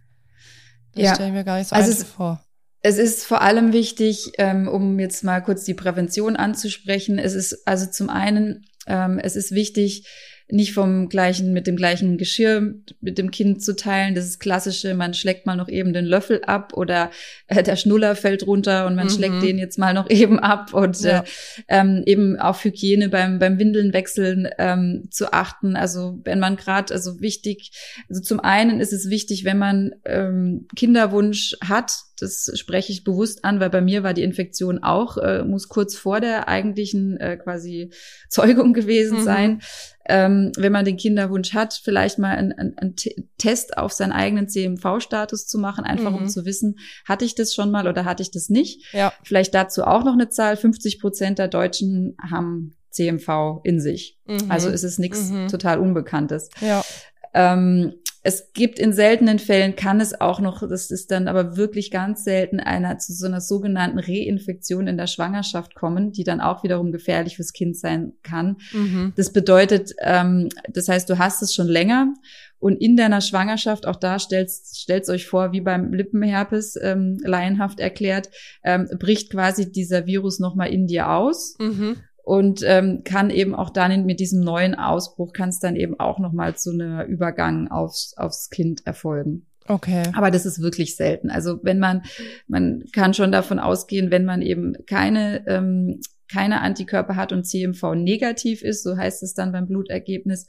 Das 0.94 1.04
ja. 1.04 1.14
stelle 1.14 1.28
ich 1.28 1.34
mir 1.34 1.44
gar 1.44 1.58
nicht 1.58 1.68
so 1.68 1.76
also 1.76 1.90
einfach 1.90 2.06
vor. 2.06 2.44
Es 2.80 2.98
ist 2.98 3.24
vor 3.24 3.42
allem 3.42 3.72
wichtig, 3.72 4.32
ähm, 4.38 4.66
um 4.66 4.98
jetzt 4.98 5.22
mal 5.22 5.40
kurz 5.40 5.62
die 5.64 5.74
Prävention 5.74 6.34
anzusprechen. 6.34 7.20
Es 7.20 7.34
ist 7.34 7.66
also 7.66 7.86
zum 7.86 8.10
einen, 8.10 8.64
ähm, 8.88 9.20
es 9.22 9.36
ist 9.36 9.52
wichtig, 9.52 10.04
nicht 10.52 10.74
vom 10.74 11.08
gleichen, 11.08 11.54
mit 11.54 11.66
dem 11.66 11.76
gleichen 11.76 12.18
Geschirr 12.18 12.74
mit 13.00 13.16
dem 13.16 13.30
Kind 13.30 13.62
zu 13.62 13.74
teilen. 13.74 14.14
Das 14.14 14.26
ist 14.26 14.38
klassische, 14.38 14.94
man 14.94 15.14
schlägt 15.14 15.46
mal 15.46 15.56
noch 15.56 15.68
eben 15.68 15.94
den 15.94 16.04
Löffel 16.04 16.42
ab 16.44 16.74
oder 16.74 17.10
äh, 17.46 17.62
der 17.62 17.76
Schnuller 17.76 18.14
fällt 18.14 18.46
runter 18.46 18.86
und 18.86 18.94
man 18.94 19.06
mhm. 19.06 19.10
schlägt 19.10 19.42
den 19.42 19.58
jetzt 19.58 19.78
mal 19.78 19.94
noch 19.94 20.10
eben 20.10 20.38
ab 20.38 20.74
und 20.74 21.00
ja. 21.00 21.20
äh, 21.20 21.22
ähm, 21.68 22.02
eben 22.04 22.38
auf 22.38 22.62
Hygiene 22.64 23.08
beim, 23.08 23.38
beim 23.38 23.58
Windeln 23.58 23.94
wechseln 23.94 24.46
ähm, 24.58 25.08
zu 25.10 25.32
achten. 25.32 25.74
Also 25.74 26.20
wenn 26.24 26.38
man 26.38 26.56
gerade, 26.56 26.92
also 26.92 27.20
wichtig, 27.22 27.72
also 28.10 28.20
zum 28.20 28.38
einen 28.38 28.80
ist 28.80 28.92
es 28.92 29.08
wichtig, 29.08 29.44
wenn 29.44 29.58
man 29.58 29.92
ähm, 30.04 30.66
Kinderwunsch 30.76 31.56
hat, 31.66 31.92
das 32.18 32.50
spreche 32.54 32.92
ich 32.92 33.04
bewusst 33.04 33.44
an, 33.44 33.60
weil 33.60 33.70
bei 33.70 33.80
mir 33.80 34.02
war 34.02 34.14
die 34.14 34.22
Infektion 34.22 34.82
auch, 34.82 35.16
äh, 35.16 35.42
muss 35.44 35.68
kurz 35.68 35.96
vor 35.96 36.20
der 36.20 36.48
eigentlichen 36.48 37.16
äh, 37.18 37.36
quasi 37.36 37.90
Zeugung 38.28 38.72
gewesen 38.74 39.20
mhm. 39.20 39.24
sein 39.24 39.62
ähm, 40.08 40.52
wenn 40.56 40.72
man 40.72 40.84
den 40.84 40.96
Kinderwunsch 40.96 41.54
hat, 41.54 41.74
vielleicht 41.82 42.18
mal 42.18 42.36
einen, 42.36 42.52
einen 42.52 42.96
Test 43.38 43.76
auf 43.78 43.92
seinen 43.92 44.12
eigenen 44.12 44.48
CMV-Status 44.48 45.46
zu 45.46 45.58
machen, 45.58 45.84
einfach 45.84 46.10
mhm. 46.10 46.18
um 46.18 46.28
zu 46.28 46.44
wissen, 46.44 46.78
hatte 47.04 47.24
ich 47.24 47.34
das 47.34 47.54
schon 47.54 47.70
mal 47.70 47.86
oder 47.86 48.04
hatte 48.04 48.22
ich 48.22 48.30
das 48.30 48.48
nicht. 48.48 48.92
Ja. 48.92 49.12
Vielleicht 49.22 49.54
dazu 49.54 49.84
auch 49.84 50.04
noch 50.04 50.14
eine 50.14 50.28
Zahl, 50.28 50.56
50 50.56 51.00
Prozent 51.00 51.38
der 51.38 51.48
Deutschen 51.48 52.16
haben 52.20 52.76
CMV 52.90 53.60
in 53.64 53.80
sich. 53.80 54.18
Mhm. 54.26 54.50
Also 54.50 54.70
ist 54.70 54.82
es 54.84 54.98
nichts 54.98 55.30
mhm. 55.30 55.48
total 55.48 55.78
Unbekanntes. 55.78 56.50
Ja. 56.60 56.84
Ähm, 57.32 57.94
es 58.24 58.52
gibt 58.52 58.78
in 58.78 58.92
seltenen 58.92 59.40
Fällen, 59.40 59.74
kann 59.74 60.00
es 60.00 60.20
auch 60.20 60.40
noch, 60.40 60.60
das 60.60 60.90
ist 60.90 61.10
dann 61.10 61.26
aber 61.26 61.56
wirklich 61.56 61.90
ganz 61.90 62.22
selten, 62.22 62.60
einer 62.60 62.98
zu 62.98 63.12
so 63.12 63.26
einer 63.26 63.40
sogenannten 63.40 63.98
Reinfektion 63.98 64.86
in 64.86 64.96
der 64.96 65.08
Schwangerschaft 65.08 65.74
kommen, 65.74 66.12
die 66.12 66.22
dann 66.22 66.40
auch 66.40 66.62
wiederum 66.62 66.92
gefährlich 66.92 67.36
fürs 67.36 67.52
Kind 67.52 67.76
sein 67.76 68.12
kann. 68.22 68.58
Mhm. 68.72 69.12
Das 69.16 69.32
bedeutet, 69.32 69.92
ähm, 70.00 70.50
das 70.68 70.88
heißt, 70.88 71.10
du 71.10 71.18
hast 71.18 71.42
es 71.42 71.52
schon 71.52 71.66
länger 71.66 72.14
und 72.60 72.76
in 72.76 72.96
deiner 72.96 73.20
Schwangerschaft, 73.20 73.88
auch 73.88 73.96
da 73.96 74.20
stellt 74.20 74.50
stellt 74.50 75.08
euch 75.08 75.26
vor, 75.26 75.50
wie 75.50 75.60
beim 75.60 75.92
Lippenherpes 75.92 76.78
ähm, 76.80 77.18
laienhaft 77.24 77.80
erklärt, 77.80 78.30
ähm, 78.62 78.88
bricht 79.00 79.32
quasi 79.32 79.72
dieser 79.72 80.06
Virus 80.06 80.38
nochmal 80.38 80.72
in 80.72 80.86
dir 80.86 81.10
aus. 81.10 81.56
Mhm 81.58 81.96
und 82.22 82.62
ähm, 82.64 83.02
kann 83.04 83.30
eben 83.30 83.54
auch 83.54 83.70
dann 83.70 84.06
mit 84.06 84.20
diesem 84.20 84.40
neuen 84.40 84.74
Ausbruch 84.74 85.32
kann 85.32 85.48
es 85.48 85.58
dann 85.58 85.76
eben 85.76 85.98
auch 85.98 86.18
noch 86.18 86.32
mal 86.32 86.56
zu 86.56 86.70
einer 86.70 87.04
Übergang 87.06 87.68
aufs 87.68 88.14
aufs 88.16 88.48
Kind 88.50 88.86
erfolgen. 88.86 89.46
Okay. 89.68 90.02
Aber 90.14 90.30
das 90.30 90.46
ist 90.46 90.60
wirklich 90.60 90.96
selten. 90.96 91.30
Also 91.30 91.60
wenn 91.62 91.78
man 91.78 92.02
man 92.46 92.84
kann 92.92 93.14
schon 93.14 93.32
davon 93.32 93.58
ausgehen, 93.58 94.10
wenn 94.10 94.24
man 94.24 94.42
eben 94.42 94.74
keine 94.86 95.46
ähm, 95.46 96.00
keine 96.32 96.60
Antikörper 96.62 97.16
hat 97.16 97.32
und 97.32 97.44
CMV 97.44 97.94
negativ 97.94 98.62
ist, 98.62 98.82
so 98.82 98.96
heißt 98.96 99.22
es 99.22 99.34
dann 99.34 99.52
beim 99.52 99.66
Blutergebnis, 99.66 100.46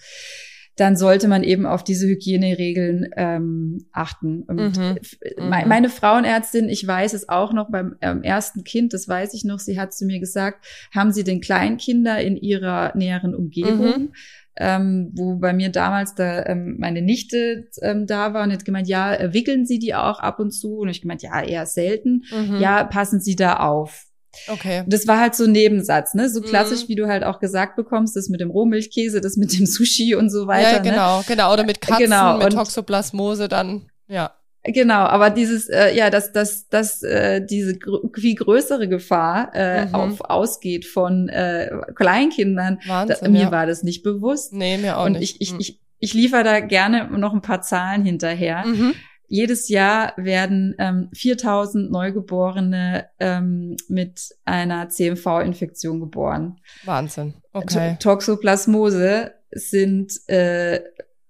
dann 0.76 0.96
sollte 0.96 1.28
man 1.28 1.44
eben 1.44 1.66
auf 1.66 1.84
diese 1.84 2.08
Hygieneregeln 2.08 3.10
ähm, 3.16 3.86
achten. 3.92 4.44
Und 4.44 4.78
mhm. 4.78 4.98
mhm. 5.38 5.50
meine 5.68 5.90
Frauenärztin, 5.90 6.68
ich 6.68 6.86
weiß 6.86 7.14
es 7.14 7.30
auch 7.30 7.54
noch 7.54 7.70
beim 7.70 7.96
ähm, 8.02 8.24
ersten 8.24 8.64
Kind, 8.64 8.94
das 8.94 9.08
weiß 9.08 9.34
ich 9.36 9.46
noch, 9.46 9.60
sie 9.60 9.80
hat 9.80 9.94
zu 9.94 10.06
mir 10.06 10.20
gesagt, 10.20 10.66
haben 10.94 11.12
Sie 11.12 11.24
den 11.24 11.42
Kleinkinder 11.42 12.20
in 12.22 12.38
Ihrer 12.38 12.96
näheren 12.96 13.36
Umgebung? 13.36 13.98
Mhm. 13.98 14.14
Ähm, 14.56 15.10
wo 15.16 15.38
bei 15.38 15.52
mir 15.52 15.70
damals 15.70 16.14
da 16.14 16.46
ähm, 16.46 16.76
meine 16.78 17.02
Nichte 17.02 17.68
ähm, 17.82 18.06
da 18.06 18.36
war 18.36 18.44
und 18.44 18.54
hat 18.54 18.66
gemeint, 18.66 18.88
ja, 18.88 19.16
äh, 19.16 19.34
wickeln 19.34 19.66
Sie 19.66 19.80
die 19.80 19.96
auch 19.96 20.20
ab 20.20 20.40
und 20.40 20.52
zu? 20.52 20.78
Und 20.78 20.90
ich 20.90 21.02
gemeint, 21.02 21.24
ja, 21.24 21.42
eher 21.42 21.66
selten. 21.66 22.24
Mhm. 22.32 22.58
Ja, 22.60 22.84
passen 22.84 23.20
Sie 23.20 23.36
da 23.36 23.58
auf. 23.58 24.06
Okay. 24.48 24.84
Das 24.88 25.08
war 25.08 25.19
halt 25.19 25.36
so 25.36 25.43
ein 25.46 25.52
Nebensatz, 25.52 26.13
ne? 26.13 26.30
So 26.30 26.41
mhm. 26.41 26.46
klassisch, 26.46 26.84
mhm. 26.84 26.88
wie 26.89 26.96
du 26.96 27.08
halt 27.08 27.24
auch 27.24 27.39
gesagt 27.39 27.76
bekommst, 27.76 28.15
das 28.15 28.30
mit 28.30 28.41
dem 28.41 28.50
Rohmilchkäse, 28.52 29.22
das 29.22 29.38
mit 29.38 29.58
dem 29.58 29.65
Sushi 29.65 30.15
und 30.15 30.30
so 30.30 30.48
weiter. 30.48 30.74
Ja, 30.74 30.80
genau, 30.80 31.19
ne? 31.19 31.24
genau. 31.28 31.54
Oder 31.54 31.63
mit 31.65 31.82
Katzen, 31.82 32.06
genau. 32.06 32.38
mit 32.38 32.54
Toxoplasmose 32.54 33.48
dann, 33.48 33.89
ja. 34.08 34.32
Genau, 34.65 35.00
aber 35.00 35.30
dieses, 35.30 35.67
äh, 35.67 35.93
ja, 35.93 36.10
dass, 36.10 36.32
dass, 36.32 36.69
dass 36.69 37.04
äh, 37.04 37.46
diese 37.46 37.78
gr 37.78 38.00
viel 38.15 38.36
größere 38.36 38.88
Gefahr 38.88 39.52
äh, 39.54 39.88
Mhm. 39.88 39.96
auf, 39.96 40.22
ausgeht 40.22 40.86
von 40.86 41.28
äh, 41.28 41.69
Kleinkindern, 41.96 42.80
Wahnsinn, 42.88 43.17
da, 43.22 43.30
mir 43.30 43.41
ja. 43.41 43.52
war 43.52 43.65
das 43.65 43.84
nicht 43.84 44.04
bewusst. 44.04 44.54
Nee, 44.54 44.78
mir 44.78 44.98
auch 44.98 45.06
Und 45.06 45.19
nicht. 45.19 45.41
ich, 45.41 45.50
ich, 45.50 45.54
Mhm. 45.54 45.60
ich, 45.60 45.82
ich 46.00 46.13
liefere 46.13 46.46
da 46.46 46.60
gerne 46.62 47.10
noch 47.17 47.34
ein 47.34 47.41
paar 47.41 47.62
Zahlen 47.62 48.06
hinterher. 48.06 48.63
Mhm. 48.65 48.93
Jedes 49.34 49.67
Jahr 49.67 50.13
werden 50.15 50.76
ähm, 50.78 51.10
4000 51.12 51.89
Neugeborene 51.91 53.08
ähm, 53.19 53.76
mit 53.88 54.30
einer 54.46 54.89
CMV-Infektion 54.89 56.00
geboren. 56.00 56.60
Wahnsinn. 56.86 57.34
Okay. 57.52 57.98
To 58.00 58.12
Toxoplasmose 58.12 59.32
sind, 59.52 60.13
äh, 60.30 60.82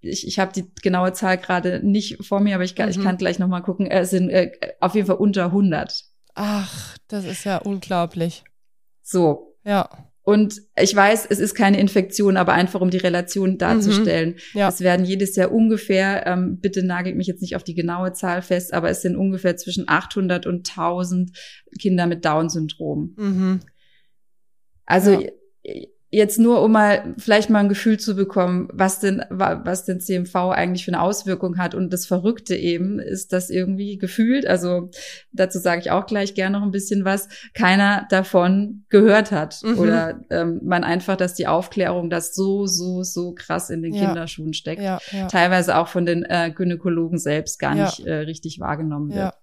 ich, 0.01 0.27
ich 0.27 0.37
habe 0.37 0.51
die 0.51 0.65
genaue 0.81 1.13
Zahl 1.13 1.37
gerade 1.37 1.79
nicht 1.81 2.25
vor 2.25 2.41
mir, 2.41 2.55
aber 2.55 2.65
ich, 2.65 2.75
kann- 2.75 2.89
ich 2.89 2.97
Mhm. 2.97 3.03
kann 3.03 3.17
gleich 3.17 3.39
nochmal 3.39 3.63
gucken, 3.63 3.87
äh, 3.87 4.03
sind 4.05 4.29
äh, 4.29 4.51
auf 4.81 4.95
jeden 4.95 5.07
Fall 5.07 5.15
unter 5.15 5.45
100. 5.53 6.03
Ach, 6.35 6.97
das 7.07 7.23
ist 7.23 7.45
ja 7.45 7.59
unglaublich. 7.59 8.43
So. 9.01 9.55
Ja. 9.63 9.87
Und 10.23 10.61
ich 10.81 10.95
weiß, 10.95 11.27
es 11.29 11.39
ist 11.39 11.53
keine 11.53 11.79
Infektion, 11.79 12.37
aber 12.37 12.53
einfach 12.53 12.79
um 12.79 12.89
die 12.89 12.97
Relation 12.97 13.57
darzustellen. 13.57 14.35
Mhm. 14.53 14.59
Ja. 14.59 14.69
Es 14.69 14.79
werden 14.79 15.05
jedes 15.05 15.35
Jahr 15.35 15.51
ungefähr, 15.51 16.25
ähm, 16.25 16.59
bitte 16.61 16.81
nagelt 16.83 17.17
mich 17.17 17.27
jetzt 17.27 17.41
nicht 17.41 17.57
auf 17.57 17.63
die 17.63 17.75
genaue 17.75 18.13
Zahl 18.13 18.41
fest, 18.41 18.73
aber 18.73 18.89
es 18.89 19.01
sind 19.01 19.17
ungefähr 19.17 19.57
zwischen 19.57 19.83
800 19.87 20.45
und 20.45 20.69
1000 20.69 21.31
Kinder 21.77 22.07
mit 22.07 22.23
Down-Syndrom. 22.23 23.15
Mhm. 23.17 23.59
Also 24.85 25.11
Ja. 25.11 25.29
Jetzt 26.13 26.37
nur, 26.37 26.61
um 26.61 26.71
mal 26.73 27.15
vielleicht 27.17 27.49
mal 27.49 27.59
ein 27.59 27.69
Gefühl 27.69 27.99
zu 27.99 28.15
bekommen, 28.15 28.67
was 28.71 28.99
denn, 28.99 29.23
wa- 29.29 29.61
was 29.65 29.83
denn 29.83 29.99
CMV 29.99 30.35
eigentlich 30.51 30.85
für 30.85 30.91
eine 30.91 31.01
Auswirkung 31.01 31.57
hat. 31.57 31.73
Und 31.73 31.91
das 31.91 32.05
Verrückte 32.05 32.55
eben 32.55 32.99
ist, 32.99 33.33
dass 33.33 33.49
irgendwie 33.49 33.97
gefühlt, 33.97 34.45
also 34.45 34.91
dazu 35.31 35.57
sage 35.57 35.81
ich 35.81 35.89
auch 35.91 36.05
gleich 36.05 36.35
gerne 36.35 36.57
noch 36.59 36.63
ein 36.65 36.71
bisschen 36.71 37.03
was, 37.03 37.29
keiner 37.55 38.05
davon 38.11 38.85
gehört 38.89 39.31
hat. 39.31 39.59
Mhm. 39.63 39.79
Oder 39.79 40.21
ähm, 40.29 40.61
man 40.63 40.83
einfach, 40.83 41.17
dass 41.17 41.33
die 41.33 41.47
Aufklärung 41.47 42.09
das 42.11 42.35
so, 42.35 42.67
so, 42.67 43.01
so 43.03 43.33
krass 43.33 43.71
in 43.71 43.81
den 43.81 43.93
Ja. 43.95 44.05
Kinderschuhen 44.05 44.53
steckt. 44.53 44.81
Ja, 44.83 44.99
ja. 45.11 45.27
Teilweise 45.27 45.77
auch 45.77 45.87
von 45.87 46.05
den 46.05 46.23
äh, 46.25 46.51
Gynäkologen 46.55 47.17
selbst 47.17 47.57
gar 47.59 47.73
nicht 47.73 48.01
äh, 48.05 48.13
richtig 48.13 48.59
wahrgenommen 48.59 49.13
wird. 49.13 49.33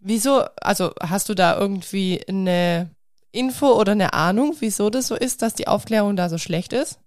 Wieso, 0.00 0.44
also 0.60 0.92
hast 1.00 1.28
du 1.28 1.34
da 1.34 1.58
irgendwie 1.58 2.20
eine 2.28 2.88
Info 3.36 3.78
oder 3.80 3.92
eine 3.92 4.12
Ahnung, 4.14 4.56
wieso 4.60 4.90
das 4.90 5.06
so 5.06 5.14
ist, 5.14 5.42
dass 5.42 5.54
die 5.54 5.68
Aufklärung 5.68 6.16
da 6.16 6.28
so 6.28 6.38
schlecht 6.38 6.72
ist? 6.72 6.98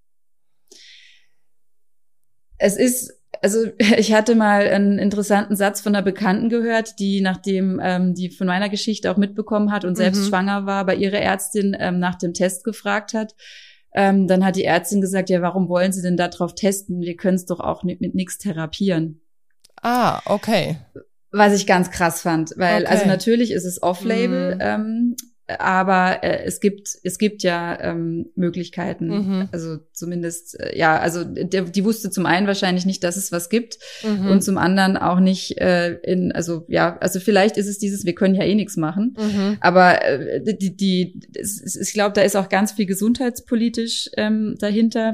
Es 2.57 2.77
ist, 2.77 3.13
also 3.41 3.65
ich 3.97 4.13
hatte 4.13 4.35
mal 4.35 4.67
einen 4.67 4.99
interessanten 4.99 5.55
Satz 5.55 5.81
von 5.81 5.95
einer 5.95 6.03
Bekannten 6.03 6.49
gehört, 6.49 6.99
die 6.99 7.21
nachdem 7.21 7.79
ähm, 7.81 8.13
die 8.15 8.29
von 8.29 8.47
meiner 8.47 8.69
Geschichte 8.69 9.11
auch 9.11 9.17
mitbekommen 9.17 9.71
hat 9.71 9.85
und 9.85 9.95
selbst 9.95 10.23
Mhm. 10.25 10.29
schwanger 10.29 10.65
war, 10.65 10.85
bei 10.85 10.95
ihrer 10.95 11.19
Ärztin 11.19 11.75
ähm, 11.79 11.99
nach 11.99 12.15
dem 12.15 12.33
Test 12.33 12.63
gefragt 12.63 13.13
hat. 13.13 13.35
Ähm, 13.93 14.27
dann 14.27 14.45
hat 14.45 14.55
die 14.55 14.65
Ärztin 14.65 15.01
gesagt, 15.01 15.29
ja, 15.31 15.41
warum 15.41 15.67
wollen 15.67 15.91
Sie 15.91 16.03
denn 16.03 16.15
da 16.17 16.27
drauf 16.27 16.53
testen? 16.53 17.01
Wir 17.01 17.15
können 17.15 17.35
es 17.35 17.45
doch 17.45 17.59
auch 17.59 17.83
mit, 17.83 18.01
mit 18.01 18.13
nichts 18.13 18.37
therapieren. 18.37 19.21
Ah, 19.81 20.21
okay. 20.25 20.77
Was 21.31 21.53
ich 21.55 21.65
ganz 21.65 21.89
krass 21.89 22.21
fand, 22.21 22.53
weil 22.57 22.83
Okay. 22.83 22.91
also 22.93 23.05
natürlich 23.05 23.51
ist 23.51 23.65
es 23.65 23.81
off-label, 23.81 24.55
Mhm. 24.55 24.61
ähm, 24.61 25.15
aber 25.57 26.23
äh, 26.23 26.43
es 26.45 26.59
gibt 26.59 26.89
es 27.03 27.17
gibt 27.17 27.41
ja 27.43 27.79
ähm, 27.81 28.27
Möglichkeiten. 28.35 29.07
Mhm. 29.07 29.49
Also 29.51 29.77
zumindest 29.93 30.59
äh, 30.59 30.77
ja, 30.77 30.99
also 30.99 31.23
der, 31.23 31.63
die 31.63 31.83
wusste 31.83 32.09
zum 32.12 32.25
einen 32.25 32.45
wahrscheinlich 32.47 32.85
nicht, 32.85 33.03
dass 33.03 33.17
es 33.17 33.31
was 33.31 33.49
gibt 33.49 33.77
Mhm. 34.03 34.29
und 34.31 34.43
zum 34.43 34.57
anderen 34.57 34.97
auch 34.97 35.19
nicht 35.19 35.57
äh, 35.59 35.93
in 36.03 36.31
also 36.31 36.65
ja, 36.67 36.97
also 36.99 37.19
vielleicht 37.19 37.57
ist 37.57 37.67
es 37.67 37.79
dieses 37.79 38.05
wir 38.05 38.13
können 38.15 38.35
ja 38.35 38.43
eh 38.43 38.55
nichts 38.55 38.77
machen. 38.77 39.15
mhm. 39.17 39.57
Aber 39.62 40.03
äh, 40.05 40.41
die, 40.43 40.75
die, 40.75 41.19
es- 41.35 41.75
ich 41.81 41.93
glaube, 41.93 42.13
da 42.13 42.21
ist 42.21 42.35
auch 42.35 42.49
ganz 42.49 42.73
viel 42.73 42.85
gesundheitspolitisch 42.85 44.09
ähm, 44.17 44.55
dahinter. 44.59 45.13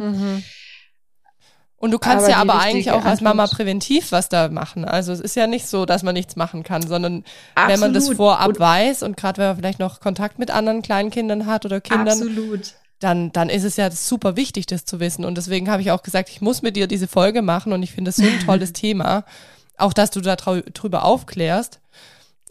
Und 1.85 1.91
du 1.91 1.99
kannst 1.99 2.25
Aber 2.25 2.31
ja 2.31 2.37
aber 2.37 2.59
eigentlich 2.59 2.89
auch 2.89 3.05
als 3.05 3.21
Mama 3.21 3.45
präventiv 3.45 4.11
was 4.11 4.27
da 4.27 4.49
machen. 4.49 4.85
Also 4.85 5.13
es 5.13 5.19
ist 5.19 5.35
ja 5.35 5.45
nicht 5.45 5.67
so, 5.67 5.85
dass 5.85 6.01
man 6.01 6.15
nichts 6.15 6.35
machen 6.35 6.63
kann, 6.63 6.81
sondern 6.81 7.23
Absolut. 7.53 7.71
wenn 7.73 7.79
man 7.79 7.93
das 7.93 8.09
vorab 8.09 8.47
Und- 8.47 8.59
weiß 8.59 9.03
und 9.03 9.15
gerade 9.17 9.37
wenn 9.37 9.47
man 9.49 9.57
vielleicht 9.57 9.77
noch 9.77 9.99
Kontakt 9.99 10.39
mit 10.39 10.49
anderen 10.49 10.81
kleinen 10.81 11.11
Kindern 11.11 11.45
hat 11.45 11.63
oder 11.63 11.79
Kindern, 11.81 12.07
Absolut. 12.07 12.73
dann, 12.99 13.31
dann 13.33 13.49
ist 13.49 13.63
es 13.63 13.75
ja 13.77 13.91
super 13.91 14.35
wichtig, 14.35 14.65
das 14.65 14.85
zu 14.85 14.99
wissen. 14.99 15.25
Und 15.25 15.35
deswegen 15.37 15.69
habe 15.69 15.83
ich 15.83 15.91
auch 15.91 16.01
gesagt, 16.01 16.29
ich 16.29 16.41
muss 16.41 16.63
mit 16.63 16.75
dir 16.75 16.87
diese 16.87 17.07
Folge 17.07 17.43
machen 17.43 17.71
und 17.71 17.83
ich 17.83 17.91
finde 17.91 18.09
es 18.09 18.15
so 18.15 18.23
ein 18.23 18.39
tolles 18.39 18.73
Thema. 18.73 19.23
Auch, 19.77 19.93
dass 19.93 20.09
du 20.09 20.21
da 20.21 20.35
drüber 20.35 21.05
aufklärst. 21.05 21.81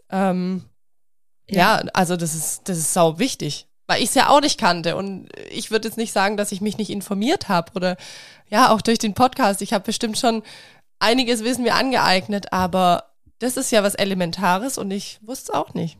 Ähm, 0.09 0.63
ja. 1.49 1.81
also 1.93 2.15
das 2.15 2.33
ist, 2.35 2.69
das 2.69 2.77
ist 2.77 2.93
sau 2.93 3.19
wichtig. 3.19 3.67
Weil 3.87 4.01
ich 4.01 4.09
es 4.09 4.15
ja 4.15 4.29
auch 4.29 4.41
nicht 4.41 4.59
kannte. 4.59 4.95
Und 4.95 5.29
ich 5.51 5.71
würde 5.71 5.87
jetzt 5.87 5.97
nicht 5.97 6.11
sagen, 6.11 6.37
dass 6.37 6.51
ich 6.51 6.61
mich 6.61 6.77
nicht 6.77 6.89
informiert 6.89 7.49
habe 7.49 7.71
oder 7.75 7.97
ja, 8.49 8.71
auch 8.71 8.81
durch 8.81 8.99
den 8.99 9.13
Podcast. 9.13 9.61
Ich 9.61 9.73
habe 9.73 9.85
bestimmt 9.85 10.17
schon 10.17 10.43
einiges 10.99 11.43
Wissen 11.43 11.63
mir 11.63 11.75
angeeignet, 11.75 12.51
aber 12.51 13.11
das 13.39 13.57
ist 13.57 13.71
ja 13.71 13.83
was 13.83 13.95
Elementares 13.95 14.77
und 14.77 14.91
ich 14.91 15.19
wusste 15.21 15.51
es 15.51 15.55
auch 15.55 15.73
nicht. 15.73 15.97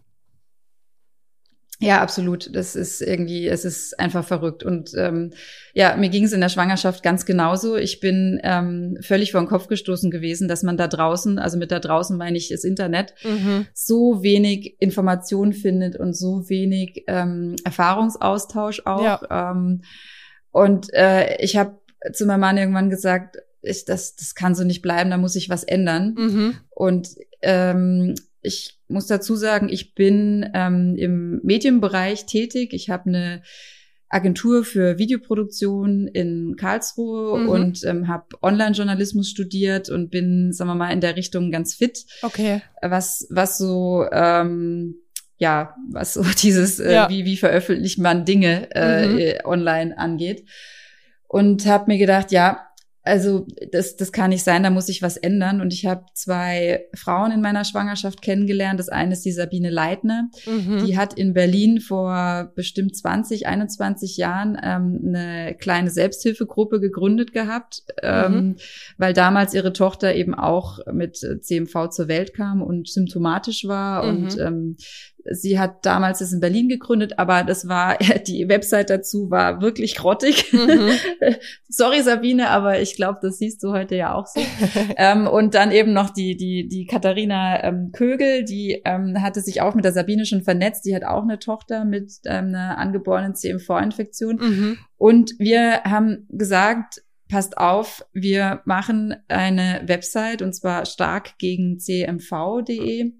Ja, 1.80 2.02
absolut. 2.02 2.56
Das 2.56 2.76
ist 2.76 3.02
irgendwie, 3.02 3.48
es 3.48 3.66
ist 3.66 4.00
einfach 4.00 4.26
verrückt. 4.26 4.64
Und 4.64 4.92
ähm, 4.96 5.32
ja, 5.74 5.96
mir 5.98 6.10
ging 6.10 6.24
es 6.24 6.32
in 6.32 6.40
der 6.40 6.50
Schwangerschaft 6.50 7.04
ganz 7.04 7.26
genauso. 7.26 7.76
Ich 7.76 8.00
bin 8.00 8.40
ähm, 8.44 8.98
völlig 9.02 9.34
vor 9.34 9.42
den 9.42 9.50
Kopf 9.50 9.68
gestoßen 9.68 10.10
gewesen, 10.10 10.48
dass 10.48 10.64
man 10.64 10.78
da 10.78 10.88
draußen, 10.88 11.38
also 11.38 11.58
mit 11.58 11.72
da 11.72 11.80
draußen 11.80 12.18
meine 12.18 12.38
ich 12.38 12.50
das 12.50 12.64
Internet, 12.64 13.14
Mhm. 13.24 13.68
so 13.74 14.24
wenig 14.24 14.78
Information 14.80 15.52
findet 15.52 15.98
und 15.98 16.16
so 16.16 16.48
wenig 16.50 17.04
ähm, 17.08 17.56
Erfahrungsaustausch 17.66 18.84
auch. 18.86 19.04
Ja. 19.04 19.52
Ähm, 19.52 19.82
und 20.52 20.94
äh, 20.94 21.36
ich 21.44 21.58
habe 21.58 21.80
zu 22.14 22.26
meinem 22.26 22.40
Mann 22.40 22.58
irgendwann 22.58 22.90
gesagt, 22.90 23.38
ich, 23.62 23.84
das, 23.84 24.16
das 24.16 24.36
kann 24.36 24.56
so 24.56 24.64
nicht 24.64 24.82
bleiben, 24.82 25.10
da 25.10 25.18
muss 25.18 25.36
ich 25.36 25.50
was 25.50 25.64
ändern. 25.64 26.16
Mhm. 26.18 26.56
Und 26.70 27.10
ähm, 27.42 28.16
ich 28.46 28.80
muss 28.88 29.08
dazu 29.08 29.36
sagen, 29.36 29.68
ich 29.70 29.96
bin 29.96 30.50
ähm, 30.54 30.96
im 30.98 31.40
Medienbereich 31.44 32.26
tätig. 32.26 32.74
Ich 32.74 32.90
habe 32.90 33.10
eine 33.10 33.42
Agentur 34.10 34.64
für 34.64 34.98
Videoproduktion 35.00 36.08
in 36.08 36.56
Karlsruhe 36.58 37.40
Mhm. 37.40 37.50
und 37.50 37.84
ähm, 37.86 38.08
habe 38.08 38.26
Online-Journalismus 38.42 39.30
studiert 39.30 39.90
und 39.90 40.12
bin, 40.12 40.54
sagen 40.54 40.70
wir 40.70 40.76
mal, 40.76 40.92
in 40.94 41.02
der 41.02 41.16
Richtung 41.16 41.52
ganz 41.52 41.74
fit, 41.76 42.06
Okay. 42.22 42.62
was 42.82 43.28
was 43.30 43.58
so 43.58 44.06
ähm, 44.12 44.96
ja, 45.38 45.76
was 45.92 46.14
so 46.14 46.22
dieses, 46.44 46.80
äh, 46.80 46.94
Ja. 46.94 47.10
wie, 47.10 47.26
wie 47.26 47.36
veröffentlicht 47.36 48.00
man 48.00 48.24
Dinge 48.26 48.70
äh, 48.74 49.08
Mhm. 49.08 49.18
äh, 49.18 49.40
online 49.44 49.98
angeht. 49.98 50.46
Und 51.28 51.66
habe 51.66 51.86
mir 51.92 51.98
gedacht, 51.98 52.32
ja, 52.32 52.62
also 53.06 53.46
das, 53.72 53.96
das 53.96 54.12
kann 54.12 54.32
nicht 54.32 54.44
sein, 54.44 54.64
da 54.64 54.72
muss 54.72 54.90
ich 54.90 55.04
was 55.04 55.16
ändern. 55.16 55.62
Und 55.62 55.72
ich 55.74 55.86
habe 55.86 56.06
zwei 56.16 56.86
Frauen 56.96 57.32
in 57.32 57.40
meiner 57.40 57.64
Schwangerschaft 57.64 58.24
kennengelernt. 58.24 58.80
Das 58.80 58.90
eine 58.90 59.14
ist 59.14 59.24
die 59.24 59.32
Sabine 59.32 59.70
Leitner. 59.70 60.30
Mhm. 60.48 60.84
Die 60.86 60.98
hat 60.98 61.14
in 61.14 61.34
Berlin 61.34 61.80
vor 61.80 62.52
bestimmt 62.56 62.96
20, 62.96 63.46
21 63.48 64.18
Jahren 64.18 64.58
ähm, 64.62 65.02
eine 65.06 65.54
kleine 65.54 65.92
Selbsthilfegruppe 65.92 66.80
gegründet 66.80 67.32
gehabt, 67.32 67.84
ähm, 68.02 68.34
Mhm. 68.36 68.56
weil 68.98 69.14
damals 69.14 69.54
ihre 69.54 69.72
Tochter 69.72 70.16
eben 70.16 70.34
auch 70.34 70.80
mit 70.92 71.18
CMV 71.18 71.90
zur 71.90 72.08
Welt 72.08 72.34
kam 72.34 72.64
und 72.64 72.90
symptomatisch 72.90 73.68
war. 73.68 74.04
Mhm. 74.04 74.10
Und 74.10 74.40
ähm, 74.40 74.78
sie 75.32 75.60
hat 75.60 75.86
damals 75.86 76.20
das 76.20 76.32
in 76.32 76.40
Berlin 76.40 76.70
gegründet, 76.70 77.18
aber 77.18 77.44
das 77.44 77.68
war, 77.68 77.98
die 78.28 78.48
Website 78.48 78.90
dazu 78.90 79.30
war 79.30 79.62
wirklich 79.62 79.96
grottig. 79.96 80.54
Mhm. 80.54 80.92
Sorry, 81.68 82.02
Sabine, 82.02 82.50
aber 82.50 82.80
ich 82.80 82.96
glaube, 82.96 83.20
das 83.22 83.38
siehst 83.38 83.64
du 83.64 83.72
heute 83.72 83.96
ja 83.96 84.14
auch 84.14 84.28
so. 84.28 84.42
ähm, 84.98 85.28
und 85.28 85.56
dann 85.56 85.72
eben 85.72 85.94
noch 85.94 86.10
die, 86.10 86.38
die, 86.38 86.68
die 86.68 86.86
Katharina 86.86 87.64
ähm, 87.64 87.92
Kögel, 87.92 88.46
die 88.46 88.82
ähm, 88.86 89.22
hatte 89.22 89.42
sich 89.42 89.62
auch 89.62 89.76
mit 89.76 89.86
der 89.86 89.94
Sabine 89.94 90.26
schon 90.26 90.44
vernetzt. 90.44 90.86
Die 90.86 90.96
hat 90.96 91.04
auch 91.04 91.24
eine 91.24 91.40
Tochter 91.40 91.86
mit 91.86 92.14
ähm, 92.26 92.48
einer 92.48 92.78
angeborenen 92.78 93.36
CMV-Infektion. 93.36 94.36
Mhm. 94.38 94.78
Und 94.98 95.34
wir 95.40 95.84
haben 95.84 96.28
gesagt, 96.30 97.02
passt 97.28 97.58
auf, 97.58 98.06
wir 98.14 98.62
machen 98.66 99.16
eine 99.28 99.82
Website 99.88 100.44
und 100.44 100.54
zwar 100.54 100.86
stark 100.86 101.40
gegen 101.40 101.80
cmv.de 101.80 103.14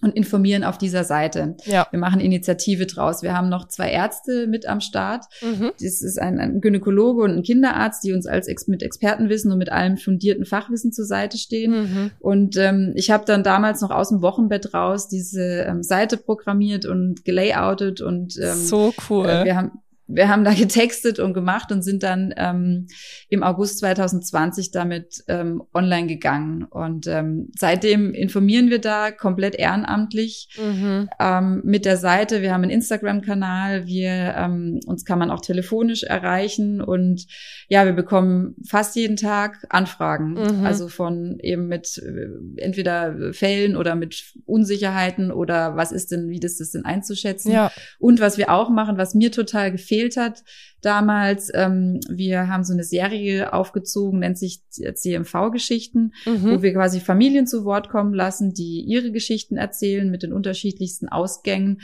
und 0.00 0.14
informieren 0.14 0.64
auf 0.64 0.78
dieser 0.78 1.04
Seite. 1.04 1.56
Ja. 1.64 1.86
Wir 1.90 1.98
machen 1.98 2.20
Initiative 2.20 2.86
draus. 2.86 3.22
Wir 3.22 3.36
haben 3.36 3.48
noch 3.48 3.68
zwei 3.68 3.90
Ärzte 3.90 4.46
mit 4.46 4.66
am 4.66 4.80
Start. 4.80 5.24
Mhm. 5.42 5.72
Das 5.80 6.02
ist 6.02 6.18
ein, 6.20 6.38
ein 6.38 6.60
Gynäkologe 6.60 7.22
und 7.22 7.32
ein 7.32 7.42
Kinderarzt, 7.42 8.04
die 8.04 8.12
uns 8.12 8.26
als 8.26 8.48
Ex 8.48 8.68
mit 8.68 8.82
Expertenwissen 8.82 9.50
und 9.50 9.58
mit 9.58 9.72
allem 9.72 9.96
fundierten 9.96 10.44
Fachwissen 10.44 10.92
zur 10.92 11.04
Seite 11.04 11.38
stehen. 11.38 11.72
Mhm. 11.72 12.10
Und 12.20 12.56
ähm, 12.56 12.92
ich 12.94 13.10
habe 13.10 13.24
dann 13.26 13.42
damals 13.42 13.80
noch 13.80 13.90
aus 13.90 14.10
dem 14.10 14.22
Wochenbett 14.22 14.74
raus 14.74 15.08
diese 15.08 15.62
ähm, 15.62 15.82
Seite 15.82 16.16
programmiert 16.16 16.86
und 16.86 17.24
gelayoutet 17.24 18.00
und 18.00 18.38
ähm, 18.38 18.54
so 18.54 18.92
cool. 19.08 19.26
äh, 19.26 19.44
wir 19.44 19.56
haben 19.56 19.72
wir 20.08 20.28
haben 20.28 20.44
da 20.44 20.52
getextet 20.54 21.18
und 21.18 21.34
gemacht 21.34 21.70
und 21.70 21.82
sind 21.82 22.02
dann 22.02 22.34
ähm, 22.36 22.86
im 23.28 23.42
August 23.42 23.78
2020 23.78 24.70
damit 24.70 25.22
ähm, 25.28 25.62
online 25.74 26.06
gegangen. 26.06 26.64
Und 26.64 27.06
ähm, 27.06 27.50
seitdem 27.56 28.14
informieren 28.14 28.70
wir 28.70 28.80
da 28.80 29.10
komplett 29.10 29.54
ehrenamtlich 29.54 30.48
mhm. 30.58 31.08
ähm, 31.20 31.60
mit 31.64 31.84
der 31.84 31.98
Seite. 31.98 32.42
Wir 32.42 32.52
haben 32.52 32.62
einen 32.62 32.70
Instagram-Kanal, 32.70 33.86
wir 33.86 34.34
ähm, 34.36 34.80
uns 34.86 35.04
kann 35.04 35.18
man 35.18 35.30
auch 35.30 35.40
telefonisch 35.40 36.02
erreichen 36.02 36.80
und 36.80 37.26
ja, 37.68 37.84
wir 37.84 37.92
bekommen 37.92 38.56
fast 38.66 38.96
jeden 38.96 39.16
Tag 39.16 39.66
Anfragen. 39.68 40.32
Mhm. 40.32 40.64
Also 40.64 40.88
von 40.88 41.38
eben 41.40 41.68
mit 41.68 41.98
äh, 41.98 42.60
entweder 42.60 43.32
Fällen 43.32 43.76
oder 43.76 43.94
mit 43.94 44.32
Unsicherheiten 44.46 45.30
oder 45.30 45.76
was 45.76 45.92
ist 45.92 46.10
denn, 46.10 46.30
wie 46.30 46.40
das, 46.40 46.56
das 46.56 46.70
denn 46.70 46.84
einzuschätzen. 46.84 47.52
Ja. 47.52 47.70
Und 47.98 48.20
was 48.20 48.38
wir 48.38 48.50
auch 48.50 48.70
machen, 48.70 48.96
was 48.96 49.14
mir 49.14 49.30
total 49.30 49.70
gefehlt 49.98 50.16
hat 50.16 50.44
damals, 50.80 51.50
ähm, 51.54 52.00
wir 52.08 52.48
haben 52.48 52.64
so 52.64 52.72
eine 52.72 52.84
Serie 52.84 53.52
aufgezogen, 53.52 54.20
nennt 54.20 54.38
sich 54.38 54.62
CMV-Geschichten, 54.70 56.12
mhm. 56.24 56.44
wo 56.44 56.62
wir 56.62 56.72
quasi 56.72 57.00
Familien 57.00 57.46
zu 57.46 57.64
Wort 57.64 57.88
kommen 57.88 58.14
lassen, 58.14 58.54
die 58.54 58.84
ihre 58.86 59.10
Geschichten 59.10 59.56
erzählen 59.56 60.10
mit 60.10 60.22
den 60.22 60.32
unterschiedlichsten 60.32 61.08
Ausgängen 61.08 61.80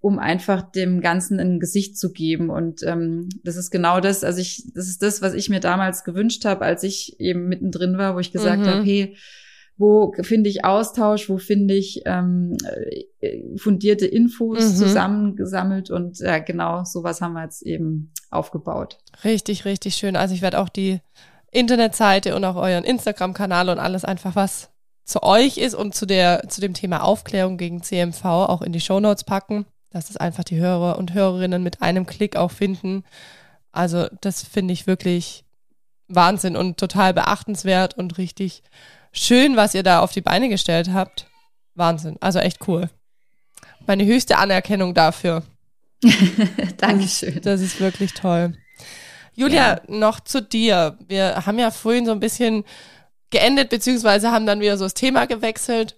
um 0.00 0.20
einfach 0.20 0.62
dem 0.62 1.00
Ganzen 1.00 1.40
ein 1.40 1.58
Gesicht 1.58 1.98
zu 1.98 2.12
geben. 2.12 2.50
Und 2.50 2.84
ähm, 2.84 3.28
das 3.42 3.56
ist 3.56 3.72
genau 3.72 3.98
das, 3.98 4.22
also 4.22 4.40
ich, 4.40 4.62
das 4.72 4.86
ist 4.86 5.02
das, 5.02 5.22
was 5.22 5.34
ich 5.34 5.48
mir 5.48 5.58
damals 5.58 6.04
gewünscht 6.04 6.44
habe, 6.44 6.64
als 6.64 6.84
ich 6.84 7.18
eben 7.18 7.48
mittendrin 7.48 7.98
war, 7.98 8.14
wo 8.14 8.20
ich 8.20 8.30
gesagt 8.30 8.60
mhm. 8.60 8.66
habe, 8.66 8.84
hey, 8.84 9.16
wo 9.78 10.12
finde 10.20 10.50
ich 10.50 10.64
Austausch, 10.64 11.28
wo 11.28 11.38
finde 11.38 11.74
ich 11.74 12.02
ähm, 12.04 12.56
äh, 13.20 13.56
fundierte 13.56 14.06
Infos 14.06 14.58
mhm. 14.58 14.74
zusammengesammelt 14.74 15.90
und 15.90 16.18
ja, 16.18 16.40
genau 16.40 16.84
sowas 16.84 17.20
haben 17.20 17.34
wir 17.34 17.44
jetzt 17.44 17.62
eben 17.62 18.12
aufgebaut. 18.30 18.98
Richtig, 19.24 19.64
richtig 19.64 19.94
schön. 19.94 20.16
Also 20.16 20.34
ich 20.34 20.42
werde 20.42 20.58
auch 20.58 20.68
die 20.68 21.00
Internetseite 21.52 22.34
und 22.34 22.44
auch 22.44 22.56
euren 22.56 22.84
Instagram-Kanal 22.84 23.68
und 23.70 23.78
alles 23.78 24.04
einfach 24.04 24.36
was 24.36 24.70
zu 25.04 25.22
euch 25.22 25.56
ist 25.56 25.74
und 25.74 25.94
zu 25.94 26.04
der 26.04 26.48
zu 26.48 26.60
dem 26.60 26.74
Thema 26.74 27.02
Aufklärung 27.02 27.56
gegen 27.56 27.82
CMV 27.82 28.24
auch 28.24 28.62
in 28.62 28.72
die 28.72 28.80
Shownotes 28.80 29.24
packen, 29.24 29.64
dass 29.90 30.10
es 30.10 30.16
einfach 30.16 30.44
die 30.44 30.58
Hörer 30.58 30.98
und 30.98 31.14
Hörerinnen 31.14 31.62
mit 31.62 31.80
einem 31.82 32.04
Klick 32.04 32.36
auch 32.36 32.50
finden. 32.50 33.04
Also 33.72 34.08
das 34.20 34.42
finde 34.42 34.74
ich 34.74 34.86
wirklich 34.86 35.44
Wahnsinn 36.08 36.56
und 36.56 36.78
total 36.78 37.14
beachtenswert 37.14 37.96
und 37.96 38.18
richtig 38.18 38.62
schön, 39.12 39.56
was 39.56 39.74
ihr 39.74 39.82
da 39.82 40.00
auf 40.00 40.12
die 40.12 40.20
Beine 40.20 40.48
gestellt 40.48 40.90
habt. 40.92 41.26
Wahnsinn. 41.74 42.16
Also 42.20 42.38
echt 42.38 42.66
cool. 42.68 42.90
Meine 43.86 44.04
höchste 44.04 44.38
Anerkennung 44.38 44.94
dafür. 44.94 45.42
Dankeschön. 46.76 47.40
Das, 47.42 47.60
ist 47.60 47.80
wirklich 47.80 48.14
toll. 48.14 48.56
Julia, 49.34 49.74
ja. 49.74 49.80
noch 49.88 50.20
zu 50.20 50.42
dir. 50.42 50.98
Wir 51.06 51.46
haben 51.46 51.58
ja 51.58 51.70
vorhin 51.70 52.06
so 52.06 52.12
ein 52.12 52.20
bisschen 52.20 52.64
geendet, 53.30 53.70
beziehungsweise 53.70 54.30
haben 54.30 54.46
dann 54.46 54.60
wieder 54.60 54.76
so 54.76 54.84
das 54.84 54.94
Thema 54.94 55.26
gewechselt. 55.26 55.96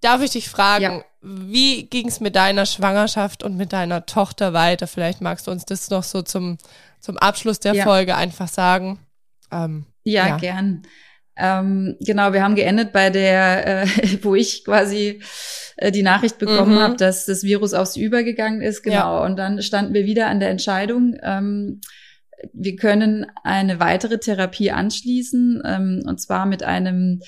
Darf 0.00 0.20
ich 0.20 0.32
dich 0.32 0.48
fragen, 0.48 0.82
ja. 0.98 1.04
wie 1.20 1.84
ging 1.84 2.08
es 2.08 2.20
mit 2.20 2.34
deiner 2.34 2.66
Schwangerschaft 2.66 3.42
und 3.42 3.56
mit 3.56 3.72
deiner 3.72 4.04
Tochter 4.04 4.52
weiter? 4.52 4.86
Vielleicht 4.86 5.20
magst 5.20 5.46
du 5.46 5.50
uns 5.50 5.64
das 5.64 5.90
noch 5.90 6.02
so 6.02 6.22
zum, 6.22 6.58
zum 7.00 7.18
Abschluss 7.18 7.60
der 7.60 7.74
ja. 7.74 7.84
Folge 7.84 8.16
einfach 8.16 8.48
sagen. 8.48 8.98
Ähm, 9.50 9.86
ja, 10.04 10.36
gern. 10.36 10.82
Ähm, 11.36 11.96
genau, 12.00 12.32
wir 12.32 12.42
haben 12.42 12.54
geendet 12.54 12.92
bei 12.92 13.10
der, 13.10 13.82
äh, 13.82 13.86
wo 14.22 14.34
ich 14.34 14.64
quasi 14.64 15.20
äh, 15.76 15.90
die 15.90 16.02
Nachricht 16.02 16.38
bekommen 16.38 16.74
mhm. 16.74 16.80
habe, 16.80 16.96
dass 16.96 17.26
das 17.26 17.42
Virus 17.42 17.74
aufs 17.74 17.96
Übergegangen 17.96 18.60
ist. 18.60 18.82
Genau. 18.82 18.94
Ja. 18.94 19.24
Und 19.24 19.36
dann 19.38 19.62
standen 19.62 19.94
wir 19.94 20.04
wieder 20.04 20.28
an 20.28 20.40
der 20.40 20.50
Entscheidung. 20.50 21.16
Ähm, 21.22 21.80
wir 22.52 22.76
können 22.76 23.26
eine 23.44 23.80
weitere 23.80 24.18
Therapie 24.18 24.70
anschließen, 24.70 25.62
ähm, 25.64 26.02
und 26.06 26.20
zwar 26.20 26.46
mit 26.46 26.62
einem 26.62 27.20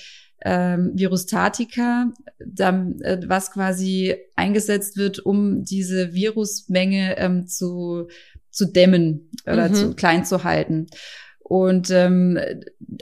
ähm, 0.43 0.91
Virustatika, 0.93 2.11
dann, 2.45 2.99
äh, 3.01 3.19
was 3.25 3.51
quasi 3.51 4.15
eingesetzt 4.35 4.97
wird, 4.97 5.19
um 5.19 5.63
diese 5.63 6.13
Virusmenge 6.13 7.17
ähm, 7.17 7.47
zu, 7.47 8.07
zu 8.51 8.65
dämmen 8.65 9.31
oder 9.45 9.69
mhm. 9.69 9.73
zu 9.73 9.93
klein 9.95 10.25
zu 10.25 10.43
halten. 10.43 10.87
Und 11.47 11.91
ähm, 11.91 12.39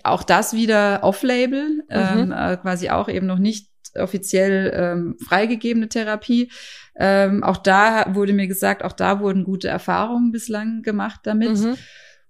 auch 0.04 0.22
das 0.22 0.54
wieder 0.54 1.00
off-label, 1.04 1.70
mhm. 1.70 1.84
ähm, 1.90 2.32
äh, 2.34 2.58
quasi 2.58 2.90
auch 2.90 3.08
eben 3.08 3.26
noch 3.26 3.40
nicht 3.40 3.70
offiziell 3.96 4.74
ähm, 4.76 5.16
freigegebene 5.26 5.88
Therapie. 5.88 6.52
Ähm, 6.98 7.42
auch 7.42 7.56
da 7.56 8.14
wurde 8.14 8.34
mir 8.34 8.48
gesagt, 8.48 8.84
auch 8.84 8.92
da 8.92 9.22
wurden 9.22 9.46
gute 9.46 9.70
Erfahrungen 9.70 10.34
bislang 10.34 10.82
gemacht 10.82 11.22
damit. 11.24 11.58
Mhm. 11.58 11.76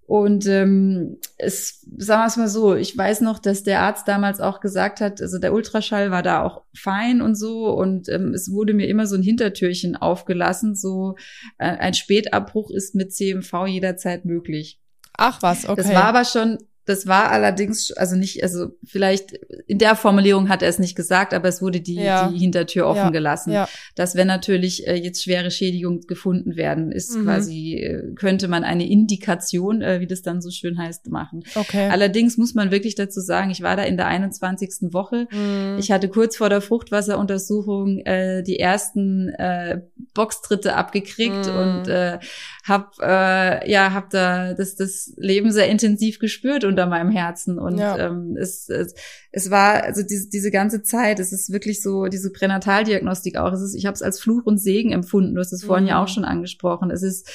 Und 0.06 0.46
ähm, 0.46 1.16
es, 1.36 1.84
sagen 1.96 2.22
wir 2.22 2.26
es 2.26 2.36
mal 2.36 2.48
so, 2.48 2.76
ich 2.76 2.96
weiß 2.96 3.22
noch, 3.22 3.40
dass 3.40 3.64
der 3.64 3.80
Arzt 3.80 4.06
damals 4.06 4.38
auch 4.38 4.60
gesagt 4.60 5.00
hat, 5.00 5.20
also 5.20 5.38
der 5.38 5.52
Ultraschall 5.52 6.12
war 6.12 6.22
da 6.22 6.44
auch 6.44 6.62
fein 6.76 7.22
und 7.22 7.34
so 7.34 7.70
und 7.70 8.08
ähm, 8.08 8.34
es 8.34 8.52
wurde 8.52 8.72
mir 8.74 8.86
immer 8.86 9.06
so 9.08 9.16
ein 9.16 9.22
Hintertürchen 9.22 9.96
aufgelassen, 9.96 10.76
so 10.76 11.16
äh, 11.58 11.64
ein 11.64 11.94
Spätabbruch 11.94 12.70
ist 12.70 12.94
mit 12.94 13.14
CMV 13.14 13.66
jederzeit 13.66 14.26
möglich. 14.26 14.78
Ach 15.16 15.42
was, 15.42 15.68
okay. 15.68 15.82
Das 15.82 15.94
war 15.94 16.04
aber 16.04 16.24
schon, 16.24 16.58
das 16.86 17.06
war 17.06 17.30
allerdings, 17.30 17.92
also 17.92 18.14
nicht, 18.14 18.42
also 18.42 18.68
vielleicht 18.84 19.32
in 19.66 19.78
der 19.78 19.96
Formulierung 19.96 20.50
hat 20.50 20.62
er 20.62 20.68
es 20.68 20.78
nicht 20.78 20.94
gesagt, 20.94 21.32
aber 21.32 21.48
es 21.48 21.62
wurde 21.62 21.80
die, 21.80 21.94
ja. 21.94 22.28
die 22.28 22.38
Hintertür 22.38 22.86
offen 22.86 22.98
ja. 22.98 23.10
gelassen. 23.10 23.52
Ja. 23.52 23.68
Dass 23.94 24.16
wenn 24.16 24.26
natürlich 24.26 24.86
äh, 24.86 24.94
jetzt 24.94 25.22
schwere 25.22 25.50
Schädigungen 25.50 26.02
gefunden 26.02 26.56
werden, 26.56 26.92
ist 26.92 27.16
mhm. 27.16 27.24
quasi, 27.24 27.76
äh, 27.76 28.14
könnte 28.14 28.48
man 28.48 28.64
eine 28.64 28.86
Indikation, 28.86 29.80
äh, 29.80 30.00
wie 30.00 30.06
das 30.06 30.20
dann 30.20 30.42
so 30.42 30.50
schön 30.50 30.78
heißt, 30.78 31.08
machen. 31.08 31.44
Okay. 31.54 31.88
Allerdings 31.88 32.36
muss 32.36 32.54
man 32.54 32.70
wirklich 32.70 32.94
dazu 32.94 33.20
sagen, 33.20 33.50
ich 33.50 33.62
war 33.62 33.76
da 33.76 33.84
in 33.84 33.96
der 33.96 34.06
21. 34.06 34.92
Woche. 34.92 35.26
Mhm. 35.30 35.78
Ich 35.78 35.90
hatte 35.90 36.10
kurz 36.10 36.36
vor 36.36 36.50
der 36.50 36.60
Fruchtwasseruntersuchung 36.60 38.00
äh, 38.00 38.42
die 38.42 38.58
ersten 38.58 39.30
äh, 39.30 39.80
Boxtritte 40.12 40.76
abgekriegt 40.76 41.46
mhm. 41.46 41.56
und 41.56 41.88
äh, 41.88 42.18
hab 42.64 42.98
äh, 43.00 43.70
ja 43.70 43.92
hab 43.92 44.08
da 44.08 44.54
das 44.54 44.74
das 44.74 45.12
Leben 45.16 45.52
sehr 45.52 45.68
intensiv 45.68 46.18
gespürt 46.18 46.64
unter 46.64 46.86
meinem 46.86 47.10
Herzen 47.10 47.58
und 47.58 47.76
ja. 47.76 47.98
ähm, 47.98 48.36
es, 48.40 48.70
es 48.70 48.94
es 49.32 49.50
war 49.50 49.82
also 49.82 50.02
diese 50.02 50.30
diese 50.30 50.50
ganze 50.50 50.82
Zeit 50.82 51.20
es 51.20 51.32
ist 51.32 51.52
wirklich 51.52 51.82
so 51.82 52.06
diese 52.06 52.32
Pränataldiagnostik 52.32 53.36
auch 53.36 53.52
es 53.52 53.60
ist 53.60 53.74
ich 53.74 53.84
habe 53.84 53.94
es 53.94 54.02
als 54.02 54.18
Fluch 54.18 54.46
und 54.46 54.56
Segen 54.56 54.92
empfunden 54.92 55.34
du 55.34 55.40
hast 55.40 55.52
es 55.52 55.62
mhm. 55.62 55.66
vorhin 55.66 55.86
ja 55.86 55.98
auch 56.02 56.08
mhm. 56.08 56.12
schon 56.12 56.24
angesprochen 56.24 56.90
es 56.90 57.02
ist 57.02 57.28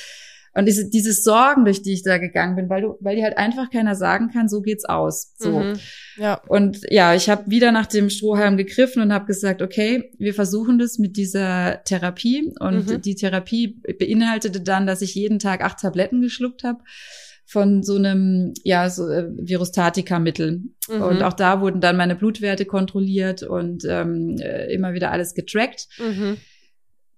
und 0.54 0.66
diese, 0.66 0.90
diese 0.90 1.14
Sorgen, 1.14 1.66
durch 1.66 1.82
die 1.82 1.94
ich 1.94 2.04
da 2.04 2.18
gegangen 2.18 2.56
bin, 2.56 2.70
weil 2.70 2.82
du, 2.82 2.98
weil 3.00 3.16
dir 3.16 3.24
halt 3.24 3.38
einfach 3.38 3.70
keiner 3.70 3.96
sagen 3.96 4.30
kann, 4.32 4.50
so 4.50 4.62
geht's 4.62 4.86
aus. 4.86 5.34
So. 5.38 5.60
Mhm, 5.60 5.80
ja. 6.18 6.42
Und 6.48 6.80
ja, 6.90 7.14
ich 7.14 7.30
habe 7.30 7.50
wieder 7.50 7.72
nach 7.72 7.86
dem 7.86 8.10
Strohhalm 8.10 8.58
gegriffen 8.58 9.02
und 9.02 9.14
habe 9.14 9.26
gesagt, 9.26 9.62
okay, 9.62 10.12
wir 10.18 10.34
versuchen 10.34 10.80
das 10.80 10.98
mit 10.98 11.18
dieser 11.18 11.84
Therapie. 11.84 12.52
Und 12.60 12.88
mhm. 12.88 13.02
die 13.02 13.16
Therapie 13.16 13.80
beinhaltete 14.00 14.62
dann, 14.62 14.88
dass 14.88 15.02
ich 15.02 15.16
jeden 15.16 15.40
Tag 15.40 15.64
acht 15.64 15.80
Tabletten 15.80 16.22
geschluckt 16.22 16.64
habe 16.64 16.80
von 17.50 17.82
so 17.82 17.96
einem 17.96 18.54
ja 18.64 18.92
so 18.92 19.10
äh, 19.10 19.28
Virustatika-Mittel. 19.28 20.62
Mhm. 20.88 21.02
Und 21.02 21.24
auch 21.24 21.34
da 21.34 21.62
wurden 21.62 21.82
dann 21.82 21.98
meine 21.98 22.16
Blutwerte 22.16 22.66
kontrolliert 22.66 23.42
und 23.42 23.86
ähm, 23.90 24.38
äh, 24.40 24.72
immer 24.72 24.94
wieder 24.94 25.12
alles 25.12 25.34
getrackt. 25.34 25.88
Mhm. 25.98 26.38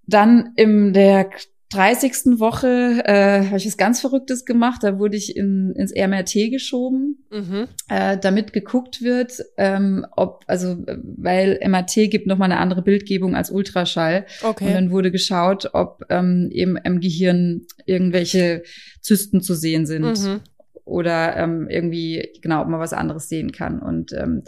Dann 0.08 0.54
im 0.56 0.94
der 0.94 1.30
30. 1.72 2.40
Woche 2.40 3.02
äh, 3.06 3.46
habe 3.46 3.58
ich 3.58 3.66
was 3.66 3.78
ganz 3.78 4.02
Verrücktes 4.02 4.46
gemacht. 4.46 4.84
Da 4.84 5.00
wurde 5.00 5.16
ich 5.16 5.36
in, 5.36 5.74
ins 5.76 5.94
MRT 5.94 6.52
geschoben, 6.52 7.26
mhm. 7.32 7.68
äh, 7.88 8.18
damit 8.18 8.52
geguckt 8.54 9.02
wird, 9.02 9.42
ähm, 9.58 10.06
ob, 10.16 10.44
also 10.48 10.78
weil 11.18 11.60
MRT 11.66 12.12
gibt 12.12 12.28
nochmal 12.28 12.52
eine 12.52 12.60
andere 12.60 12.82
Bildgebung 12.82 13.36
als 13.36 13.52
Ultraschall. 13.52 14.26
Okay. 14.44 14.68
Und 14.68 14.74
dann 14.74 14.92
wurde 14.92 15.12
geschaut, 15.12 15.70
ob 15.74 16.04
ähm, 16.10 16.50
eben 16.52 16.76
im 16.78 17.00
Gehirn 17.00 17.62
irgendwelche 17.86 18.64
Zysten 19.02 19.42
zu 19.42 19.56
sehen 19.56 19.86
sind. 19.86 20.22
Mhm 20.22 20.42
oder 20.84 21.38
ähm, 21.38 21.68
irgendwie 21.70 22.30
genau, 22.42 22.62
ob 22.62 22.68
man 22.68 22.80
was 22.80 22.92
anderes 22.92 23.30
sehen 23.30 23.52
kann. 23.52 23.80
Und 23.80 24.14
ähm, 24.14 24.44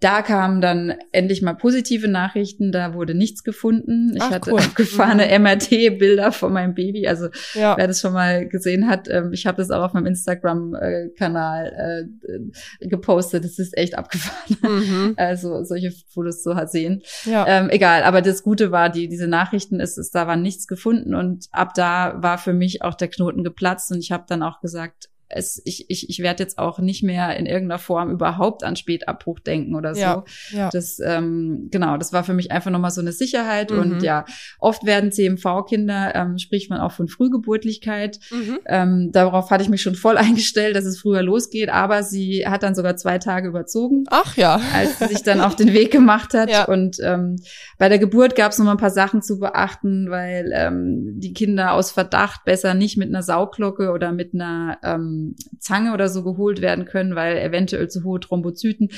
da 0.00 0.20
kamen 0.20 0.60
dann 0.60 0.94
endlich 1.12 1.40
mal 1.40 1.54
positive 1.54 2.06
Nachrichten, 2.06 2.70
da 2.70 2.92
wurde 2.92 3.14
nichts 3.14 3.44
gefunden. 3.44 4.12
Ich 4.14 4.22
Ach, 4.22 4.30
hatte 4.30 4.52
cool. 4.52 4.60
abgefahrene 4.60 5.26
mhm. 5.26 5.42
MRT-Bilder 5.42 6.32
von 6.32 6.52
meinem 6.52 6.74
Baby. 6.74 7.08
Also 7.08 7.28
ja. 7.54 7.76
wer 7.78 7.86
das 7.86 8.00
schon 8.00 8.12
mal 8.12 8.46
gesehen 8.46 8.88
hat, 8.88 9.08
ähm, 9.08 9.32
ich 9.32 9.46
habe 9.46 9.56
das 9.56 9.70
auch 9.70 9.82
auf 9.82 9.94
meinem 9.94 10.06
Instagram-Kanal 10.06 12.08
äh, 12.28 12.86
gepostet. 12.86 13.44
Das 13.44 13.58
ist 13.58 13.76
echt 13.76 13.96
abgefahren. 13.96 14.56
Mhm. 14.62 15.14
Also 15.26 15.64
solche 15.64 15.92
Fotos 16.12 16.42
zu 16.42 16.54
sehen. 16.66 17.02
Ja. 17.24 17.46
Ähm, 17.48 17.70
egal, 17.70 18.02
aber 18.02 18.22
das 18.22 18.42
Gute 18.42 18.70
war, 18.70 18.90
die 18.90 19.08
diese 19.08 19.26
Nachrichten, 19.26 19.80
ist, 19.80 19.98
ist, 19.98 20.14
da 20.14 20.26
war 20.26 20.36
nichts 20.36 20.66
gefunden 20.66 21.14
und 21.14 21.46
ab 21.52 21.74
da 21.74 22.22
war 22.22 22.38
für 22.38 22.52
mich 22.52 22.82
auch 22.82 22.94
der 22.94 23.08
Knoten 23.08 23.44
geplatzt 23.44 23.90
und 23.92 23.98
ich 23.98 24.12
habe 24.12 24.24
dann 24.28 24.42
auch 24.42 24.60
gesagt, 24.60 25.08
es, 25.28 25.60
ich, 25.64 25.86
ich, 25.88 26.08
ich 26.08 26.20
werde 26.20 26.42
jetzt 26.42 26.58
auch 26.58 26.78
nicht 26.78 27.02
mehr 27.02 27.36
in 27.36 27.46
irgendeiner 27.46 27.78
Form 27.78 28.10
überhaupt 28.10 28.62
an 28.62 28.76
Spätabbruch 28.76 29.40
denken 29.40 29.74
oder 29.74 29.94
so. 29.94 30.00
Ja, 30.00 30.24
ja. 30.50 30.70
Das, 30.70 31.00
ähm, 31.04 31.68
genau, 31.70 31.96
das 31.96 32.12
war 32.12 32.22
für 32.22 32.32
mich 32.32 32.52
einfach 32.52 32.70
nochmal 32.70 32.92
so 32.92 33.00
eine 33.00 33.12
Sicherheit. 33.12 33.70
Mhm. 33.70 33.78
Und 33.78 34.02
ja, 34.02 34.24
oft 34.58 34.86
werden 34.86 35.10
CMV-Kinder, 35.10 36.14
ähm, 36.14 36.38
spricht 36.38 36.70
man 36.70 36.80
auch 36.80 36.92
von 36.92 37.08
Frühgeburtlichkeit. 37.08 38.20
Mhm. 38.30 38.58
Ähm, 38.66 39.10
darauf 39.12 39.50
hatte 39.50 39.64
ich 39.64 39.68
mich 39.68 39.82
schon 39.82 39.96
voll 39.96 40.16
eingestellt, 40.18 40.76
dass 40.76 40.84
es 40.84 41.00
früher 41.00 41.22
losgeht, 41.22 41.68
aber 41.70 42.02
sie 42.02 42.46
hat 42.46 42.62
dann 42.62 42.74
sogar 42.74 42.96
zwei 42.96 43.18
Tage 43.18 43.48
überzogen 43.48 44.04
Ach 44.08 44.36
ja. 44.36 44.60
als 44.74 44.98
sie 44.98 45.06
sich 45.06 45.22
dann 45.22 45.40
auf 45.40 45.56
den 45.56 45.72
Weg 45.72 45.90
gemacht 45.90 46.34
hat. 46.34 46.46
Ja. 46.56 46.66
Und 46.66 46.98
ähm, 47.02 47.36
bei 47.76 47.88
der 47.88 47.98
Geburt 47.98 48.36
gab 48.36 48.52
es 48.52 48.58
noch 48.58 48.66
mal 48.66 48.72
ein 48.72 48.76
paar 48.76 48.90
Sachen 48.90 49.20
zu 49.20 49.40
beachten, 49.40 50.10
weil 50.10 50.52
ähm, 50.54 51.18
die 51.18 51.32
Kinder 51.32 51.72
aus 51.72 51.90
Verdacht 51.90 52.44
besser 52.44 52.74
nicht 52.74 52.96
mit 52.96 53.08
einer 53.08 53.22
Sauglocke 53.22 53.90
oder 53.90 54.12
mit 54.12 54.32
einer 54.32 54.78
ähm, 54.84 55.15
Zange 55.58 55.92
oder 55.94 56.08
so 56.08 56.22
geholt 56.22 56.60
werden 56.60 56.84
können, 56.84 57.14
weil 57.14 57.38
eventuell 57.38 57.88
zu 57.88 58.04
hohe 58.04 58.20
Thrombozyten. 58.20 58.90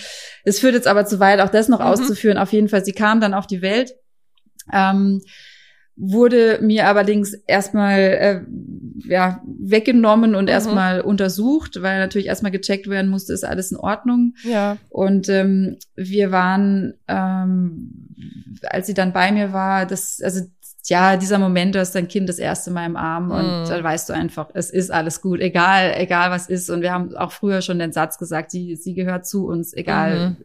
Es 0.45 0.61
führt 0.61 0.75
jetzt 0.75 0.87
aber 0.89 1.07
zu 1.07 1.19
weit, 1.21 1.41
auch 1.41 1.51
das 1.51 1.69
noch 1.69 1.81
Mhm. 1.81 1.87
auszuführen. 1.87 2.39
Auf 2.39 2.53
jeden 2.53 2.69
Fall, 2.69 2.85
sie 2.85 2.93
kam 2.93 3.21
dann 3.21 3.35
auf 3.35 3.47
die 3.47 3.63
Welt. 3.63 3.95
Ähm, 4.73 5.21
wurde 6.01 6.61
mir 6.63 6.87
allerdings 6.87 7.35
erstmal 7.49 7.99
äh, 7.99 8.41
ja 9.09 9.43
weggenommen 9.59 10.37
und 10.37 10.45
Mhm. 10.45 10.49
erstmal 10.51 11.01
untersucht, 11.01 11.83
weil 11.83 11.99
natürlich 11.99 12.29
erstmal 12.29 12.53
gecheckt 12.53 12.89
werden 12.89 13.11
musste, 13.11 13.33
ist 13.33 13.45
alles 13.45 13.73
in 13.73 13.79
Ordnung. 13.79 14.35
Ja. 14.45 14.77
Und 14.91 15.29
ähm, 15.29 15.77
wir 15.97 16.31
waren, 16.31 16.95
ähm, 17.09 17.91
als 18.71 18.87
sie 18.87 18.95
dann 18.95 19.13
bei 19.13 19.33
mir 19.33 19.53
war, 19.53 19.87
das, 19.87 20.21
also 20.23 20.43
ja, 20.89 21.17
dieser 21.17 21.39
Moment, 21.39 21.75
du 21.75 21.79
hast 21.81 21.95
dein 21.95 22.09
Kind 22.09 22.29
das 22.29 22.39
erste 22.39 22.71
Mal 22.71 22.87
im 22.87 22.97
Arm 22.97 23.31
und 23.31 23.63
Mhm. 23.65 23.69
dann 23.69 23.85
weißt 23.85 24.09
du 24.09 24.13
einfach, 24.15 24.49
es 24.55 24.71
ist 24.71 24.91
alles 24.91 25.21
gut, 25.21 25.41
egal, 25.41 25.95
egal 25.97 26.31
was 26.31 26.49
ist. 26.49 26.71
Und 26.71 26.83
wir 26.83 26.93
haben 26.93 27.15
auch 27.17 27.33
früher 27.33 27.63
schon 27.63 27.79
den 27.79 27.93
Satz 27.93 28.19
gesagt, 28.19 28.51
sie, 28.51 28.77
sie 28.77 28.95
gehört 28.95 29.27
zu 29.27 29.47
uns, 29.47 29.73
egal 29.75 30.37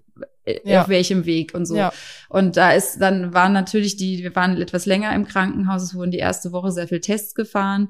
äh, 0.45 0.59
Ja. 0.65 0.81
auf 0.81 0.89
welchem 0.89 1.25
Weg 1.25 1.53
und 1.53 1.65
so. 1.65 1.77
Ja. 1.77 1.93
Und 2.29 2.57
da 2.57 2.71
ist, 2.73 2.97
dann 2.99 3.33
waren 3.33 3.53
natürlich 3.53 3.95
die, 3.95 4.21
wir 4.23 4.35
waren 4.35 4.61
etwas 4.61 4.85
länger 4.85 5.15
im 5.15 5.25
Krankenhaus, 5.25 5.81
es 5.83 5.95
wurden 5.95 6.11
die 6.11 6.17
erste 6.17 6.51
Woche 6.51 6.71
sehr 6.71 6.87
viel 6.89 6.99
Tests 6.99 7.33
gefahren, 7.33 7.87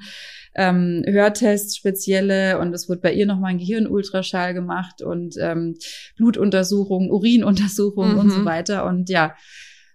ähm, 0.55 1.03
Hörtests 1.07 1.75
spezielle 1.75 2.59
und 2.59 2.71
es 2.75 2.87
wurde 2.87 3.01
bei 3.01 3.11
ihr 3.13 3.25
nochmal 3.25 3.49
ein 3.51 3.57
Gehirnultraschall 3.57 4.53
gemacht 4.53 5.01
und 5.01 5.35
ähm, 5.39 5.75
Blutuntersuchungen, 6.17 7.09
Urinuntersuchungen 7.09 8.17
und 8.17 8.29
so 8.29 8.41
Mhm. 8.41 8.45
weiter. 8.45 8.85
Und 8.85 9.09
ja, 9.09 9.33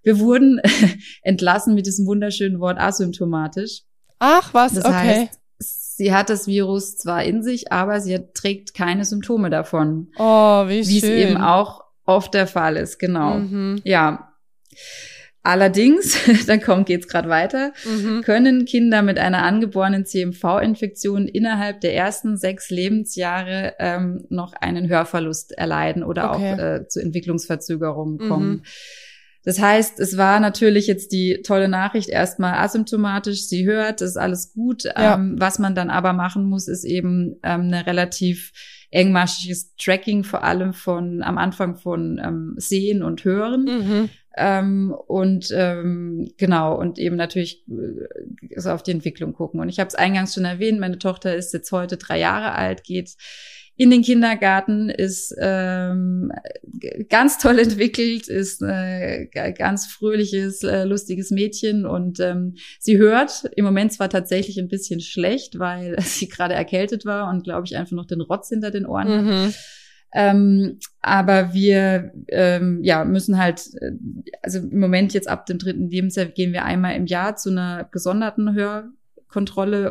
wir 0.09 0.19
wurden 0.21 0.59
entlassen 1.23 1.75
mit 1.75 1.85
diesem 1.85 2.07
wunderschönen 2.07 2.61
Wort 2.61 2.79
asymptomatisch. 2.81 3.83
Ach, 4.19 4.55
was? 4.55 4.73
Das 4.73 4.87
okay. 4.87 4.95
heißt, 4.95 5.39
sie 5.59 6.15
hat 6.15 6.31
das 6.31 6.47
Virus 6.47 6.97
zwar 6.97 7.25
in 7.25 7.43
sich, 7.43 7.71
aber 7.73 8.01
sie 8.01 8.15
hat, 8.15 8.33
trägt 8.33 8.73
keine 8.73 9.05
Symptome 9.05 9.51
davon, 9.51 10.09
oh, 10.17 10.67
wie 10.67 10.83
schön. 10.83 10.93
wie 10.95 10.99
es 10.99 11.05
eben 11.05 11.37
auch 11.37 11.85
oft 12.07 12.33
der 12.33 12.47
Fall 12.47 12.79
ist, 12.79 12.99
genau. 12.99 13.35
Mhm. 13.35 13.83
Ja. 13.85 14.33
Allerdings, 15.43 16.19
dann 16.47 16.63
kommt 16.63 16.87
geht's 16.87 17.07
gerade 17.07 17.29
weiter, 17.29 17.73
Mhm. 17.85 18.23
können 18.23 18.65
Kinder 18.65 19.03
mit 19.03 19.19
einer 19.19 19.43
angeborenen 19.43 20.07
CMV-Infektion 20.07 21.29
innerhalb 21.29 21.83
der 21.83 21.95
ersten 21.95 22.39
sechs 22.39 22.71
Lebensjahre 22.71 23.75
ähm, 23.79 24.25
noch 24.31 24.55
einen 24.55 24.89
Hörverlust 24.89 25.53
erleiden 25.53 26.03
oder 26.03 26.31
Okay. 26.33 26.55
auch 26.55 26.59
äh, 26.59 26.89
zu 26.89 27.01
Entwicklungsverzögerungen 27.03 28.17
Mhm. 28.27 28.63
Das 29.49 29.63
heißt, 29.63 29.99
es 29.99 30.19
war 30.19 30.41
natürlich 30.41 30.87
jetzt 30.87 31.11
die 31.11 31.41
tolle 31.43 31.69
Nachricht 31.69 32.11
erstmal 32.11 32.63
asymptomatisch. 32.63 33.47
Sie 33.47 33.65
hört, 33.65 34.03
es 34.03 34.11
ist 34.11 34.17
alles 34.19 34.53
gut. 34.53 34.85
Ja. 34.85 35.15
Ähm, 35.15 35.37
was 35.39 35.59
man 35.59 35.75
dann 35.75 35.89
aber 35.89 36.13
machen 36.13 36.45
muss, 36.45 36.69
ist 36.69 36.85
eben 36.85 37.37
ähm, 37.43 37.63
eine 37.63 37.87
relativ 37.87 38.53
engmaschiges 38.91 39.75
Tracking, 39.77 40.23
vor 40.23 40.45
allem 40.45 40.75
von 40.75 41.23
am 41.23 41.39
Anfang 41.39 41.77
von 41.77 42.21
ähm, 42.23 42.57
Sehen 42.59 43.03
und 43.03 43.25
Hören. 43.25 43.65
Mhm. 43.65 44.09
Ähm, 44.37 44.95
und 45.07 45.51
ähm, 45.57 46.31
genau, 46.37 46.79
und 46.79 46.99
eben 46.99 47.17
natürlich 47.17 47.65
äh, 47.71 48.61
so 48.61 48.69
auf 48.69 48.83
die 48.83 48.91
Entwicklung 48.91 49.33
gucken. 49.33 49.61
Und 49.61 49.71
ich 49.71 49.81
habe 49.81 49.89
es 49.89 49.95
eingangs 49.95 50.35
schon 50.35 50.45
erwähnt, 50.45 50.79
meine 50.79 50.99
Tochter 50.99 51.35
ist 51.35 51.55
jetzt 51.55 51.73
heute 51.73 51.97
drei 51.97 52.19
Jahre 52.19 52.53
alt, 52.53 52.85
geht 52.85 53.17
in 53.79 53.91
den 53.91 54.03
Kindergarten, 54.03 54.91
ist 54.91 55.35
ähm, 55.41 56.33
ganz 57.09 57.39
toll 57.39 57.61
entwickelt, 57.61 58.26
ist 58.26 58.61
äh, 58.61 59.26
ganz 59.57 59.87
fröhliches, 59.87 60.64
äh, 60.64 60.83
lustiges 60.83 61.31
Mädchen 61.31 61.87
und 61.87 62.18
ähm, 62.18 62.57
sie 62.81 62.99
hört 62.99 63.49
im 63.55 63.64
Moment 63.64 63.93
zwar 63.93 64.11
tatsächlich 64.11 64.59
ein 64.59 64.68
bisschen 64.68 65.01
schlecht, 65.01 65.61
weil 65.61 65.97
sie 66.01 66.29
gerade 66.29 66.55
erkältet 66.55 67.07
war 67.07 67.31
und 67.31 67.45
glaube 67.45 67.66
ich 67.66 67.76
einfach 67.76 67.93
noch 67.93 68.07
den 68.07 68.20
Rotz 68.20 68.49
hinter 68.49 68.72
den 68.72 68.85
Ohren 68.85 69.09
hat. 69.09 69.24
Mhm. 69.24 69.55
Ähm, 70.12 70.79
aber 71.01 71.53
wir 71.53 72.12
ähm, 72.29 72.83
ja, 72.83 73.05
müssen 73.05 73.39
halt, 73.39 73.62
äh, 73.81 73.93
also 74.43 74.59
im 74.59 74.81
Moment 74.81 75.14
jetzt 75.14 75.29
ab 75.29 75.47
dem 75.47 75.59
dritten 75.59 75.89
Lebensjahr 75.89 76.26
gehen 76.26 76.53
wir 76.53 76.64
einmal 76.64 76.97
im 76.97 77.07
Jahr 77.07 77.37
zu 77.37 77.51
einer 77.51 77.89
gesonderten 77.93 78.55
Hörkontrolle. 78.55 78.98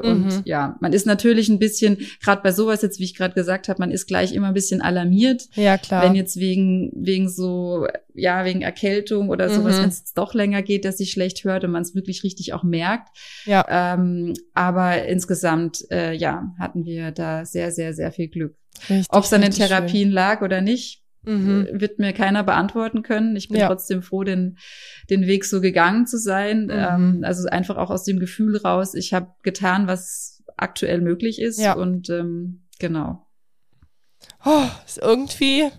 Mhm. 0.03 0.09
Und 0.09 0.41
ja, 0.45 0.77
man 0.81 0.93
ist 0.93 1.05
natürlich 1.05 1.49
ein 1.49 1.59
bisschen, 1.59 1.97
gerade 2.23 2.41
bei 2.41 2.51
sowas 2.51 2.81
jetzt, 2.81 2.99
wie 2.99 3.03
ich 3.03 3.15
gerade 3.15 3.33
gesagt 3.33 3.69
habe, 3.69 3.79
man 3.79 3.91
ist 3.91 4.07
gleich 4.07 4.33
immer 4.33 4.47
ein 4.47 4.53
bisschen 4.53 4.81
alarmiert, 4.81 5.43
Ja, 5.55 5.77
klar. 5.77 6.03
wenn 6.03 6.15
jetzt 6.15 6.37
wegen, 6.37 6.91
wegen 6.95 7.29
so, 7.29 7.87
ja, 8.13 8.45
wegen 8.45 8.61
Erkältung 8.61 9.29
oder 9.29 9.49
sowas, 9.49 9.77
Mhm. 9.77 9.81
wenn 9.83 9.89
es 9.89 10.13
doch 10.13 10.33
länger 10.33 10.61
geht, 10.61 10.85
dass 10.85 10.97
sie 10.97 11.05
schlecht 11.05 11.43
hört 11.43 11.63
und 11.63 11.71
man 11.71 11.83
es 11.83 11.95
wirklich 11.95 12.23
richtig 12.23 12.53
auch 12.53 12.63
merkt. 12.63 13.09
ja. 13.45 13.65
Ähm, 13.69 14.33
aber 14.53 15.05
insgesamt, 15.05 15.85
äh, 15.91 16.13
ja, 16.13 16.51
hatten 16.59 16.85
wir 16.85 17.11
da 17.11 17.45
sehr, 17.45 17.71
sehr, 17.71 17.93
sehr 17.93 18.11
viel 18.11 18.27
Glück. 18.27 18.55
Ob 19.09 19.23
es 19.23 19.33
an 19.33 19.41
den 19.41 19.51
Therapien 19.51 20.11
lag 20.11 20.41
oder 20.41 20.61
nicht, 20.61 20.95
schön. 20.95 21.06
Mhm. 21.23 21.67
äh, 21.67 21.81
wird 21.81 21.99
mir 21.99 22.13
keiner 22.13 22.43
beantworten 22.43 23.03
können. 23.03 23.35
Ich 23.35 23.49
bin 23.49 23.59
Ja. 23.59 23.67
trotzdem 23.67 24.01
froh, 24.01 24.23
den, 24.23 24.57
den 25.09 25.27
Weg 25.27 25.45
so 25.45 25.61
gegangen 25.61 26.07
zu 26.07 26.17
sein. 26.17 26.65
Mhm. 26.65 26.69
Ähm, 26.71 27.21
also 27.23 27.47
einfach 27.49 27.77
auch 27.77 27.89
aus 27.89 28.03
dem 28.03 28.19
Gefühl 28.19 28.57
raus, 28.57 28.93
ich 28.93 29.13
habe 29.13 29.33
getan, 29.43 29.87
was 29.87 30.43
aktuell 30.57 31.01
möglich 31.01 31.39
ist. 31.41 31.59
Ja. 31.59 31.73
Und 31.73 32.09
ähm, 32.09 32.67
genau. 32.79 33.27
Oh, 34.45 34.65
ist 34.85 34.97
irgendwie 34.97 35.69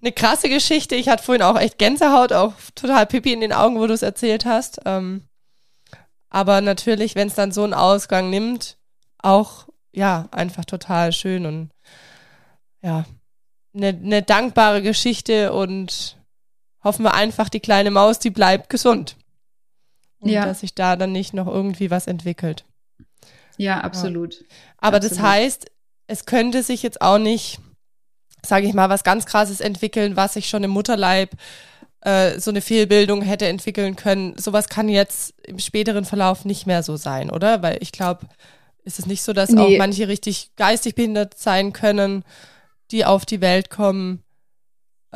eine 0.00 0.12
krasse 0.12 0.48
Geschichte. 0.48 0.94
Ich 0.94 1.08
hatte 1.08 1.22
vorhin 1.22 1.42
auch 1.42 1.58
echt 1.58 1.78
Gänsehaut, 1.78 2.32
auch 2.32 2.54
total 2.74 3.06
Pipi 3.06 3.32
in 3.32 3.40
den 3.40 3.52
Augen, 3.52 3.76
wo 3.78 3.86
du 3.86 3.94
es 3.94 4.02
erzählt 4.02 4.44
hast. 4.44 4.80
Ähm, 4.84 5.22
aber 6.30 6.60
natürlich, 6.60 7.14
wenn 7.14 7.28
es 7.28 7.34
dann 7.34 7.52
so 7.52 7.64
einen 7.64 7.74
Ausgang 7.74 8.28
nimmt, 8.30 8.76
auch 9.18 9.68
ja 9.92 10.28
einfach 10.32 10.64
total 10.64 11.12
schön 11.12 11.46
und 11.46 11.70
ja 12.82 13.04
eine 13.74 13.92
ne 13.92 14.22
dankbare 14.22 14.82
Geschichte 14.82 15.52
und 15.52 16.16
hoffen 16.82 17.02
wir 17.04 17.14
einfach, 17.14 17.48
die 17.48 17.60
kleine 17.60 17.90
Maus, 17.90 18.18
die 18.18 18.30
bleibt 18.30 18.70
gesund. 18.70 19.16
Und 20.20 20.30
Ja. 20.30 20.44
dass 20.46 20.60
sich 20.60 20.74
da 20.74 20.96
dann 20.96 21.12
nicht 21.12 21.34
noch 21.34 21.46
irgendwie 21.46 21.90
was 21.90 22.06
entwickelt. 22.06 22.64
Ja, 23.56 23.80
absolut. 23.80 24.44
Aber 24.78 25.00
das 25.00 25.12
Absolut. 25.12 25.30
heißt, 25.30 25.66
es 26.06 26.26
könnte 26.26 26.62
sich 26.62 26.82
jetzt 26.82 27.00
auch 27.00 27.18
nicht, 27.18 27.58
sage 28.44 28.66
ich 28.66 28.74
mal, 28.74 28.88
was 28.88 29.04
ganz 29.04 29.26
Krasses 29.26 29.60
entwickeln, 29.60 30.16
was 30.16 30.34
sich 30.34 30.48
schon 30.48 30.64
im 30.64 30.70
Mutterleib 30.70 31.30
äh, 32.00 32.38
so 32.38 32.50
eine 32.50 32.60
Fehlbildung 32.60 33.22
hätte 33.22 33.46
entwickeln 33.46 33.96
können. 33.96 34.36
Sowas 34.36 34.68
kann 34.68 34.88
jetzt 34.88 35.34
im 35.46 35.58
späteren 35.58 36.04
Verlauf 36.04 36.44
nicht 36.44 36.66
mehr 36.66 36.82
so 36.82 36.96
sein, 36.96 37.30
oder? 37.30 37.62
Weil 37.62 37.78
ich 37.80 37.92
glaube, 37.92 38.26
ist 38.82 38.98
es 38.98 39.06
nicht 39.06 39.22
so, 39.22 39.32
dass 39.32 39.50
Nee. 39.50 39.60
auch 39.60 39.78
manche 39.78 40.08
richtig 40.08 40.50
geistig 40.56 40.94
behindert 40.94 41.38
sein 41.38 41.72
können, 41.72 42.24
die 42.90 43.04
auf 43.04 43.24
die 43.26 43.40
Welt 43.40 43.70
kommen. 43.70 44.20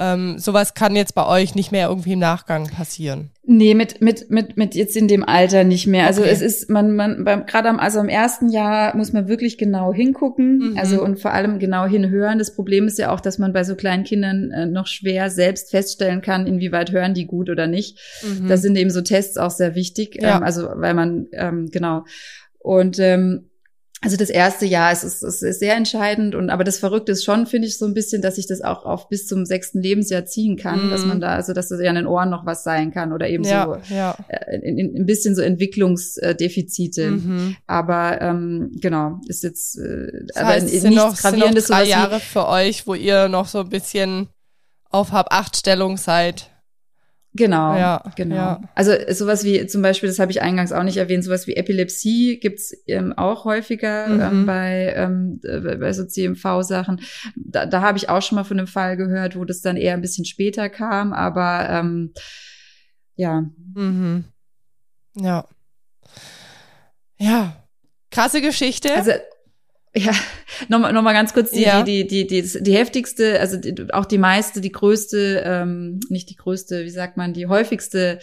Ähm, 0.00 0.38
sowas 0.38 0.74
kann 0.74 0.94
jetzt 0.94 1.16
bei 1.16 1.26
euch 1.26 1.56
nicht 1.56 1.72
mehr 1.72 1.88
irgendwie 1.88 2.12
im 2.12 2.20
Nachgang 2.20 2.68
passieren. 2.70 3.30
Nee, 3.44 3.74
mit, 3.74 4.00
mit, 4.00 4.30
mit, 4.30 4.56
mit 4.56 4.76
jetzt 4.76 4.96
in 4.96 5.08
dem 5.08 5.24
Alter 5.24 5.64
nicht 5.64 5.88
mehr. 5.88 6.06
Also 6.06 6.20
Okay. 6.20 6.30
es 6.30 6.40
ist, 6.40 6.70
man, 6.70 6.94
man, 6.94 7.24
beim, 7.24 7.46
gerade 7.46 7.68
am, 7.68 7.80
also 7.80 7.98
im 7.98 8.08
ersten 8.08 8.48
Jahr 8.48 8.96
muss 8.96 9.12
man 9.12 9.26
wirklich 9.26 9.58
genau 9.58 9.92
hingucken, 9.92 10.70
Mhm. 10.70 10.78
also 10.78 11.02
und 11.02 11.18
vor 11.18 11.32
allem 11.32 11.58
genau 11.58 11.84
hinhören. 11.86 12.38
Das 12.38 12.54
Problem 12.54 12.86
ist 12.86 12.96
ja 12.98 13.10
auch, 13.12 13.18
dass 13.20 13.38
man 13.38 13.52
bei 13.52 13.64
so 13.64 13.74
kleinen 13.74 14.04
Kindern 14.04 14.52
äh, 14.52 14.66
noch 14.66 14.86
schwer 14.86 15.30
selbst 15.30 15.72
feststellen 15.72 16.20
kann, 16.22 16.46
inwieweit 16.46 16.92
hören 16.92 17.14
die 17.14 17.26
gut 17.26 17.50
oder 17.50 17.66
nicht. 17.66 17.98
Mhm. 18.22 18.46
Da 18.46 18.56
sind 18.56 18.76
eben 18.76 18.90
so 18.90 19.00
Tests 19.00 19.36
auch 19.36 19.50
sehr 19.50 19.74
wichtig, 19.74 20.16
Ja. 20.22 20.36
ähm, 20.36 20.42
also 20.44 20.68
weil 20.76 20.94
man, 20.94 21.26
ähm, 21.32 21.70
genau. 21.72 22.04
Und 22.60 23.00
ähm, 23.00 23.47
also 24.00 24.16
das 24.16 24.30
erste 24.30 24.64
Jahr 24.64 24.92
ist, 24.92 25.02
ist, 25.02 25.22
ist, 25.24 25.42
ist 25.42 25.58
sehr 25.58 25.74
entscheidend 25.74 26.36
und 26.36 26.50
aber 26.50 26.62
das 26.62 26.78
Verrückte 26.78 27.12
ist 27.12 27.24
schon, 27.24 27.46
finde 27.46 27.66
ich, 27.66 27.78
so 27.78 27.84
ein 27.84 27.94
bisschen, 27.94 28.22
dass 28.22 28.38
ich 28.38 28.46
das 28.46 28.60
auch 28.60 28.84
auf 28.84 29.08
bis 29.08 29.26
zum 29.26 29.44
sechsten 29.44 29.82
Lebensjahr 29.82 30.24
ziehen 30.24 30.56
kann, 30.56 30.86
Mhm. 30.86 30.90
dass 30.90 31.04
man 31.04 31.20
da, 31.20 31.34
also 31.34 31.52
dass 31.52 31.68
das 31.68 31.80
ja 31.80 31.90
an 31.90 31.96
den 31.96 32.06
Ohren 32.06 32.30
noch 32.30 32.46
was 32.46 32.62
sein 32.62 32.92
kann 32.92 33.12
oder 33.12 33.28
eben 33.28 33.42
ja, 33.44 33.64
so 33.64 33.94
ja. 33.94 34.16
äh, 34.28 34.56
in, 34.60 34.78
in, 34.78 34.96
ein 34.96 35.06
bisschen 35.06 35.34
so 35.34 35.42
Entwicklungsdefizite. 35.42 37.10
Mhm. 37.10 37.56
Aber 37.66 38.20
ähm, 38.20 38.70
genau, 38.80 39.20
ist 39.26 39.42
jetzt 39.42 39.78
äh, 39.78 40.12
Das 40.28 40.36
aber 40.36 40.46
heißt, 40.48 40.66
es 40.66 40.72
nichts 40.72 40.82
sind 40.82 40.94
noch, 40.94 41.16
sind 41.16 41.24
noch 41.24 41.30
gravierendes 41.30 41.66
drei 41.66 41.84
Jahre 41.84 42.20
für 42.20 42.46
euch, 42.48 42.86
wo 42.86 42.94
ihr 42.94 43.28
noch 43.28 43.48
so 43.48 43.60
ein 43.60 43.68
bisschen 43.68 44.28
auf 44.90 45.12
Hab-Acht-Stellung 45.12 45.96
seid 45.96 46.50
Genau, 47.34 47.76
Ja, 47.76 48.02
genau. 48.16 48.34
ja. 48.34 48.60
Also 48.74 48.92
sowas 49.10 49.44
wie 49.44 49.66
zum 49.66 49.82
Beispiel, 49.82 50.08
das 50.08 50.18
habe 50.18 50.32
ich 50.32 50.40
eingangs 50.42 50.72
auch 50.72 50.82
nicht 50.82 50.96
erwähnt, 50.96 51.22
sowas 51.22 51.46
wie 51.46 51.54
Epilepsie 51.56 52.40
gibt's 52.40 52.74
ähm, 52.86 53.12
auch 53.16 53.44
häufiger 53.44 54.08
Mhm. 54.08 54.20
ähm, 54.20 54.46
bei, 54.46 54.92
ähm, 54.96 55.40
äh, 55.44 55.76
bei 55.76 55.92
so 55.92 56.04
CMV-Sachen. 56.06 57.00
Da, 57.36 57.66
da 57.66 57.82
habe 57.82 57.98
ich 57.98 58.08
auch 58.08 58.22
schon 58.22 58.36
mal 58.36 58.44
von 58.44 58.58
einem 58.58 58.66
Fall 58.66 58.96
gehört, 58.96 59.36
wo 59.36 59.44
das 59.44 59.60
dann 59.60 59.76
eher 59.76 59.94
ein 59.94 60.00
bisschen 60.00 60.24
später 60.24 60.68
kam, 60.68 61.12
aber 61.12 61.68
ähm, 61.70 62.12
ja, 63.14 63.44
Mhm. 63.74 64.24
Ja. 65.14 65.44
Ja. 67.18 67.56
Krasse 68.10 68.40
Geschichte. 68.40 68.92
also 68.94 69.12
ja, 69.96 70.12
nochmal 70.68 70.92
noch 70.92 71.02
mal 71.02 71.12
ganz 71.12 71.32
kurz 71.32 71.50
die, 71.50 71.62
Ja. 71.62 71.82
die, 71.82 72.06
die, 72.06 72.26
die, 72.26 72.42
die, 72.42 72.62
die 72.62 72.74
heftigste, 72.76 73.40
also 73.40 73.56
die, 73.56 73.74
auch 73.92 74.04
die 74.06 74.18
meiste, 74.18 74.60
die 74.60 74.72
größte, 74.72 75.42
ähm, 75.44 76.00
nicht 76.08 76.30
die 76.30 76.36
größte, 76.36 76.84
wie 76.84 76.90
sagt 76.90 77.16
man, 77.16 77.32
die 77.32 77.46
häufigste 77.46 78.18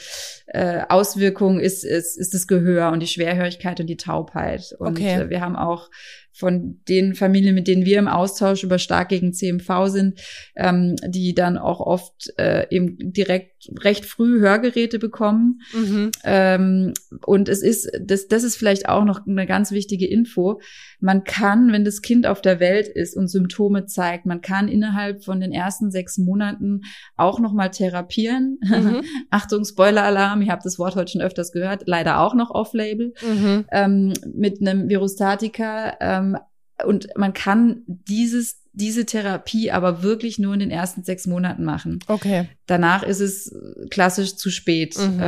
äh, 0.47 0.82
Auswirkung 0.89 1.59
ist, 1.59 1.84
ist, 1.84 2.18
ist 2.18 2.34
das 2.34 2.47
Gehör 2.47 2.91
und 2.91 2.99
die 3.01 3.07
Schwerhörigkeit 3.07 3.80
und 3.80 3.88
die 3.88 3.97
Taubheit. 3.97 4.76
Und 4.80 4.97
Okay. 4.99 5.22
äh, 5.22 5.30
wir 5.30 5.41
haben 5.41 5.55
auch 5.55 5.89
von 6.38 6.82
den 6.89 7.16
Familien, 7.16 7.55
mit 7.55 7.66
denen 7.68 7.86
wir 7.86 7.97
im 7.97 8.09
Austausch 8.09 8.63
über 8.63 8.78
stark 8.78 9.07
gegen 9.07 9.32
CMV 9.32 9.88
sind, 9.88 10.20
ähm, 10.57 10.97
die 11.07 11.34
dann 11.34 11.57
auch 11.57 11.80
oft 11.80 12.34
äh, 12.38 12.68
eben 12.70 12.97
direkt 12.99 13.55
recht 13.80 14.05
früh 14.05 14.39
Hörgeräte 14.39 14.99
bekommen. 14.99 15.61
mhm. 15.74 16.11
Ähm, 16.24 16.93
und 17.26 17.49
es 17.49 17.61
ist, 17.61 17.89
das, 18.01 18.28
das 18.28 18.43
ist 18.43 18.55
vielleicht 18.55 18.89
auch 18.89 19.05
noch 19.05 19.26
eine 19.28 19.45
ganz 19.45 19.72
wichtige 19.72 20.07
Info. 20.07 20.59
Man 20.99 21.24
kann, 21.24 21.72
wenn 21.72 21.86
das 21.86 22.01
Kind 22.01 22.26
auf 22.28 22.41
der 22.41 22.59
Welt 22.59 22.88
ist 22.88 23.16
und 23.16 23.28
Symptome 23.28 23.86
zeigt, 23.86 24.26
man 24.26 24.41
kann 24.41 24.68
innerhalb 24.68 25.24
von 25.24 25.39
den 25.39 25.51
ersten 25.51 25.91
sechs 25.91 26.18
Monaten 26.18 26.82
auch 27.16 27.39
nochmal 27.39 27.72
therapieren. 27.72 28.59
Mhm. 28.61 29.01
Achtung, 29.30 29.66
Spoiler-Alarm, 29.66 30.41
ihr 30.41 30.51
habt 30.51 30.66
das 30.66 30.80
Wort 30.80 30.95
heute 30.95 31.11
schon 31.11 31.22
öfters 31.22 31.51
gehört, 31.51 31.84
leider 31.86 32.20
auch 32.20 32.34
noch 32.36 32.51
off-label, 32.51 33.13
Mhm. 33.22 33.66
ähm, 33.72 34.13
mit 34.34 34.61
einem 34.61 34.89
Virustatika. 34.89 35.95
Ähm, 35.99 36.38
und 36.86 37.07
man 37.15 37.34
kann 37.34 37.84
dieses, 37.88 38.61
diese 38.73 39.05
Therapie 39.05 39.71
aber 39.71 40.03
wirklich 40.03 40.39
nur 40.39 40.53
in 40.53 40.59
den 40.59 40.71
ersten 40.71 41.03
sechs 41.03 41.26
Monaten 41.28 41.63
machen. 41.63 41.99
Okay. 42.07 42.49
Danach 42.65 43.03
ist 43.03 43.21
es 43.21 43.55
klassisch 43.89 44.36
zu 44.36 44.49
spät. 44.49 44.97
Mhm. 44.97 45.21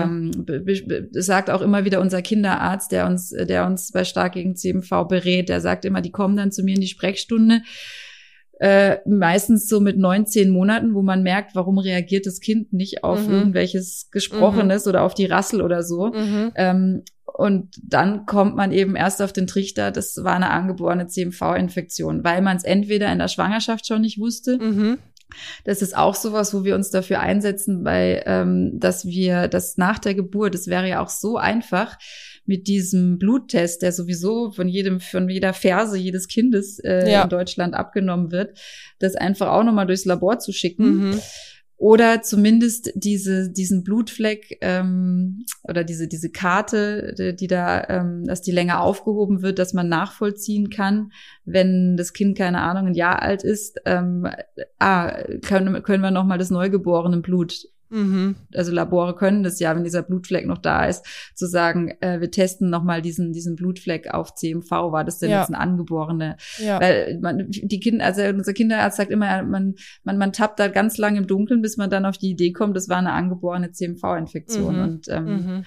Ähm, 0.45 1.05
sagt 1.11 1.49
auch 1.49 1.61
immer 1.61 1.85
wieder 1.85 2.01
unser 2.01 2.21
Kinderarzt, 2.21 2.91
der 2.91 3.05
uns, 3.07 3.29
der 3.29 3.65
uns 3.65 3.91
bei 3.91 4.03
Stark 4.03 4.33
gegen 4.33 4.55
CMV 4.57 5.07
berät. 5.07 5.47
Der 5.47 5.61
sagt 5.61 5.85
immer, 5.85 6.01
die 6.01 6.11
kommen 6.11 6.35
dann 6.35 6.51
zu 6.51 6.63
mir 6.63 6.75
in 6.75 6.81
die 6.81 6.87
Sprechstunde. 6.87 7.61
Äh, 8.59 8.97
meistens 9.05 9.69
so 9.69 9.79
mit 9.79 9.97
19 9.99 10.49
Monaten, 10.49 10.95
wo 10.95 11.03
man 11.03 11.21
merkt, 11.21 11.53
warum 11.53 11.77
reagiert 11.77 12.25
das 12.25 12.39
Kind 12.39 12.73
nicht 12.73 13.03
auf 13.03 13.27
Mhm. 13.27 13.33
irgendwelches 13.33 14.09
Gesprochenes 14.11 14.87
oder 14.87 15.03
auf 15.03 15.13
die 15.13 15.27
Rassel 15.27 15.61
oder 15.61 15.83
so. 15.83 16.07
Mhm. 16.07 16.51
Ähm, 16.55 17.03
und 17.37 17.69
dann 17.83 18.25
kommt 18.25 18.55
man 18.55 18.71
eben 18.71 18.95
erst 18.95 19.21
auf 19.21 19.31
den 19.31 19.47
Trichter, 19.47 19.91
das 19.91 20.17
war 20.23 20.35
eine 20.35 20.49
angeborene 20.49 21.07
CMV-Infektion, 21.07 22.23
weil 22.23 22.41
man 22.41 22.57
es 22.57 22.63
entweder 22.63 23.11
in 23.11 23.19
der 23.19 23.27
Schwangerschaft 23.27 23.87
schon 23.87 24.01
nicht 24.01 24.19
wusste, 24.19 24.57
Mhm. 24.57 24.97
das 25.65 25.81
ist 25.81 25.95
auch 25.95 26.15
sowas, 26.15 26.53
wo 26.53 26.63
wir 26.63 26.73
uns 26.75 26.89
dafür 26.89 27.19
einsetzen, 27.19 27.83
weil 27.85 28.23
ähm, 28.25 28.79
dass 28.79 29.05
wir 29.05 29.47
das 29.47 29.77
nach 29.77 29.99
der 29.99 30.15
Geburt, 30.15 30.53
das 30.53 30.67
wäre 30.67 30.87
ja 30.89 31.01
auch 31.03 31.09
so 31.09 31.37
einfach 31.37 31.97
mit 32.45 32.67
diesem 32.67 33.19
Bluttest, 33.19 33.81
der 33.81 33.91
sowieso 33.91 34.51
von 34.51 34.69
jedem, 34.69 35.01
von 35.01 35.27
jeder 35.29 35.53
Ferse 35.53 35.97
jedes 35.97 36.29
Kindes 36.29 36.79
äh, 36.79 37.11
Ja. 37.11 37.23
in 37.23 37.29
Deutschland 37.29 37.73
abgenommen 37.75 38.31
wird, 38.31 38.57
das 38.99 39.15
einfach 39.15 39.49
auch 39.49 39.63
nochmal 39.65 39.85
durchs 39.85 40.05
Labor 40.05 40.39
zu 40.39 40.53
schicken. 40.53 41.09
Mhm. 41.09 41.19
Oder 41.77 42.23
zumindest 42.23 42.91
diese, 42.95 43.51
diesen 43.51 43.83
Blutfleck 43.83 44.57
ähm, 44.61 45.45
oder 45.63 45.83
diese, 45.83 46.07
diese 46.07 46.31
Karte, 46.31 47.13
die, 47.15 47.35
die 47.35 47.45
da, 47.45 47.87
ähm, 47.87 48.25
dass 48.25 48.41
die 48.41 48.51
länger 48.51 48.81
aufgehoben 48.81 49.43
wird, 49.43 49.59
dass 49.59 49.73
man 49.73 49.87
nachvollziehen 49.87 50.71
kann, 50.71 51.11
wenn 51.45 51.95
das 51.95 52.13
Kind, 52.13 52.35
keine 52.35 52.61
Ahnung, 52.61 52.87
ein 52.87 52.93
Jahr 52.95 53.21
alt 53.21 53.43
ist, 53.43 53.79
ähm, 53.85 54.27
ah, 54.79 55.21
können, 55.45 55.83
können 55.83 56.01
wir 56.01 56.09
nochmal 56.09 56.39
das 56.39 56.49
neugeborene 56.49 57.17
Blut 57.17 57.67
Mhm. 57.89 58.35
also 58.53 58.71
Labore 58.71 59.15
können 59.15 59.43
das 59.43 59.59
ja, 59.59 59.75
wenn 59.75 59.83
dieser 59.83 60.01
Blutfleck 60.03 60.45
noch 60.45 60.57
da 60.57 60.85
ist, 60.85 61.05
zu 61.35 61.47
sagen, 61.47 61.93
äh, 62.01 62.19
wir 62.19 62.29
testen 62.31 62.69
nochmal 62.69 63.01
diesen, 63.01 63.31
diesen 63.33 63.55
Blutfleck 63.55 64.13
auf 64.13 64.35
CMV, 64.35 64.69
war 64.91 65.03
das 65.03 65.19
denn 65.19 65.29
Ja. 65.31 65.39
jetzt 65.39 65.49
ein 65.49 65.55
angeborene? 65.55 66.37
Ja. 66.57 66.81
Weil 66.81 67.19
man, 67.21 67.45
die 67.49 67.79
Kinder, 67.79 68.05
also 68.05 68.21
unser 68.23 68.53
Kinderarzt 68.53 68.97
sagt 68.97 69.11
immer, 69.11 69.43
man, 69.43 69.75
man, 70.03 70.17
man 70.17 70.33
tappt 70.33 70.59
da 70.59 70.67
ganz 70.67 70.97
lange 70.97 71.17
im 71.19 71.27
Dunkeln, 71.27 71.61
bis 71.61 71.77
man 71.77 71.89
dann 71.89 72.05
auf 72.05 72.17
die 72.17 72.31
Idee 72.31 72.51
kommt, 72.51 72.75
das 72.75 72.89
war 72.89 72.97
eine 72.97 73.13
angeborene 73.13 73.71
CMV-Infektion. 73.71 74.75
Mhm. 74.75 74.81
Und 74.83 75.07
ähm, 75.09 75.25
Mhm. 75.25 75.63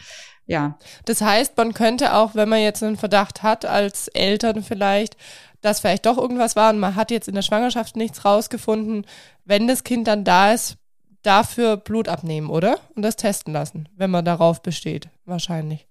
ja, 0.47 0.79
Das 1.05 1.21
heißt, 1.23 1.57
man 1.57 1.75
könnte 1.75 2.15
auch, 2.15 2.35
wenn 2.35 2.49
man 2.49 2.61
jetzt 2.61 2.83
einen 2.83 2.97
Verdacht 2.97 3.43
hat, 3.43 3.65
als 3.65 4.09
Eltern 4.09 4.63
vielleicht, 4.63 5.17
dass 5.61 5.81
vielleicht 5.81 6.07
doch 6.07 6.17
irgendwas 6.19 6.57
war 6.57 6.73
und 6.73 6.79
man 6.81 6.97
hat 6.97 7.11
jetzt 7.11 7.29
in 7.29 7.35
der 7.35 7.43
Schwangerschaft 7.43 7.97
nichts 7.97 8.25
rausgefunden, 8.25 9.05
wenn 9.45 9.69
das 9.69 9.85
Kind 9.85 10.07
dann 10.09 10.25
da 10.25 10.53
ist, 10.53 10.77
dafür 11.23 11.77
Blut 11.77 12.09
abnehmen, 12.09 12.51
oder? 12.51 12.79
Und 12.95 13.03
das 13.03 13.17
testen 13.17 13.53
lassen, 13.53 13.89
wenn 13.97 14.11
man 14.11 14.25
darauf 14.25 14.63
besteht, 14.63 15.09
wahrscheinlich. 15.25 15.87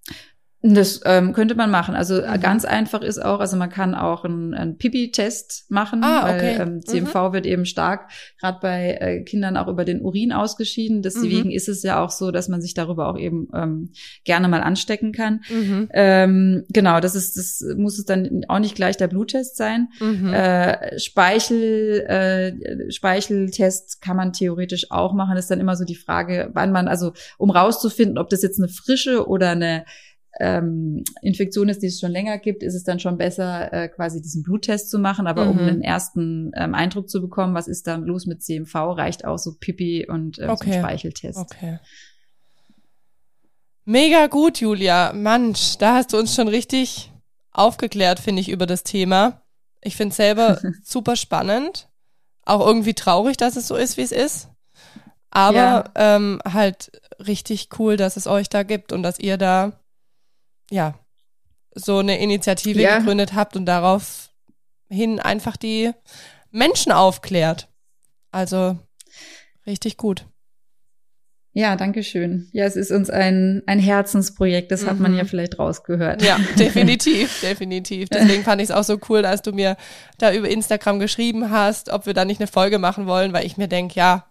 Das 0.61 0.99
ähm, 1.05 1.31
könnte 1.31 1.55
man 1.55 1.71
machen. 1.71 1.95
Also 1.95 2.19
äh, 2.19 2.35
Mhm. 2.37 2.41
ganz 2.41 2.65
einfach 2.65 3.01
ist 3.01 3.17
auch, 3.23 3.39
also 3.39 3.55
man 3.55 3.69
kann 3.69 3.95
auch 3.95 4.25
einen, 4.25 4.53
einen 4.53 4.77
Pipi-Test 4.77 5.65
machen, 5.69 6.03
Ah, 6.03 6.23
weil 6.27 6.35
okay. 6.35 6.57
ähm, 6.61 6.85
CMV 6.85 7.31
wird 7.31 7.45
eben 7.45 7.65
stark, 7.65 8.09
gerade 8.41 8.57
bei 8.61 8.97
äh, 8.99 9.23
Kindern 9.23 9.55
auch 9.55 9.69
über 9.69 9.85
den 9.85 10.01
Urin 10.01 10.33
ausgeschieden. 10.33 11.01
Deswegen 11.01 11.47
Mhm. 11.47 11.55
ist 11.55 11.69
es 11.69 11.81
ja 11.83 12.03
auch 12.03 12.09
so, 12.09 12.31
dass 12.31 12.49
man 12.49 12.61
sich 12.61 12.73
darüber 12.73 13.07
auch 13.07 13.17
eben 13.17 13.47
ähm, 13.53 13.91
gerne 14.25 14.49
mal 14.49 14.59
anstecken 14.61 15.13
kann. 15.13 15.41
Mhm. 15.49 15.87
Ähm, 15.93 16.65
genau, 16.67 16.99
das 16.99 17.15
ist, 17.15 17.37
das 17.37 17.63
muss 17.77 17.97
es 17.97 18.03
dann 18.03 18.43
auch 18.49 18.59
nicht 18.59 18.75
gleich 18.75 18.97
der 18.97 19.07
Bluttest 19.07 19.55
sein. 19.55 19.87
Mhm. 20.01 20.33
Äh, 20.33 20.99
Speichel, 20.99 22.01
äh, 22.05 22.91
Speicheltest 22.91 24.01
kann 24.01 24.17
man 24.17 24.33
theoretisch 24.33 24.91
auch 24.91 25.13
machen. 25.13 25.37
ist 25.37 25.49
dann 25.51 25.61
immer 25.61 25.77
so 25.77 25.85
die 25.85 25.95
Frage, 25.95 26.49
wann 26.53 26.71
man, 26.73 26.89
also 26.89 27.13
um 27.37 27.49
rauszufinden, 27.49 28.17
ob 28.17 28.29
das 28.29 28.41
jetzt 28.41 28.59
eine 28.59 28.67
frische 28.67 29.27
oder 29.27 29.51
eine 29.51 29.85
ähm, 30.39 31.03
Infektion 31.21 31.69
ist, 31.69 31.81
die 31.81 31.87
es 31.87 31.99
schon 31.99 32.11
länger 32.11 32.37
gibt, 32.37 32.61
ist 32.63 32.75
es 32.75 32.83
dann 32.83 32.99
schon 32.99 33.17
besser, 33.17 33.73
äh, 33.73 33.87
quasi 33.89 34.21
diesen 34.21 34.43
Bluttest 34.43 34.89
zu 34.89 34.99
machen. 34.99 35.27
Aber 35.27 35.49
um 35.49 35.57
Mhm. 35.57 35.67
einen 35.67 35.81
ersten 35.81 36.51
ähm, 36.55 36.75
Eindruck 36.75 37.09
zu 37.09 37.21
bekommen, 37.21 37.53
was 37.55 37.67
ist 37.67 37.87
dann 37.87 38.03
los 38.03 38.25
mit 38.25 38.43
CMV, 38.43 38.73
reicht 38.95 39.25
auch 39.25 39.37
so 39.37 39.55
Pipi 39.59 40.05
und 40.07 40.37
äh, 40.39 40.45
so 40.47 40.51
Okay. 40.53 40.73
ein 40.77 40.83
Speicheltest. 40.85 41.39
Okay. 41.51 41.79
Mega 43.85 44.27
gut, 44.27 44.59
Julia. 44.59 45.13
Mensch, 45.13 45.77
da 45.77 45.95
hast 45.95 46.13
du 46.13 46.17
uns 46.17 46.35
schon 46.35 46.47
richtig 46.47 47.11
aufgeklärt, 47.51 48.19
finde 48.19 48.41
ich, 48.41 48.49
über 48.49 48.65
das 48.67 48.83
Thema. 48.83 49.41
Ich 49.81 49.95
finde 49.95 50.11
es 50.11 50.17
selber 50.17 50.59
super 50.83 51.15
spannend. 51.15 51.89
Auch 52.45 52.65
irgendwie 52.65 52.93
traurig, 52.93 53.37
dass 53.37 53.55
es 53.55 53.67
so 53.67 53.75
ist, 53.75 53.97
wie 53.97 54.01
es 54.03 54.11
ist. 54.11 54.49
Aber 55.31 55.55
Ja. 55.95 56.15
ähm, 56.15 56.39
halt 56.45 56.91
richtig 57.19 57.69
cool, 57.79 57.97
dass 57.97 58.17
es 58.17 58.27
euch 58.27 58.49
da 58.49 58.63
gibt 58.63 58.91
und 58.93 59.03
dass 59.03 59.19
ihr 59.19 59.37
da, 59.37 59.79
ja, 60.69 60.93
so 61.75 61.97
eine 61.99 62.19
Initiative 62.19 62.81
Ja. 62.81 62.97
gegründet 62.99 63.33
habt 63.33 63.55
und 63.55 63.65
daraufhin 63.65 65.19
einfach 65.21 65.57
die 65.57 65.91
Menschen 66.51 66.91
aufklärt. 66.91 67.67
Also 68.31 68.77
richtig 69.65 69.97
gut. 69.97 70.25
Ja, 71.53 71.75
danke 71.75 72.03
schön. 72.03 72.47
Ja, 72.53 72.65
es 72.65 72.75
ist 72.75 72.91
uns 72.91 73.09
ein, 73.09 73.63
ein 73.65 73.79
Herzensprojekt, 73.79 74.71
das 74.71 74.85
hat 74.85 74.99
man 74.99 75.11
Mhm. 75.13 75.17
ja 75.17 75.25
vielleicht 75.25 75.57
rausgehört. 75.57 76.21
Ja, 76.21 76.37
definitiv, 76.59 77.41
definitiv. 77.41 78.09
Deswegen 78.09 78.43
fand 78.43 78.61
ich 78.61 78.69
es 78.69 78.75
auch 78.75 78.83
so 78.83 78.99
cool, 79.09 79.25
als 79.25 79.41
du 79.41 79.51
mir 79.51 79.75
da 80.19 80.31
über 80.31 80.47
Instagram 80.47 80.99
geschrieben 80.99 81.49
hast, 81.49 81.89
ob 81.89 82.05
wir 82.05 82.13
da 82.13 82.23
nicht 82.23 82.39
eine 82.39 82.47
Folge 82.47 82.77
machen 82.77 83.07
wollen, 83.07 83.33
weil 83.33 83.45
ich 83.47 83.57
mir 83.57 83.67
denke, 83.67 83.95
ja, 83.95 84.28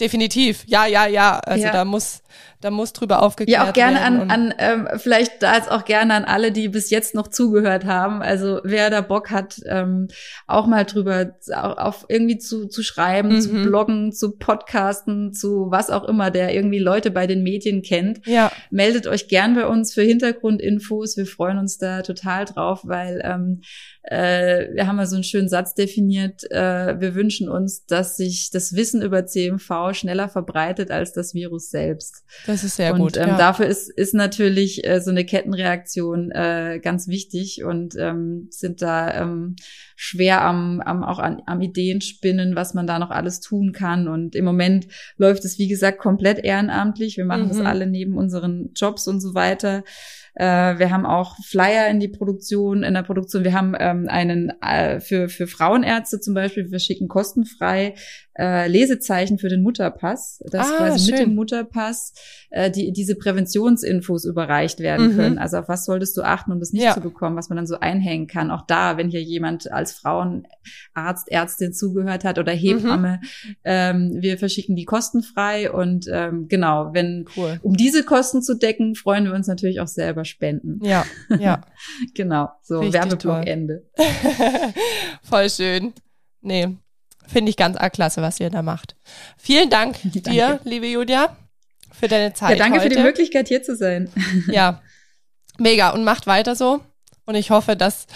definitiv, 0.00 0.64
ja, 0.66 0.86
ja, 0.86 1.06
ja. 1.06 1.38
Also 1.40 1.64
Ja. 1.66 1.72
da 1.72 1.84
muss, 1.84 2.22
da 2.60 2.70
muss 2.70 2.92
drüber 2.92 3.22
aufgeklärt 3.22 3.62
Ja, 3.62 3.68
auch 3.68 3.72
gerne 3.72 3.96
werden. 4.00 4.30
an, 4.30 4.52
an 4.52 4.54
ähm, 4.58 4.88
vielleicht 4.98 5.42
da 5.42 5.54
jetzt 5.56 5.70
auch 5.70 5.84
gerne 5.84 6.14
an 6.14 6.24
alle, 6.24 6.50
die 6.52 6.68
bis 6.68 6.90
jetzt 6.90 7.14
noch 7.14 7.28
zugehört 7.28 7.84
haben. 7.84 8.20
Also 8.22 8.60
wer 8.64 8.90
da 8.90 9.00
Bock 9.00 9.30
hat, 9.30 9.60
ähm, 9.66 10.08
auch 10.46 10.66
mal 10.66 10.84
drüber 10.84 11.32
auch, 11.54 11.76
auf 11.78 12.06
irgendwie 12.08 12.38
zu, 12.38 12.66
zu 12.68 12.82
schreiben, 12.82 13.40
zu 13.40 13.52
Mhm. 13.52 13.62
bloggen, 13.64 14.12
zu 14.12 14.36
podcasten, 14.36 15.32
zu 15.32 15.66
was 15.70 15.90
auch 15.90 16.04
immer, 16.04 16.30
der 16.30 16.54
irgendwie 16.54 16.78
Leute 16.80 17.10
bei 17.10 17.26
den 17.26 17.42
Medien 17.42 17.82
kennt. 17.82 18.26
ja, 18.26 18.50
Meldet 18.70 19.06
euch 19.06 19.28
gern 19.28 19.54
bei 19.54 19.66
uns 19.66 19.94
für 19.94 20.02
Hintergrundinfos. 20.02 21.16
Wir 21.16 21.26
freuen 21.26 21.58
uns 21.58 21.78
da 21.78 22.02
total 22.02 22.44
drauf, 22.44 22.80
weil 22.84 23.20
ähm, 23.24 23.62
äh, 24.10 24.74
wir 24.74 24.86
haben 24.86 24.96
mal 24.96 25.06
so 25.06 25.16
einen 25.16 25.24
schönen 25.24 25.48
Satz 25.48 25.74
definiert. 25.74 26.50
Äh, 26.50 27.00
wir 27.00 27.14
wünschen 27.14 27.48
uns, 27.48 27.84
dass 27.84 28.16
sich 28.16 28.50
das 28.50 28.74
Wissen 28.74 29.02
über 29.02 29.26
CMV 29.26 29.92
schneller 29.92 30.28
verbreitet 30.28 30.90
als 30.90 31.12
das 31.12 31.34
Virus 31.34 31.70
selbst. 31.70 32.24
Das 32.46 32.64
ist 32.64 32.76
sehr 32.76 32.94
und, 32.94 33.00
gut. 33.00 33.16
Ähm, 33.16 33.28
ja. 33.28 33.36
Dafür 33.38 33.66
ist, 33.66 33.90
ist 33.90 34.14
natürlich 34.14 34.86
äh, 34.86 35.00
so 35.00 35.10
eine 35.10 35.24
Kettenreaktion 35.24 36.30
äh, 36.30 36.80
ganz 36.82 37.08
wichtig 37.08 37.64
und 37.64 37.96
ähm, 37.98 38.48
sind 38.50 38.80
da 38.82 39.22
ähm, 39.22 39.56
schwer 39.96 40.42
am, 40.42 40.80
am 40.80 41.02
auch 41.04 41.18
an, 41.18 41.42
am 41.46 41.60
Ideen 41.60 42.00
spinnen, 42.00 42.56
was 42.56 42.72
man 42.72 42.86
da 42.86 42.98
noch 42.98 43.10
alles 43.10 43.40
tun 43.40 43.72
kann. 43.72 44.08
Und 44.08 44.34
im 44.34 44.44
Moment 44.44 44.86
läuft 45.16 45.44
es, 45.44 45.58
wie 45.58 45.68
gesagt, 45.68 45.98
komplett 45.98 46.38
ehrenamtlich. 46.38 47.16
Wir 47.16 47.24
machen 47.24 47.44
Mhm. 47.44 47.48
das 47.48 47.60
alle 47.60 47.86
neben 47.86 48.16
unseren 48.16 48.70
Jobs 48.74 49.06
und 49.08 49.20
so 49.20 49.34
weiter. 49.34 49.84
Äh, 50.38 50.78
wir 50.78 50.92
haben 50.92 51.04
auch 51.04 51.36
Flyer 51.44 51.88
in 51.88 51.98
die 51.98 52.06
Produktion, 52.06 52.84
in 52.84 52.94
der 52.94 53.02
Produktion. 53.02 53.42
Wir 53.42 53.54
haben 53.54 53.74
ähm, 53.78 54.06
einen 54.08 54.52
äh, 54.62 55.00
für, 55.00 55.28
für 55.28 55.48
Frauenärzte 55.48 56.20
zum 56.20 56.34
Beispiel, 56.34 56.70
wir 56.70 56.78
schicken 56.78 57.08
kostenfrei 57.08 57.94
äh, 58.38 58.68
Lesezeichen 58.68 59.38
für 59.38 59.48
den 59.48 59.62
Mutterpass, 59.62 60.40
dass 60.50 60.68
Ah, 60.70 60.76
quasi 60.76 61.10
mit 61.10 61.18
schön. 61.18 61.28
dem 61.30 61.34
Mutterpass 61.34 62.12
äh, 62.50 62.70
die, 62.70 62.92
diese 62.92 63.16
Präventionsinfos 63.16 64.24
überreicht 64.24 64.78
werden 64.80 65.08
Mhm. 65.12 65.16
können. 65.16 65.38
Also 65.38 65.58
auf 65.58 65.68
was 65.68 65.84
solltest 65.84 66.16
du 66.16 66.22
achten, 66.22 66.52
um 66.52 66.60
das 66.60 66.72
nicht 66.72 66.84
Ja. 66.84 66.94
zu 66.94 67.00
bekommen, 67.00 67.36
was 67.36 67.48
man 67.48 67.56
dann 67.56 67.66
so 67.66 67.80
einhängen 67.80 68.26
kann. 68.28 68.50
Auch 68.50 68.62
da, 68.66 68.96
wenn 68.96 69.08
hier 69.08 69.22
jemand 69.22 69.70
als 69.72 69.92
Frauenarzt, 69.92 71.28
Ärztin 71.30 71.72
zugehört 71.72 72.24
hat 72.24 72.38
oder 72.38 72.52
Hebamme, 72.52 73.20
ähm, 73.64 74.18
wir 74.20 74.38
verschicken 74.38 74.76
die 74.76 74.84
kostenfrei 74.84 75.70
und 75.70 76.06
ähm, 76.10 76.46
genau, 76.48 76.90
wenn 76.94 77.24
cool. 77.36 77.58
um 77.62 77.74
diese 77.76 78.04
Kosten 78.04 78.42
zu 78.42 78.54
decken, 78.56 78.94
freuen 78.94 79.24
wir 79.24 79.34
uns 79.34 79.46
natürlich 79.48 79.80
auch 79.80 79.88
selber 79.88 80.24
spenden. 80.24 80.78
Ja, 80.84 81.04
ja. 81.38 81.60
Genau, 82.14 82.48
so 82.62 82.92
Werbeblock. 82.92 83.46
Ende. 83.46 83.84
Voll 85.22 85.50
schön. 85.50 85.92
Nee, 86.40 86.76
finde 87.28 87.50
ich 87.50 87.56
ganz 87.56 87.76
arg 87.76 87.92
klasse, 87.92 88.22
was 88.22 88.40
ihr 88.40 88.50
da 88.50 88.62
macht. 88.62 88.96
Vielen 89.36 89.70
Dank 89.70 89.98
dir, 90.02 90.22
Danke. 90.22 90.68
liebe 90.68 90.86
Julia, 90.86 91.36
für 91.92 92.08
deine 92.08 92.28
Ja, 92.28 92.34
Zeit 92.34 92.58
danke 92.58 92.80
heute. 92.80 92.90
für 92.90 92.96
die 92.96 93.02
Möglichkeit, 93.02 93.48
hier 93.48 93.62
zu 93.62 93.76
sein. 93.76 94.10
Ja, 94.48 94.82
mega. 95.58 95.90
Und 95.90 96.04
macht 96.04 96.26
weiter 96.26 96.56
so. 96.56 96.80
Und 97.24 97.34
ich 97.34 97.50
hoffe, 97.50 97.76
dass 97.76 98.06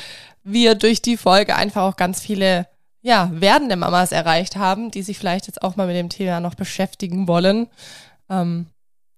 wir 0.42 0.74
durch 0.74 1.02
die 1.02 1.16
Folge 1.16 1.54
einfach 1.54 1.82
auch 1.82 1.96
ganz 1.96 2.20
viele, 2.20 2.66
ja, 3.02 3.30
werdende 3.32 3.76
Mamas 3.76 4.10
erreicht 4.12 4.56
haben, 4.56 4.90
die 4.90 5.02
sich 5.02 5.18
vielleicht 5.18 5.46
jetzt 5.46 5.62
auch 5.62 5.76
mal 5.76 5.86
mit 5.86 5.96
dem 5.96 6.08
Thema 6.08 6.40
noch 6.40 6.54
beschäftigen 6.54 7.28
wollen. 7.28 7.68
Ähm, 8.28 8.66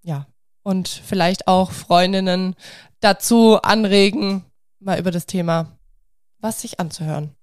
ja. 0.03 0.27
Und 0.63 0.89
vielleicht 0.89 1.47
auch 1.47 1.73
Freundinnen 1.73 2.57
dazu 3.01 3.61
anregen, 3.63 4.45
mal 4.81 4.99
über 4.99 5.11
das 5.11 5.27
Thema 5.27 5.71
was 6.41 6.61
sich 6.61 6.79
anzuhören. 6.79 7.35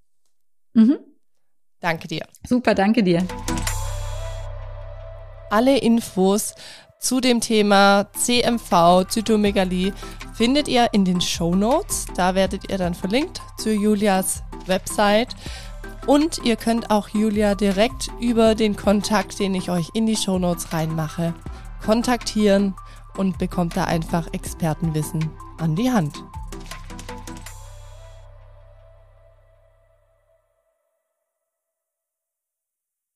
Mhm. 0.74 0.96
Danke 1.82 2.08
dir. 2.08 2.24
Super, 2.46 2.74
danke 2.74 3.02
dir. 3.02 3.26
Alle 5.50 5.76
Infos 5.78 6.54
zu 6.98 7.20
dem 7.20 7.40
Thema 7.40 8.06
CMV, 8.12 9.04
Zytomegalie, 9.08 9.92
findet 10.32 10.68
ihr 10.68 10.88
in 10.92 11.04
den 11.04 11.20
Show 11.20 11.54
Notes. 11.54 12.06
Da 12.16 12.34
werdet 12.36 12.70
ihr 12.70 12.78
dann 12.78 12.94
verlinkt 12.94 13.42
zu 13.58 13.70
Julias 13.70 14.44
Website. 14.66 15.34
Und 16.06 16.38
ihr 16.44 16.56
könnt 16.56 16.90
auch 16.90 17.08
Julia 17.08 17.54
direkt 17.54 18.10
über 18.20 18.54
den 18.54 18.76
Kontakt, 18.76 19.38
den 19.40 19.54
ich 19.54 19.68
euch 19.68 19.88
in 19.94 20.06
die 20.06 20.16
Show 20.16 20.38
Notes 20.38 20.72
reinmache, 20.72 21.34
kontaktieren 21.84 22.74
und 23.16 23.38
bekommt 23.38 23.76
da 23.76 23.84
einfach 23.84 24.32
Expertenwissen 24.32 25.30
an 25.58 25.74
die 25.74 25.90
Hand. 25.90 26.24